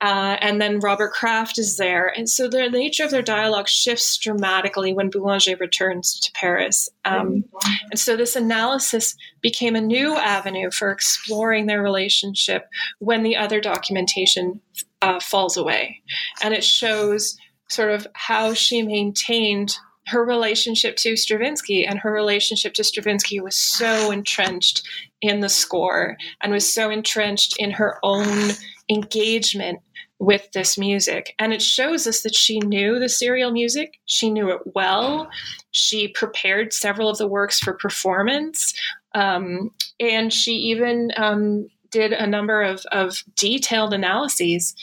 uh, 0.00 0.36
and 0.40 0.60
then 0.60 0.78
Robert 0.78 1.12
Craft 1.12 1.58
is 1.58 1.76
there, 1.76 2.12
and 2.16 2.28
so 2.28 2.48
the 2.48 2.68
nature 2.68 3.04
of 3.04 3.10
their 3.10 3.22
dialogue 3.22 3.68
shifts 3.68 4.16
dramatically 4.16 4.92
when 4.92 5.10
Boulanger 5.10 5.56
returns 5.56 6.20
to 6.20 6.32
Paris, 6.32 6.88
um, 7.04 7.44
and 7.90 7.98
so 7.98 8.16
this 8.16 8.36
analysis 8.36 9.16
became 9.40 9.74
a 9.74 9.80
new 9.80 10.14
avenue 10.16 10.70
for 10.70 10.90
exploring 10.90 11.66
their 11.66 11.82
relationship 11.82 12.68
when 13.00 13.22
the 13.22 13.36
other 13.36 13.60
documentation 13.60 14.60
uh, 15.02 15.18
falls 15.18 15.56
away, 15.56 16.00
and 16.42 16.54
it 16.54 16.64
shows 16.64 17.36
sort 17.68 17.90
of 17.90 18.06
how 18.14 18.54
she 18.54 18.82
maintained 18.82 19.76
her 20.08 20.24
relationship 20.24 20.96
to 20.96 21.16
Stravinsky 21.16 21.84
and 21.84 21.98
her 21.98 22.10
relationship 22.10 22.72
to 22.74 22.84
Stravinsky 22.84 23.40
was 23.40 23.54
so 23.54 24.10
entrenched 24.10 24.82
in 25.20 25.40
the 25.40 25.48
score 25.48 26.16
and 26.40 26.52
was 26.52 26.70
so 26.70 26.90
entrenched 26.90 27.56
in 27.58 27.72
her 27.72 27.98
own 28.02 28.52
engagement 28.88 29.80
with 30.18 30.50
this 30.52 30.76
music. 30.76 31.34
And 31.38 31.52
it 31.52 31.62
shows 31.62 32.06
us 32.06 32.22
that 32.22 32.34
she 32.34 32.58
knew 32.60 32.98
the 32.98 33.08
serial 33.08 33.52
music, 33.52 34.00
she 34.06 34.30
knew 34.30 34.50
it 34.50 34.60
well. 34.74 35.28
She 35.70 36.08
prepared 36.08 36.72
several 36.72 37.08
of 37.08 37.18
the 37.18 37.28
works 37.28 37.60
for 37.60 37.74
performance. 37.74 38.74
Um, 39.14 39.70
and 40.00 40.32
she 40.32 40.52
even 40.52 41.12
um, 41.16 41.68
did 41.90 42.12
a 42.12 42.26
number 42.26 42.62
of, 42.62 42.84
of 42.92 43.22
detailed 43.36 43.94
analyses 43.94 44.74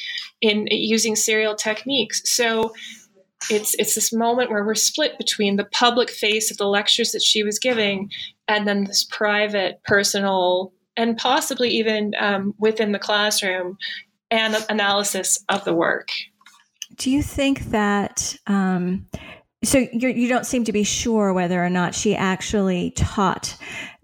in 0.41 0.67
using 0.71 1.15
serial 1.15 1.55
techniques. 1.55 2.21
So 2.25 2.73
it's 3.49 3.75
it's 3.75 3.95
this 3.95 4.11
moment 4.11 4.49
where 4.49 4.63
we're 4.63 4.75
split 4.75 5.17
between 5.17 5.55
the 5.55 5.65
public 5.65 6.09
face 6.09 6.49
of 6.49 6.57
the 6.57 6.67
lectures 6.67 7.11
that 7.11 7.21
she 7.21 7.43
was 7.43 7.59
giving 7.59 8.09
and 8.47 8.67
then 8.67 8.85
this 8.85 9.03
private, 9.03 9.81
personal, 9.83 10.73
and 10.97 11.17
possibly 11.17 11.69
even 11.69 12.13
um, 12.19 12.53
within 12.57 12.91
the 12.91 12.99
classroom 12.99 13.77
and 14.31 14.55
analysis 14.69 15.43
of 15.49 15.63
the 15.65 15.73
work. 15.73 16.09
Do 16.95 17.11
you 17.11 17.21
think 17.21 17.71
that? 17.71 18.37
Um, 18.47 19.07
so 19.65 19.87
you're, 19.91 20.11
you 20.11 20.27
do 20.27 20.33
not 20.33 20.45
seem 20.45 20.63
to 20.65 20.71
be 20.71 20.83
sure 20.83 21.33
whether 21.33 21.63
or 21.63 21.69
not 21.69 21.95
she 21.95 22.15
actually 22.15 22.91
taught 22.91 23.57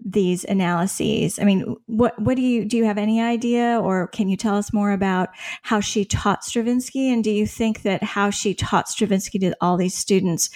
these 0.04 0.44
analyses. 0.44 1.38
I 1.38 1.44
mean, 1.44 1.76
what 1.86 2.18
what 2.20 2.36
do 2.36 2.42
you 2.42 2.64
do 2.64 2.76
you 2.76 2.84
have 2.84 2.98
any 2.98 3.20
idea 3.20 3.80
or 3.80 4.08
can 4.08 4.28
you 4.28 4.36
tell 4.36 4.56
us 4.56 4.72
more 4.72 4.90
about 4.90 5.28
how 5.62 5.80
she 5.80 6.04
taught 6.04 6.44
Stravinsky 6.44 7.10
and 7.12 7.22
do 7.22 7.30
you 7.30 7.46
think 7.46 7.82
that 7.82 8.02
how 8.02 8.30
she 8.30 8.54
taught 8.54 8.88
Stravinsky 8.88 9.38
to 9.40 9.54
all 9.60 9.76
these 9.76 9.94
students 9.94 10.50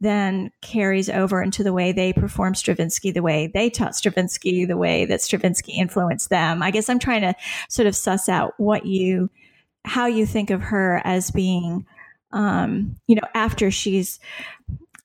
then 0.00 0.50
carries 0.60 1.08
over 1.08 1.42
into 1.42 1.64
the 1.64 1.72
way 1.72 1.92
they 1.92 2.12
perform 2.12 2.54
Stravinsky, 2.54 3.10
the 3.10 3.22
way 3.22 3.50
they 3.52 3.68
taught 3.70 3.96
Stravinsky, 3.96 4.64
the 4.64 4.76
way 4.76 5.04
that 5.04 5.20
Stravinsky 5.20 5.72
influenced 5.72 6.30
them? 6.30 6.62
I 6.62 6.70
guess 6.70 6.88
I'm 6.88 7.00
trying 7.00 7.22
to 7.22 7.34
sort 7.68 7.86
of 7.86 7.96
suss 7.96 8.28
out 8.28 8.54
what 8.58 8.86
you 8.86 9.30
how 9.84 10.06
you 10.06 10.26
think 10.26 10.50
of 10.50 10.62
her 10.62 11.02
as 11.04 11.32
being 11.32 11.86
um, 12.32 12.96
you 13.06 13.16
know, 13.16 13.26
after 13.34 13.70
she's 13.70 14.20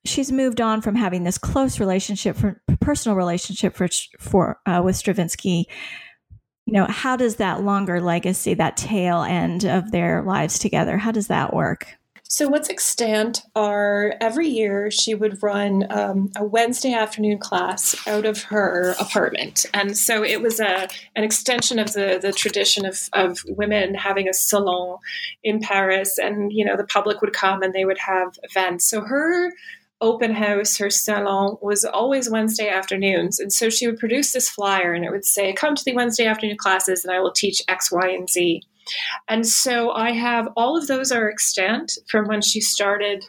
she's 0.06 0.32
moved 0.32 0.62
on 0.62 0.82
from 0.82 0.96
having 0.96 1.24
this 1.24 1.38
close 1.38 1.80
relationship, 1.80 2.36
for 2.38 2.62
personal 2.80 3.16
relationship 3.18 3.76
for 3.76 3.88
for 4.20 4.60
uh, 4.66 4.82
with 4.84 4.96
Stravinsky. 4.96 5.68
You 6.66 6.74
know, 6.74 6.86
how 6.86 7.16
does 7.16 7.38
that 7.38 7.64
longer 7.64 8.02
legacy, 8.02 8.54
that 8.56 8.76
tail 8.76 9.24
end 9.24 9.64
of 9.64 9.92
their 9.92 10.22
lives 10.24 10.60
together, 10.60 10.98
how 10.98 11.12
does 11.12 11.28
that 11.28 11.54
work? 11.54 11.97
So, 12.30 12.50
what's 12.50 12.70
extant 12.70 13.42
are 13.56 14.16
every 14.20 14.50
year 14.50 14.92
she 14.92 15.16
would 15.16 15.42
run 15.42 15.88
um, 15.90 16.30
a 16.36 16.44
Wednesday 16.44 16.94
afternoon 16.94 17.38
class 17.38 17.96
out 18.06 18.26
of 18.26 18.44
her 18.44 18.96
apartment. 19.00 19.66
And 19.74 19.98
so 19.98 20.26
it 20.26 20.42
was 20.42 20.60
a, 20.60 20.90
an 21.16 21.24
extension 21.24 21.80
of 21.80 21.94
the, 21.94 22.20
the 22.22 22.34
tradition 22.34 22.86
of, 22.86 23.10
of 23.14 23.40
women 23.48 23.96
having 23.96 24.28
a 24.28 24.34
salon 24.34 24.98
in 25.42 25.62
Paris. 25.62 26.18
And, 26.18 26.52
you 26.52 26.66
know, 26.66 26.76
the 26.76 26.84
public 26.84 27.22
would 27.22 27.32
come 27.32 27.64
and 27.64 27.74
they 27.74 27.86
would 27.86 28.00
have 28.00 28.38
events. 28.44 28.90
So, 28.90 29.02
her 29.02 29.54
open 30.02 30.34
house, 30.34 30.78
her 30.78 30.90
salon 30.90 31.58
was 31.62 31.86
always 31.86 32.30
Wednesday 32.30 32.68
afternoons. 32.68 33.40
And 33.40 33.52
so 33.54 33.70
she 33.70 33.88
would 33.88 34.00
produce 34.00 34.34
this 34.34 34.50
flyer 34.50 34.94
and 34.94 35.06
it 35.06 35.12
would 35.12 35.26
say, 35.26 35.54
Come 35.54 35.76
to 35.76 35.84
the 35.84 35.94
Wednesday 35.94 36.26
afternoon 36.26 36.58
classes 36.58 37.06
and 37.06 37.14
I 37.14 37.22
will 37.22 37.32
teach 37.32 37.64
X, 37.70 37.90
Y, 37.90 38.10
and 38.10 38.30
Z. 38.30 38.64
And 39.28 39.46
so 39.48 39.92
I 39.92 40.12
have 40.12 40.50
all 40.56 40.78
of 40.78 40.88
those 40.88 41.12
are 41.12 41.30
extant 41.30 41.94
from 42.10 42.28
when 42.28 42.42
she 42.42 42.62
started 42.62 43.24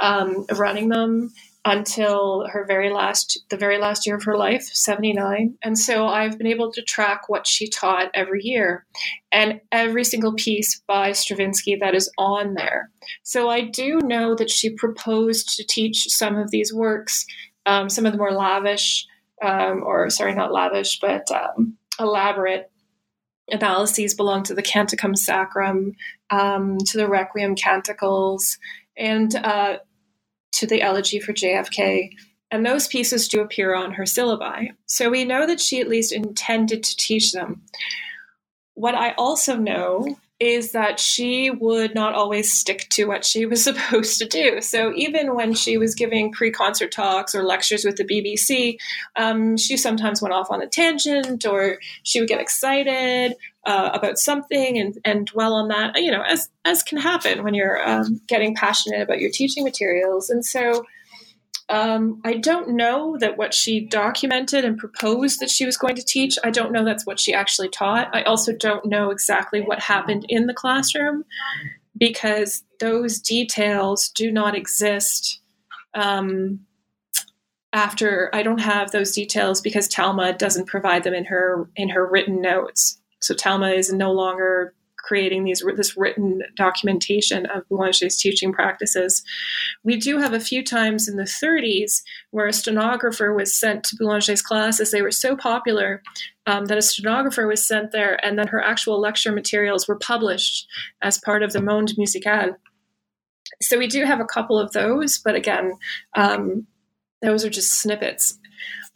um, 0.00 0.46
running 0.56 0.88
them 0.88 1.30
until 1.64 2.46
her 2.50 2.64
very 2.64 2.90
last 2.90 3.38
the 3.50 3.56
very 3.56 3.78
last 3.78 4.06
year 4.06 4.16
of 4.16 4.24
her 4.24 4.36
life 4.36 4.62
79 4.62 5.58
and 5.62 5.78
so 5.78 6.06
i've 6.06 6.38
been 6.38 6.46
able 6.46 6.72
to 6.72 6.80
track 6.80 7.28
what 7.28 7.46
she 7.46 7.68
taught 7.68 8.10
every 8.14 8.40
year. 8.42 8.86
And 9.32 9.60
every 9.70 10.02
single 10.02 10.34
piece 10.34 10.80
by 10.88 11.12
stravinsky 11.12 11.76
that 11.76 11.94
is 11.94 12.10
on 12.16 12.54
there. 12.54 12.90
So 13.22 13.50
i 13.50 13.60
do 13.60 14.00
know 14.00 14.34
that 14.34 14.50
she 14.50 14.70
proposed 14.70 15.50
to 15.56 15.64
teach 15.66 16.04
some 16.08 16.36
of 16.36 16.50
these 16.50 16.72
works 16.72 17.26
um, 17.66 17.90
some 17.90 18.06
of 18.06 18.12
the 18.12 18.18
more 18.18 18.32
lavish 18.32 19.06
um, 19.42 19.82
or 19.84 20.08
sorry 20.08 20.34
not 20.34 20.52
lavish 20.52 20.98
but 20.98 21.30
um, 21.30 21.76
elaborate 21.98 22.69
analyses 23.52 24.14
belong 24.14 24.42
to 24.44 24.54
the 24.54 24.62
Canticum 24.62 25.16
Sacrum, 25.16 25.94
um, 26.30 26.78
to 26.86 26.98
the 26.98 27.08
Requiem 27.08 27.54
Canticles, 27.54 28.58
and 28.96 29.34
uh, 29.36 29.78
to 30.52 30.66
the 30.66 30.82
Elegy 30.82 31.20
for 31.20 31.32
JFK. 31.32 32.10
And 32.50 32.66
those 32.66 32.88
pieces 32.88 33.28
do 33.28 33.40
appear 33.40 33.74
on 33.74 33.92
her 33.92 34.02
syllabi. 34.02 34.70
So 34.86 35.08
we 35.08 35.24
know 35.24 35.46
that 35.46 35.60
she 35.60 35.80
at 35.80 35.88
least 35.88 36.12
intended 36.12 36.82
to 36.82 36.96
teach 36.96 37.32
them. 37.32 37.62
What 38.74 38.94
I 38.94 39.12
also 39.12 39.56
know 39.56 40.16
is 40.40 40.72
that 40.72 40.98
she 40.98 41.50
would 41.50 41.94
not 41.94 42.14
always 42.14 42.50
stick 42.50 42.88
to 42.88 43.04
what 43.04 43.24
she 43.24 43.44
was 43.44 43.62
supposed 43.70 44.18
to 44.18 44.26
do. 44.26 44.60
So 44.62 44.92
even 44.96 45.34
when 45.34 45.54
she 45.54 45.76
was 45.76 45.94
giving 45.94 46.32
pre-concert 46.32 46.90
talks 46.90 47.34
or 47.34 47.44
lectures 47.44 47.84
with 47.84 47.96
the 47.96 48.04
BBC, 48.04 48.78
um, 49.16 49.58
she 49.58 49.76
sometimes 49.76 50.22
went 50.22 50.34
off 50.34 50.50
on 50.50 50.62
a 50.62 50.66
tangent, 50.66 51.46
or 51.46 51.78
she 52.02 52.20
would 52.20 52.28
get 52.28 52.40
excited 52.40 53.36
uh, 53.66 53.90
about 53.92 54.18
something 54.18 54.78
and 54.78 54.98
and 55.04 55.26
dwell 55.26 55.52
on 55.52 55.68
that. 55.68 56.00
You 56.02 56.10
know, 56.10 56.22
as 56.22 56.48
as 56.64 56.82
can 56.82 56.98
happen 56.98 57.44
when 57.44 57.54
you're 57.54 57.86
um, 57.86 58.20
getting 58.26 58.54
passionate 58.54 59.02
about 59.02 59.20
your 59.20 59.30
teaching 59.30 59.62
materials, 59.62 60.30
and 60.30 60.44
so. 60.44 60.84
Um, 61.70 62.20
I 62.24 62.34
don't 62.34 62.70
know 62.70 63.16
that 63.18 63.38
what 63.38 63.54
she 63.54 63.80
documented 63.80 64.64
and 64.64 64.76
proposed 64.76 65.38
that 65.40 65.50
she 65.50 65.64
was 65.64 65.76
going 65.76 65.94
to 65.94 66.04
teach, 66.04 66.36
I 66.42 66.50
don't 66.50 66.72
know 66.72 66.84
that's 66.84 67.06
what 67.06 67.20
she 67.20 67.32
actually 67.32 67.68
taught. 67.68 68.12
I 68.12 68.22
also 68.22 68.52
don't 68.52 68.84
know 68.86 69.10
exactly 69.10 69.60
what 69.60 69.78
happened 69.78 70.26
in 70.28 70.46
the 70.48 70.54
classroom 70.54 71.24
because 71.96 72.64
those 72.80 73.20
details 73.20 74.08
do 74.08 74.32
not 74.32 74.56
exist 74.56 75.40
um, 75.94 76.60
after 77.72 78.30
I 78.32 78.42
don't 78.42 78.60
have 78.60 78.90
those 78.90 79.12
details 79.12 79.60
because 79.60 79.86
Talma 79.86 80.32
doesn't 80.32 80.66
provide 80.66 81.04
them 81.04 81.14
in 81.14 81.24
her 81.26 81.68
in 81.76 81.88
her 81.90 82.06
written 82.06 82.40
notes. 82.40 83.00
So 83.20 83.34
Talma 83.34 83.68
is 83.68 83.92
no 83.92 84.12
longer 84.12 84.74
creating 85.02 85.44
these 85.44 85.62
this 85.76 85.96
written 85.96 86.42
documentation 86.56 87.46
of 87.46 87.68
Boulanger's 87.68 88.18
teaching 88.18 88.52
practices. 88.52 89.22
We 89.84 89.96
do 89.96 90.18
have 90.18 90.32
a 90.32 90.40
few 90.40 90.64
times 90.64 91.08
in 91.08 91.16
the 91.16 91.24
30s 91.24 92.02
where 92.30 92.46
a 92.46 92.52
stenographer 92.52 93.34
was 93.34 93.54
sent 93.54 93.84
to 93.84 93.96
Boulanger's 93.96 94.42
classes. 94.42 94.90
They 94.90 95.02
were 95.02 95.10
so 95.10 95.36
popular 95.36 96.02
um, 96.46 96.66
that 96.66 96.78
a 96.78 96.82
stenographer 96.82 97.46
was 97.46 97.66
sent 97.66 97.92
there, 97.92 98.24
and 98.24 98.38
then 98.38 98.48
her 98.48 98.62
actual 98.62 99.00
lecture 99.00 99.32
materials 99.32 99.86
were 99.86 99.98
published 99.98 100.66
as 101.02 101.18
part 101.18 101.42
of 101.42 101.52
the 101.52 101.62
Monde 101.62 101.92
Musical. 101.96 102.56
So 103.62 103.78
we 103.78 103.86
do 103.86 104.04
have 104.04 104.20
a 104.20 104.24
couple 104.24 104.58
of 104.58 104.72
those, 104.72 105.18
but 105.18 105.34
again, 105.34 105.72
um, 106.16 106.66
those 107.22 107.44
are 107.44 107.50
just 107.50 107.72
snippets. 107.72 108.38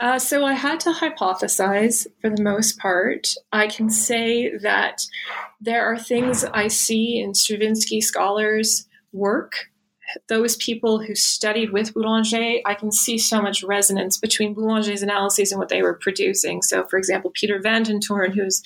Uh, 0.01 0.19
so 0.19 0.45
I 0.45 0.55
had 0.55 0.81
to 0.81 0.91
hypothesize 0.91 2.07
for 2.21 2.29
the 2.29 2.43
most 2.43 2.79
part. 2.79 3.35
I 3.53 3.69
can 3.69 3.91
say 3.91 4.57
that 4.59 5.07
there 5.61 5.85
are 5.87 5.99
things 5.99 6.45
I 6.45 6.69
see 6.69 7.21
in 7.21 7.35
Stravinsky 7.35 8.01
scholars' 8.01 8.87
work. 9.13 9.53
Those 10.29 10.57
people 10.57 11.01
who 11.01 11.15
studied 11.15 11.73
with 11.73 11.95
Boulanger, 11.95 12.61
I 12.67 12.75
can 12.75 12.93
see 12.93 13.19
so 13.19 13.41
much 13.41 13.65
resonance 13.65 14.19
between 14.19 14.53
Boulanger's 14.53 15.03
analyses 15.03 15.51
and 15.51 15.59
what 15.59 15.71
they 15.71 15.83
were 15.83 15.99
producing. 16.01 16.61
So, 16.63 16.85
for 16.87 16.99
example, 16.99 17.33
Peter 17.33 17.61
van 17.61 17.85
den 17.85 18.01
Toorn, 18.01 18.33
who's 18.33 18.63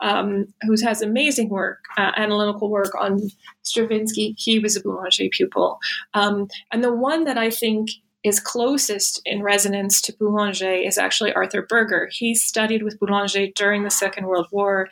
um, 0.00 0.52
who 0.62 0.74
has 0.84 1.00
amazing 1.00 1.48
work, 1.48 1.78
uh, 1.96 2.12
analytical 2.16 2.70
work 2.70 2.92
on 3.00 3.30
Stravinsky, 3.62 4.34
he 4.36 4.58
was 4.58 4.76
a 4.76 4.80
Boulanger 4.80 5.28
pupil. 5.30 5.78
Um, 6.14 6.48
and 6.72 6.84
the 6.84 6.92
one 6.92 7.24
that 7.24 7.38
I 7.38 7.50
think 7.50 7.88
is 8.24 8.38
closest 8.38 9.20
in 9.24 9.42
resonance 9.42 10.00
to 10.02 10.12
Boulanger 10.12 10.72
is 10.72 10.96
actually 10.96 11.32
Arthur 11.32 11.62
Berger. 11.62 12.08
He 12.12 12.34
studied 12.34 12.82
with 12.82 13.00
Boulanger 13.00 13.48
during 13.48 13.82
the 13.82 13.90
Second 13.90 14.26
World 14.26 14.46
War, 14.52 14.88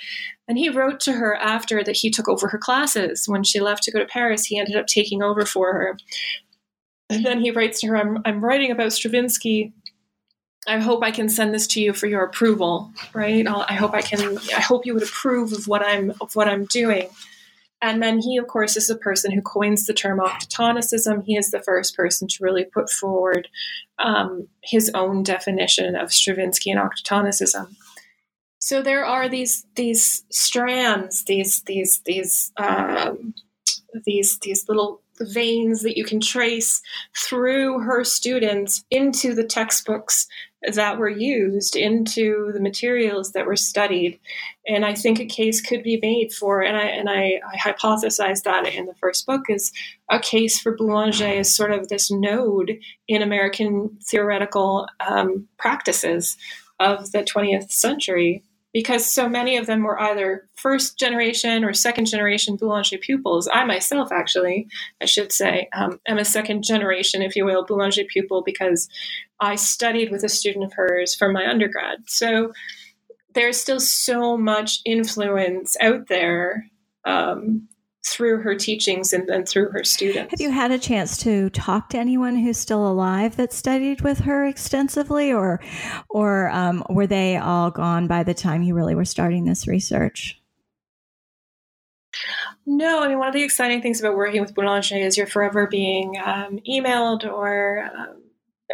and 0.49 0.59
he 0.59 0.69
wrote 0.69 0.99
to 1.01 1.13
her 1.13 1.37
after 1.37 1.85
that 1.85 1.97
he 1.97 2.11
took 2.11 2.29
over 2.29 2.49
her 2.49 2.59
classes. 2.59 3.29
When 3.29 3.45
she 3.45 3.61
left 3.61 3.85
to 3.85 3.93
go 3.93 4.01
to 4.01 4.07
Paris, 4.07 4.47
he 4.47 4.59
ended 4.59 4.77
up 4.77 4.87
taking 4.87 5.23
over 5.23 5.45
for 5.45 5.73
her. 5.73 5.97
And 7.09 7.25
then 7.25 7.41
he 7.41 7.51
writes 7.51 7.81
to 7.81 7.89
her, 7.89 7.97
I'm, 7.97 8.19
I'm 8.25 8.45
writing 8.45 8.71
about 8.71 8.93
Stravinsky. 8.93 9.73
I 10.67 10.79
hope 10.79 11.03
I 11.03 11.11
can 11.11 11.29
send 11.29 11.55
this 11.55 11.67
to 11.69 11.81
you 11.81 11.93
for 11.93 12.07
your 12.07 12.23
approval, 12.23 12.93
right? 13.13 13.47
I'll, 13.47 13.65
I 13.69 13.75
hope 13.75 13.95
I 13.95 14.03
can. 14.03 14.39
I 14.39 14.61
hope 14.61 14.85
you 14.85 14.95
would 14.95 15.03
approve 15.03 15.53
of 15.53 15.67
what 15.67 15.85
I'm 15.85 16.13
of 16.21 16.37
what 16.37 16.49
I'm 16.49 16.67
doing. 16.67 17.09
And 17.83 18.03
then 18.03 18.19
he, 18.19 18.37
of 18.37 18.47
course, 18.47 18.77
is 18.77 18.89
the 18.89 18.97
person 18.97 19.31
who 19.31 19.41
coins 19.41 19.87
the 19.87 19.95
term 19.95 20.19
octatonicism. 20.19 21.25
He 21.25 21.37
is 21.37 21.51
the 21.51 21.63
first 21.63 21.97
person 21.97 22.29
to 22.29 22.45
really 22.45 22.65
put 22.65 22.91
forward 22.91 23.49
um, 23.99 24.49
his 24.63 24.91
own 24.95 25.23
definition 25.23 25.97
of 25.97 26.13
Stravinsky 26.13 26.71
and 26.71 26.81
octatonicism. 26.81 27.75
So 28.59 28.83
there 28.83 29.07
are 29.07 29.29
these 29.29 29.67
these 29.75 30.25
strands, 30.31 31.25
these 31.25 31.63
these 31.63 32.03
these 32.05 32.53
um, 32.59 33.35
these 34.05 34.39
these 34.41 34.69
little 34.69 35.01
veins 35.19 35.83
that 35.83 35.97
you 35.97 36.05
can 36.05 36.21
trace 36.21 36.83
through 37.17 37.81
her 37.81 38.05
students 38.05 38.85
into 38.91 39.35
the 39.35 39.45
textbooks 39.45 40.27
that 40.63 40.99
were 40.99 41.09
used 41.09 41.75
into 41.75 42.51
the 42.53 42.61
materials 42.61 43.33
that 43.33 43.47
were 43.47 43.57
studied. 43.57 44.21
And 44.67 44.85
I 44.85 44.95
think 44.95 45.19
a 45.19 45.25
case 45.25 45.61
could 45.61 45.83
be 45.83 45.99
made 46.03 46.33
for, 46.33 46.63
and 46.63 46.77
I 46.77 46.85
and 46.85 47.09
I, 47.09 47.41
I 47.51 47.57
hypothesized 47.57 48.43
that 48.45 48.75
in 48.75 48.87
the 48.87 48.95
first 48.95 49.27
book 49.27 49.43
is 49.49 49.73
a 50.11 50.19
case 50.19 50.61
for 50.61 50.77
Boulanger 50.77 51.27
as 51.27 51.55
sort 51.55 51.73
of 51.73 51.89
this 51.89 52.11
node 52.11 52.79
in 53.09 53.23
American 53.23 53.99
theoretical 54.05 54.87
um, 55.01 55.49
practices 55.59 56.37
of 56.79 57.13
the 57.13 57.23
20th 57.23 57.71
century 57.71 58.43
because 58.73 59.05
so 59.05 59.29
many 59.29 59.57
of 59.57 59.67
them 59.67 59.83
were 59.83 60.01
either 60.01 60.49
first 60.55 60.99
generation 60.99 61.65
or 61.65 61.73
second 61.73 62.07
generation 62.07 62.57
Boulanger 62.57 62.99
pupils. 62.99 63.49
I 63.53 63.65
myself, 63.65 64.13
actually, 64.13 64.69
I 65.01 65.07
should 65.07 65.33
say, 65.33 65.69
um, 65.73 66.01
am 66.07 66.19
a 66.19 66.25
second 66.25 66.63
generation, 66.63 67.23
if 67.23 67.35
you 67.35 67.45
will, 67.45 67.65
Boulanger 67.65 68.05
pupil 68.05 68.43
because 68.43 68.89
I 69.41 69.57
studied 69.57 70.11
with 70.11 70.23
a 70.23 70.29
student 70.29 70.65
of 70.65 70.73
hers 70.75 71.15
for 71.15 71.33
my 71.33 71.49
undergrad. 71.49 71.99
So 72.07 72.53
there's 73.35 73.61
still 73.61 73.81
so 73.81 74.37
much 74.37 74.81
influence 74.85 75.77
out 75.81 76.09
there 76.09 76.67
um, 77.05 77.69
through 78.05 78.41
her 78.43 78.55
teachings 78.55 79.13
and 79.13 79.29
then 79.29 79.45
through 79.45 79.71
her 79.71 79.85
students. 79.85 80.31
Have 80.31 80.41
you 80.41 80.51
had 80.51 80.71
a 80.71 80.79
chance 80.79 81.19
to 81.19 81.51
talk 81.51 81.91
to 81.91 81.99
anyone 81.99 82.35
who's 82.37 82.57
still 82.57 82.87
alive 82.91 83.37
that 83.37 83.53
studied 83.53 84.01
with 84.01 84.21
her 84.21 84.47
extensively, 84.47 85.33
or, 85.33 85.61
or 86.09 86.49
um, 86.51 86.83
were 86.89 87.07
they 87.07 87.37
all 87.37 87.71
gone 87.71 88.07
by 88.07 88.23
the 88.23 88.35
time 88.35 88.63
you 88.63 88.75
really 88.75 88.95
were 88.95 89.05
starting 89.05 89.45
this 89.45 89.67
research? 89.67 90.41
No, 92.67 93.03
I 93.03 93.09
mean 93.09 93.19
one 93.19 93.29
of 93.29 93.35
the 93.35 93.43
exciting 93.43 93.83
things 93.83 94.01
about 94.01 94.17
working 94.17 94.41
with 94.41 94.55
Boulanger 94.55 94.97
is 94.97 95.17
you're 95.17 95.27
forever 95.27 95.67
being 95.67 96.19
um, 96.25 96.59
emailed 96.69 97.25
or 97.25 97.91
um, 97.97 98.20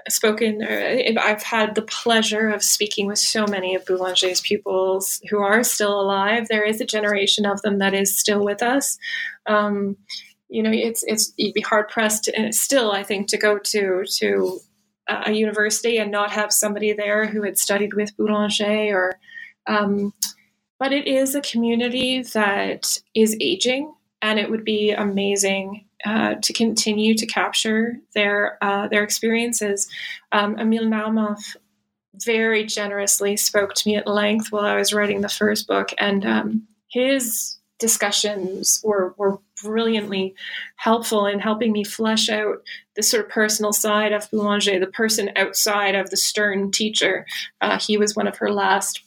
spoken, 0.09 0.63
uh, 0.63 1.21
I've 1.21 1.43
had 1.43 1.75
the 1.75 1.83
pleasure 1.83 2.49
of 2.49 2.63
speaking 2.63 3.07
with 3.07 3.19
so 3.19 3.47
many 3.47 3.75
of 3.75 3.85
Boulanger's 3.85 4.41
pupils 4.41 5.21
who 5.31 5.39
are 5.39 5.63
still 5.65 6.01
alive. 6.01 6.49
There 6.49 6.65
is 6.65 6.81
a 6.81 6.87
generation 6.87 7.47
of 7.47 7.63
them 7.63 7.79
that 7.79 7.95
is 7.95 8.19
still 8.19 8.45
with 8.45 8.63
us. 8.63 8.99
Um, 9.47 9.97
you 10.49 10.63
know, 10.63 10.71
it's 10.73 11.03
it's 11.07 11.33
you'd 11.37 11.55
be 11.55 11.61
hard 11.61 11.89
pressed, 11.89 12.29
and 12.29 12.55
still, 12.55 12.93
I 12.93 13.03
think, 13.03 13.29
to 13.29 13.37
go 13.37 13.59
to 13.59 14.05
to 14.19 14.61
a 15.09 15.33
university 15.33 15.99
and 15.99 16.11
not 16.11 16.33
have 16.33 16.53
somebody 16.53 16.93
there 16.93 17.27
who 17.27 17.43
had 17.43 17.59
studied 17.59 17.95
with 17.95 18.17
Boulanger 18.17 18.95
or. 18.95 19.19
Um, 19.69 20.13
but 20.79 20.93
it 20.93 21.09
is 21.09 21.35
a 21.35 21.41
community 21.41 22.23
that 22.23 23.01
is 23.15 23.37
aging, 23.41 23.93
and 24.21 24.39
it 24.39 24.51
would 24.51 24.63
be 24.63 24.91
amazing 24.91 25.86
uh, 26.07 26.37
to 26.41 26.53
continue 26.53 27.15
to 27.15 27.27
capture 27.27 27.99
their 28.15 28.59
uh, 28.63 28.87
their 28.87 29.03
experiences. 29.03 29.89
Um, 30.31 30.55
Émile 30.55 30.87
Naoumoff 30.87 31.57
very 32.25 32.65
generously 32.65 33.37
spoke 33.37 33.75
to 33.75 33.89
me 33.89 33.97
at 33.97 34.07
length 34.07 34.53
while 34.53 34.65
I 34.65 34.77
was 34.77 34.95
writing 34.95 35.21
the 35.21 35.29
first 35.29 35.67
book, 35.67 35.91
and 35.99 36.25
um, 36.25 36.69
his 36.89 37.59
discussions 37.81 38.81
were 38.85 39.15
were 39.19 39.39
brilliantly 39.63 40.35
helpful 40.77 41.27
in 41.27 41.41
helping 41.41 41.73
me 41.73 41.83
flesh 41.83 42.29
out 42.29 42.63
the 42.95 43.03
sort 43.03 43.25
of 43.25 43.31
personal 43.31 43.73
side 43.73 44.13
of 44.13 44.31
Boulanger, 44.31 44.79
the 44.79 44.87
person 44.87 45.31
outside 45.35 45.97
of 45.97 46.11
the 46.11 46.17
stern 46.17 46.71
teacher. 46.71 47.27
Uh, 47.61 47.81
he 47.81 47.97
was 47.97 48.15
one 48.15 48.29
of 48.29 48.37
her 48.37 48.53
last 48.53 49.03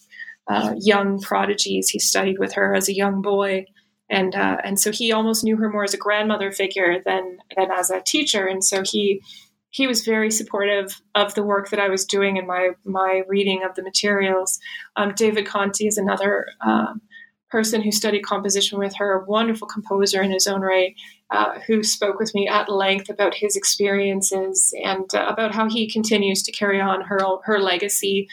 uh, 0.48 0.74
young 0.78 1.22
prodigies. 1.22 1.90
He 1.90 2.00
studied 2.00 2.40
with 2.40 2.54
her 2.54 2.76
as 2.76 2.90
a 2.90 2.96
young 2.96 3.22
boy. 3.22 3.68
And, 4.10 4.36
uh, 4.36 4.58
and 4.64 4.80
so 4.80 4.92
he 4.92 5.12
almost 5.12 5.44
knew 5.44 5.58
her 5.58 5.70
more 5.70 5.84
as 5.84 5.94
a 5.94 5.98
grandmother 5.98 6.52
figure 6.52 7.02
than, 7.06 7.38
than 7.56 7.72
as 7.72 7.90
a 7.90 8.02
teacher. 8.02 8.48
And 8.48 8.64
so 8.64 8.84
he, 8.84 9.22
he 9.70 9.86
was 9.86 10.04
very 10.04 10.32
supportive 10.32 11.02
of 11.14 11.36
the 11.36 11.44
work 11.44 11.70
that 11.70 11.80
I 11.80 11.90
was 11.90 12.06
doing 12.06 12.38
and 12.38 12.48
my, 12.48 12.72
my 12.86 13.22
reading 13.28 13.64
of 13.64 13.76
the 13.76 13.84
materials. 13.84 14.60
Um, 14.96 15.14
David 15.16 15.46
Conte 15.46 15.86
is 15.86 15.98
another 15.98 16.48
um, 16.66 17.02
person 17.50 17.82
who 17.82 17.92
studied 17.92 18.22
composition 18.22 18.80
with 18.80 18.96
her, 18.98 19.14
a 19.14 19.26
wonderful 19.26 19.68
composer 19.68 20.22
in 20.22 20.32
his 20.32 20.48
own 20.48 20.62
right, 20.62 20.96
uh, 21.32 21.60
who 21.68 21.84
spoke 21.84 22.20
with 22.20 22.34
me 22.34 22.48
at 22.48 22.70
length 22.70 23.10
about 23.10 23.36
his 23.36 23.56
experiences 23.56 24.74
and 24.84 25.14
uh, 25.14 25.26
about 25.28 25.54
how 25.54 25.70
he 25.70 25.90
continues 25.90 26.42
to 26.44 26.52
carry 26.52 26.80
on 26.80 27.02
her 27.02 27.20
her 27.44 27.60
legacy 27.60 28.28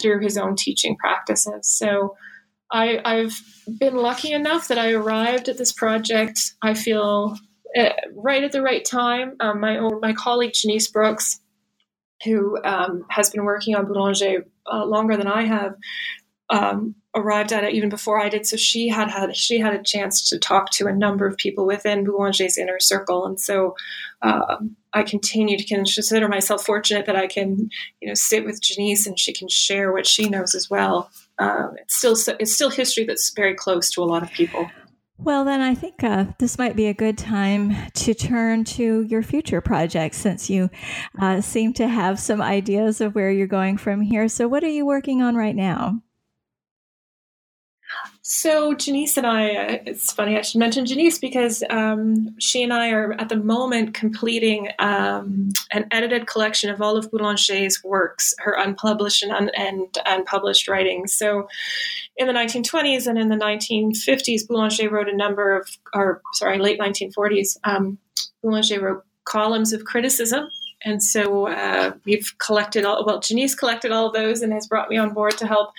through 0.00 0.20
his 0.20 0.36
own 0.36 0.56
teaching 0.56 0.96
practices. 0.96 1.68
So. 1.68 2.16
I, 2.72 3.00
I've 3.04 3.40
been 3.78 3.96
lucky 3.96 4.32
enough 4.32 4.68
that 4.68 4.78
I 4.78 4.92
arrived 4.92 5.48
at 5.48 5.58
this 5.58 5.72
project. 5.72 6.54
I 6.62 6.74
feel 6.74 7.36
uh, 7.78 7.90
right 8.14 8.44
at 8.44 8.52
the 8.52 8.62
right 8.62 8.84
time. 8.84 9.36
Um, 9.40 9.60
my 9.60 9.78
own 9.78 10.00
my 10.00 10.12
colleague 10.12 10.52
Jeanice 10.52 10.92
Brooks, 10.92 11.40
who 12.24 12.62
um, 12.64 13.04
has 13.10 13.30
been 13.30 13.44
working 13.44 13.74
on 13.74 13.86
Boulanger 13.86 14.46
uh, 14.70 14.84
longer 14.84 15.16
than 15.16 15.26
I 15.26 15.44
have, 15.44 15.74
um, 16.48 16.94
arrived 17.14 17.52
at 17.52 17.64
it 17.64 17.74
even 17.74 17.88
before 17.88 18.20
I 18.20 18.28
did. 18.28 18.46
So 18.46 18.56
she 18.56 18.88
had 18.88 19.10
had 19.10 19.36
she 19.36 19.58
had 19.58 19.74
a 19.74 19.82
chance 19.82 20.28
to 20.30 20.38
talk 20.38 20.70
to 20.72 20.86
a 20.86 20.92
number 20.94 21.26
of 21.26 21.36
people 21.36 21.66
within 21.66 22.04
Boulanger's 22.04 22.58
inner 22.58 22.80
circle, 22.80 23.26
and 23.26 23.40
so 23.40 23.74
uh, 24.22 24.56
I 24.92 25.02
continue 25.02 25.58
to 25.58 25.64
consider 25.64 26.28
myself 26.28 26.64
fortunate 26.64 27.06
that 27.06 27.16
I 27.16 27.26
can 27.26 27.70
you 28.00 28.08
know 28.08 28.14
sit 28.14 28.44
with 28.44 28.60
Jeanice 28.62 29.06
and 29.06 29.18
she 29.18 29.32
can 29.32 29.48
share 29.48 29.92
what 29.92 30.06
she 30.06 30.28
knows 30.28 30.54
as 30.54 30.70
well. 30.70 31.10
Um, 31.40 31.74
it's 31.78 31.96
still 31.96 32.16
it's 32.38 32.54
still 32.54 32.70
history 32.70 33.04
that's 33.04 33.32
very 33.34 33.54
close 33.54 33.90
to 33.92 34.02
a 34.02 34.04
lot 34.04 34.22
of 34.22 34.30
people. 34.30 34.70
Well, 35.22 35.44
then 35.44 35.60
I 35.60 35.74
think 35.74 36.02
uh, 36.02 36.26
this 36.38 36.56
might 36.56 36.76
be 36.76 36.86
a 36.86 36.94
good 36.94 37.18
time 37.18 37.76
to 37.92 38.14
turn 38.14 38.64
to 38.64 39.02
your 39.02 39.22
future 39.22 39.60
projects 39.60 40.16
since 40.16 40.48
you 40.48 40.70
uh, 41.20 41.42
seem 41.42 41.74
to 41.74 41.88
have 41.88 42.18
some 42.18 42.40
ideas 42.40 43.02
of 43.02 43.14
where 43.14 43.30
you're 43.30 43.46
going 43.46 43.76
from 43.76 44.00
here. 44.00 44.28
So, 44.28 44.48
what 44.48 44.64
are 44.64 44.68
you 44.68 44.86
working 44.86 45.20
on 45.20 45.34
right 45.34 45.54
now? 45.56 46.00
So 48.32 48.74
Jeanice 48.76 49.16
and 49.16 49.26
I, 49.26 49.56
uh, 49.56 49.78
it's 49.86 50.12
funny 50.12 50.38
I 50.38 50.42
should 50.42 50.60
mention 50.60 50.84
Jeanice 50.84 51.20
because 51.20 51.64
um, 51.68 52.36
she 52.38 52.62
and 52.62 52.72
I 52.72 52.90
are 52.90 53.14
at 53.14 53.28
the 53.28 53.34
moment 53.34 53.92
completing 53.92 54.68
um, 54.78 55.50
an 55.72 55.86
edited 55.90 56.28
collection 56.28 56.70
of 56.70 56.80
all 56.80 56.96
of 56.96 57.10
Boulanger's 57.10 57.82
works, 57.82 58.32
her 58.38 58.52
unpublished 58.56 59.24
and, 59.24 59.32
un- 59.32 59.50
and 59.56 59.98
unpublished 60.06 60.68
writings. 60.68 61.12
So 61.12 61.48
in 62.16 62.28
the 62.28 62.32
1920s 62.32 63.08
and 63.08 63.18
in 63.18 63.30
the 63.30 63.34
1950s, 63.34 64.46
Boulanger 64.46 64.88
wrote 64.88 65.08
a 65.08 65.16
number 65.16 65.56
of, 65.56 65.68
or 65.92 66.22
sorry, 66.34 66.60
late 66.60 66.78
1940s, 66.78 67.56
um, 67.64 67.98
Boulanger 68.44 68.80
wrote 68.80 69.04
columns 69.24 69.72
of 69.72 69.84
criticism 69.84 70.48
and 70.84 71.02
so 71.02 71.48
uh, 71.48 71.92
we've 72.04 72.32
collected 72.38 72.84
all, 72.84 73.04
well, 73.04 73.20
Jeanice 73.20 73.56
collected 73.56 73.92
all 73.92 74.06
of 74.06 74.14
those 74.14 74.42
and 74.42 74.52
has 74.52 74.66
brought 74.66 74.88
me 74.88 74.96
on 74.96 75.12
board 75.12 75.36
to 75.38 75.46
help 75.46 75.70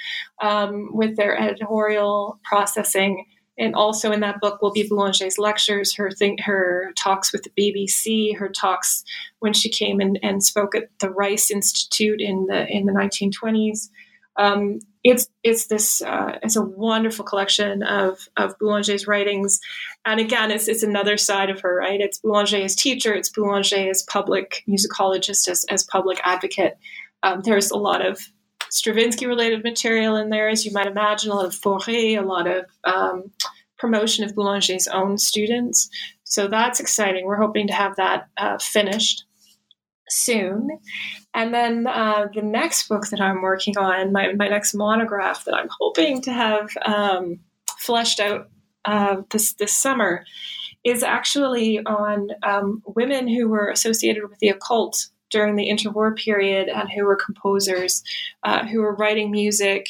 um, 0.42 0.90
with 0.94 1.18
their 1.18 1.38
editorial 1.38 2.40
processing. 2.44 3.26
And 3.58 3.76
also 3.76 4.12
in 4.12 4.22
that 4.22 4.40
book 4.40 4.62
will 4.62 4.72
be 4.72 4.88
Boulanger's 4.88 5.38
lectures, 5.38 5.96
her 5.96 6.12
thing, 6.12 6.38
her 6.40 6.94
talks 6.96 7.34
with 7.34 7.44
the 7.44 7.52
BBC, 7.58 8.38
her 8.38 8.50
talks 8.50 9.04
when 9.40 9.54
she 9.54 9.70
came 9.70 10.00
and, 10.00 10.20
and 10.24 10.44
spoke 10.44 10.76
at 10.76 10.90
the 11.00 11.10
Rice 11.10 11.52
Institute 11.52 12.22
in 12.22 12.46
the 12.48 12.68
in 12.68 12.86
the 12.86 12.94
1920s. 12.94 13.90
Um, 14.38 14.80
it's 15.04 15.28
it's 15.44 15.68
this 15.68 16.02
uh, 16.02 16.38
it's 16.44 16.56
a 16.56 16.62
wonderful 16.62 17.26
collection 17.26 17.84
of 17.84 18.28
of 18.38 18.58
Boulanger's 18.60 19.08
writings, 19.08 19.60
and 20.06 20.20
again, 20.20 20.52
it's 20.52 20.68
it's 20.68 20.84
another 20.84 21.18
side 21.18 21.50
of 21.50 21.62
her, 21.62 21.76
right? 21.76 22.00
It's 22.00 22.20
Boulanger 22.20 22.58
as 22.64 22.76
teacher, 22.76 23.14
it's 23.14 23.30
Boulanger 23.30 23.90
as 23.90 24.04
public 24.04 24.64
musicologist, 24.68 25.48
as 25.48 25.66
as 25.70 25.84
public 25.84 26.20
advocate. 26.24 26.78
Um, 27.24 27.42
there's 27.44 27.72
a 27.72 27.78
lot 27.78 28.06
of 28.06 28.20
Stravinsky 28.70 29.26
related 29.26 29.64
material 29.64 30.16
in 30.16 30.30
there, 30.30 30.50
as 30.50 30.66
you 30.66 30.72
might 30.72 30.88
imagine, 30.88 31.32
a 31.32 31.36
lot 31.36 31.46
of 31.46 31.54
Fauré, 31.54 32.18
a 32.18 32.26
lot 32.26 32.48
of 32.48 32.66
um, 32.84 33.32
promotion 33.78 34.24
of 34.24 34.36
Boulanger's 34.36 34.88
own 34.88 35.18
students. 35.18 35.90
So 36.24 36.48
that's 36.48 36.80
exciting. 36.80 37.26
We're 37.26 37.36
hoping 37.36 37.68
to 37.68 37.74
have 37.74 37.98
that 37.98 38.30
uh, 38.38 38.60
finished 38.60 39.26
soon. 40.08 40.70
And 41.34 41.54
then 41.54 41.88
uh, 41.88 42.28
the 42.34 42.42
next 42.42 42.90
book 42.90 43.08
that 43.08 43.22
I'm 43.22 43.42
working 43.42 43.78
on, 43.78 44.12
my, 44.12 44.34
my 44.34 44.50
next 44.50 44.74
monograph 44.74 45.46
that 45.46 45.56
I'm 45.56 45.70
hoping 45.80 46.22
to 46.24 46.34
have 46.34 46.70
um, 46.86 47.40
fleshed 47.80 48.20
out 48.20 48.50
uh, 48.86 49.22
this, 49.30 49.54
this 49.54 49.76
summer, 49.76 50.26
is 50.84 51.04
actually 51.04 51.80
on 51.86 52.30
um, 52.44 52.82
women 52.86 53.28
who 53.28 53.48
were 53.48 53.70
associated 53.70 54.28
with 54.28 54.40
the 54.40 54.50
occult 54.50 55.08
during 55.30 55.56
the 55.56 55.70
interwar 55.70 56.16
period 56.16 56.68
and 56.68 56.90
who 56.92 57.06
were 57.06 57.16
composers, 57.16 58.04
uh, 58.44 58.66
who 58.66 58.82
were 58.82 58.96
writing 58.96 59.32
music 59.32 59.88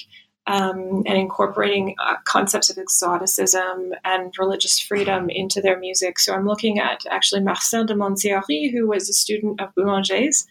um, 0.47 1.03
and 1.05 1.17
incorporating 1.17 1.95
uh, 1.99 2.15
concepts 2.25 2.69
of 2.69 2.77
exoticism 2.77 3.93
and 4.03 4.33
religious 4.37 4.79
freedom 4.79 5.29
into 5.29 5.61
their 5.61 5.79
music. 5.79 6.19
So 6.19 6.33
I'm 6.33 6.47
looking 6.47 6.79
at 6.79 7.05
actually 7.09 7.41
Marcelle 7.41 7.85
de 7.85 7.93
Manziarly, 7.93 8.71
who 8.71 8.87
was 8.87 9.09
a 9.09 9.13
student 9.13 9.61
of 9.61 9.73
Boulanger's. 9.75 10.45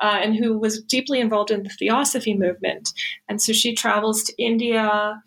Uh, 0.00 0.20
and 0.22 0.36
who 0.36 0.56
was 0.56 0.80
deeply 0.82 1.20
involved 1.20 1.50
in 1.50 1.64
the 1.64 1.70
Theosophy 1.70 2.32
movement. 2.32 2.92
And 3.28 3.42
so 3.42 3.52
she 3.52 3.74
travels 3.74 4.22
to 4.24 4.42
India, 4.42 5.20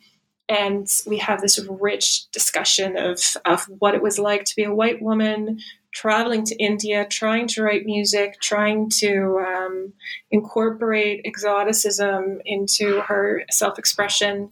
and 0.47 0.87
we 1.05 1.17
have 1.17 1.41
this 1.41 1.59
rich 1.69 2.29
discussion 2.31 2.97
of, 2.97 3.19
of 3.45 3.65
what 3.79 3.95
it 3.95 4.01
was 4.01 4.17
like 4.17 4.45
to 4.45 4.55
be 4.55 4.63
a 4.63 4.73
white 4.73 5.01
woman 5.01 5.59
traveling 5.91 6.45
to 6.45 6.55
India, 6.55 7.05
trying 7.09 7.47
to 7.47 7.63
write 7.63 7.85
music, 7.85 8.39
trying 8.41 8.89
to 8.89 9.39
um, 9.45 9.93
incorporate 10.31 11.21
exoticism 11.25 12.41
into 12.45 13.01
her 13.01 13.43
self 13.51 13.77
expression. 13.77 14.51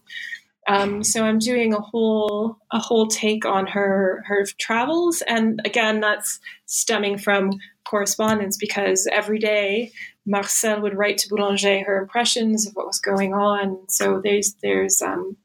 Um, 0.70 1.03
so 1.03 1.26
I'm 1.26 1.39
doing 1.39 1.74
a 1.74 1.82
whole 1.82 2.57
a 2.72 2.78
whole 2.78 3.07
take 3.07 3.43
on 3.43 3.65
her 3.65 4.24
her 4.28 4.45
travels, 4.59 5.24
and 5.24 5.59
again, 5.65 5.99
that's 5.99 6.39
stemming 6.67 7.17
from 7.17 7.53
correspondence 7.86 8.55
because 8.55 9.07
every 9.11 9.39
day 9.39 9.91
Marcelle 10.28 10.82
would 10.82 10.95
write 10.95 11.17
to 11.20 11.30
Boulanger 11.30 11.84
her 11.86 11.97
impressions 11.97 12.67
of 12.67 12.74
what 12.76 12.86
was 12.86 12.99
going 12.99 13.34
on. 13.34 13.80
So 13.89 14.22
there's 14.24 14.53
there's 14.61 15.01
um, 15.01 15.38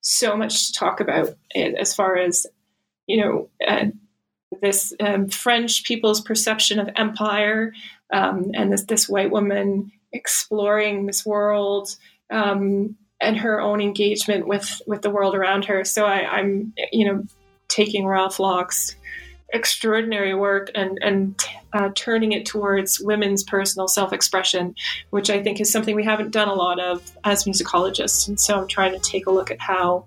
so 0.00 0.36
much 0.36 0.68
to 0.68 0.72
talk 0.78 1.00
about 1.00 1.30
as 1.56 1.92
far 1.92 2.16
as 2.16 2.46
you 3.08 3.20
know. 3.20 3.50
Uh, 3.66 3.86
this 4.62 4.94
um, 5.00 5.28
French 5.28 5.84
people's 5.84 6.22
perception 6.22 6.78
of 6.80 6.88
empire 6.96 7.74
um, 8.12 8.50
and 8.54 8.72
this 8.72 8.84
this 8.84 9.06
white 9.08 9.30
woman 9.30 9.92
exploring 10.12 11.04
this 11.04 11.24
world 11.26 11.94
um, 12.30 12.96
and 13.20 13.36
her 13.36 13.60
own 13.60 13.80
engagement 13.80 14.46
with 14.46 14.80
with 14.86 15.02
the 15.02 15.10
world 15.10 15.34
around 15.34 15.64
her. 15.66 15.84
So 15.84 16.04
I, 16.04 16.40
am 16.40 16.72
you 16.92 17.06
know 17.06 17.24
taking 17.68 18.06
Ralph 18.06 18.38
Locke's 18.38 18.96
extraordinary 19.50 20.34
work 20.34 20.70
and 20.74 20.98
and 21.02 21.40
uh, 21.72 21.90
turning 21.94 22.32
it 22.32 22.46
towards 22.46 23.00
women's 23.00 23.42
personal 23.42 23.88
self 23.88 24.12
expression, 24.12 24.74
which 25.10 25.30
I 25.30 25.42
think 25.42 25.60
is 25.60 25.70
something 25.70 25.94
we 25.94 26.04
haven't 26.04 26.30
done 26.30 26.48
a 26.48 26.54
lot 26.54 26.78
of 26.78 27.16
as 27.24 27.44
musicologists. 27.44 28.28
And 28.28 28.38
so 28.38 28.58
I'm 28.58 28.68
trying 28.68 28.92
to 28.92 28.98
take 28.98 29.26
a 29.26 29.30
look 29.30 29.50
at 29.50 29.60
how, 29.60 30.04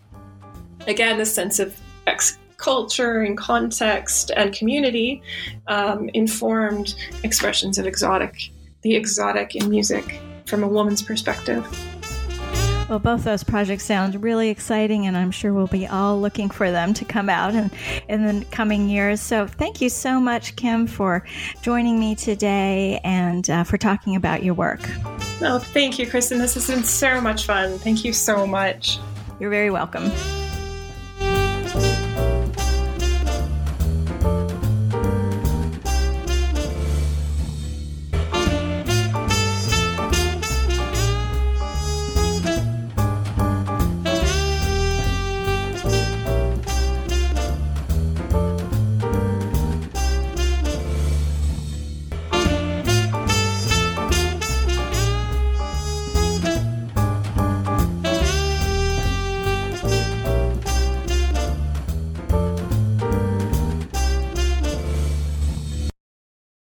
again, 0.87 1.17
the 1.17 1.25
sense 1.25 1.59
of 1.59 1.77
ex- 2.07 2.37
culture 2.57 3.21
and 3.21 3.37
context 3.37 4.31
and 4.35 4.53
community 4.53 5.21
um, 5.67 6.09
informed 6.13 6.95
expressions 7.23 7.77
of 7.77 7.85
exotic, 7.85 8.49
the 8.83 8.95
exotic 8.95 9.55
in 9.55 9.69
music 9.69 10.19
from 10.45 10.63
a 10.63 10.67
woman's 10.67 11.01
perspective. 11.01 11.65
Well, 12.91 12.99
both 12.99 13.23
those 13.23 13.41
projects 13.41 13.85
sound 13.85 14.21
really 14.21 14.49
exciting, 14.49 15.07
and 15.07 15.15
I'm 15.15 15.31
sure 15.31 15.53
we'll 15.53 15.67
be 15.67 15.87
all 15.87 16.19
looking 16.19 16.49
for 16.49 16.71
them 16.71 16.93
to 16.95 17.05
come 17.05 17.29
out 17.29 17.55
in, 17.55 17.71
in 18.09 18.25
the 18.25 18.45
coming 18.47 18.89
years. 18.89 19.21
So, 19.21 19.47
thank 19.47 19.79
you 19.79 19.87
so 19.87 20.19
much, 20.19 20.57
Kim, 20.57 20.87
for 20.87 21.25
joining 21.61 22.01
me 22.01 22.15
today 22.15 22.99
and 23.05 23.49
uh, 23.49 23.63
for 23.63 23.77
talking 23.77 24.17
about 24.17 24.43
your 24.43 24.55
work. 24.55 24.81
Oh, 25.41 25.57
thank 25.71 25.99
you, 25.99 26.05
Kristen. 26.05 26.37
This 26.37 26.55
has 26.55 26.67
been 26.67 26.83
so 26.83 27.21
much 27.21 27.45
fun. 27.45 27.79
Thank 27.79 28.03
you 28.03 28.11
so 28.11 28.45
much. 28.45 28.99
You're 29.39 29.51
very 29.51 29.71
welcome. 29.71 30.11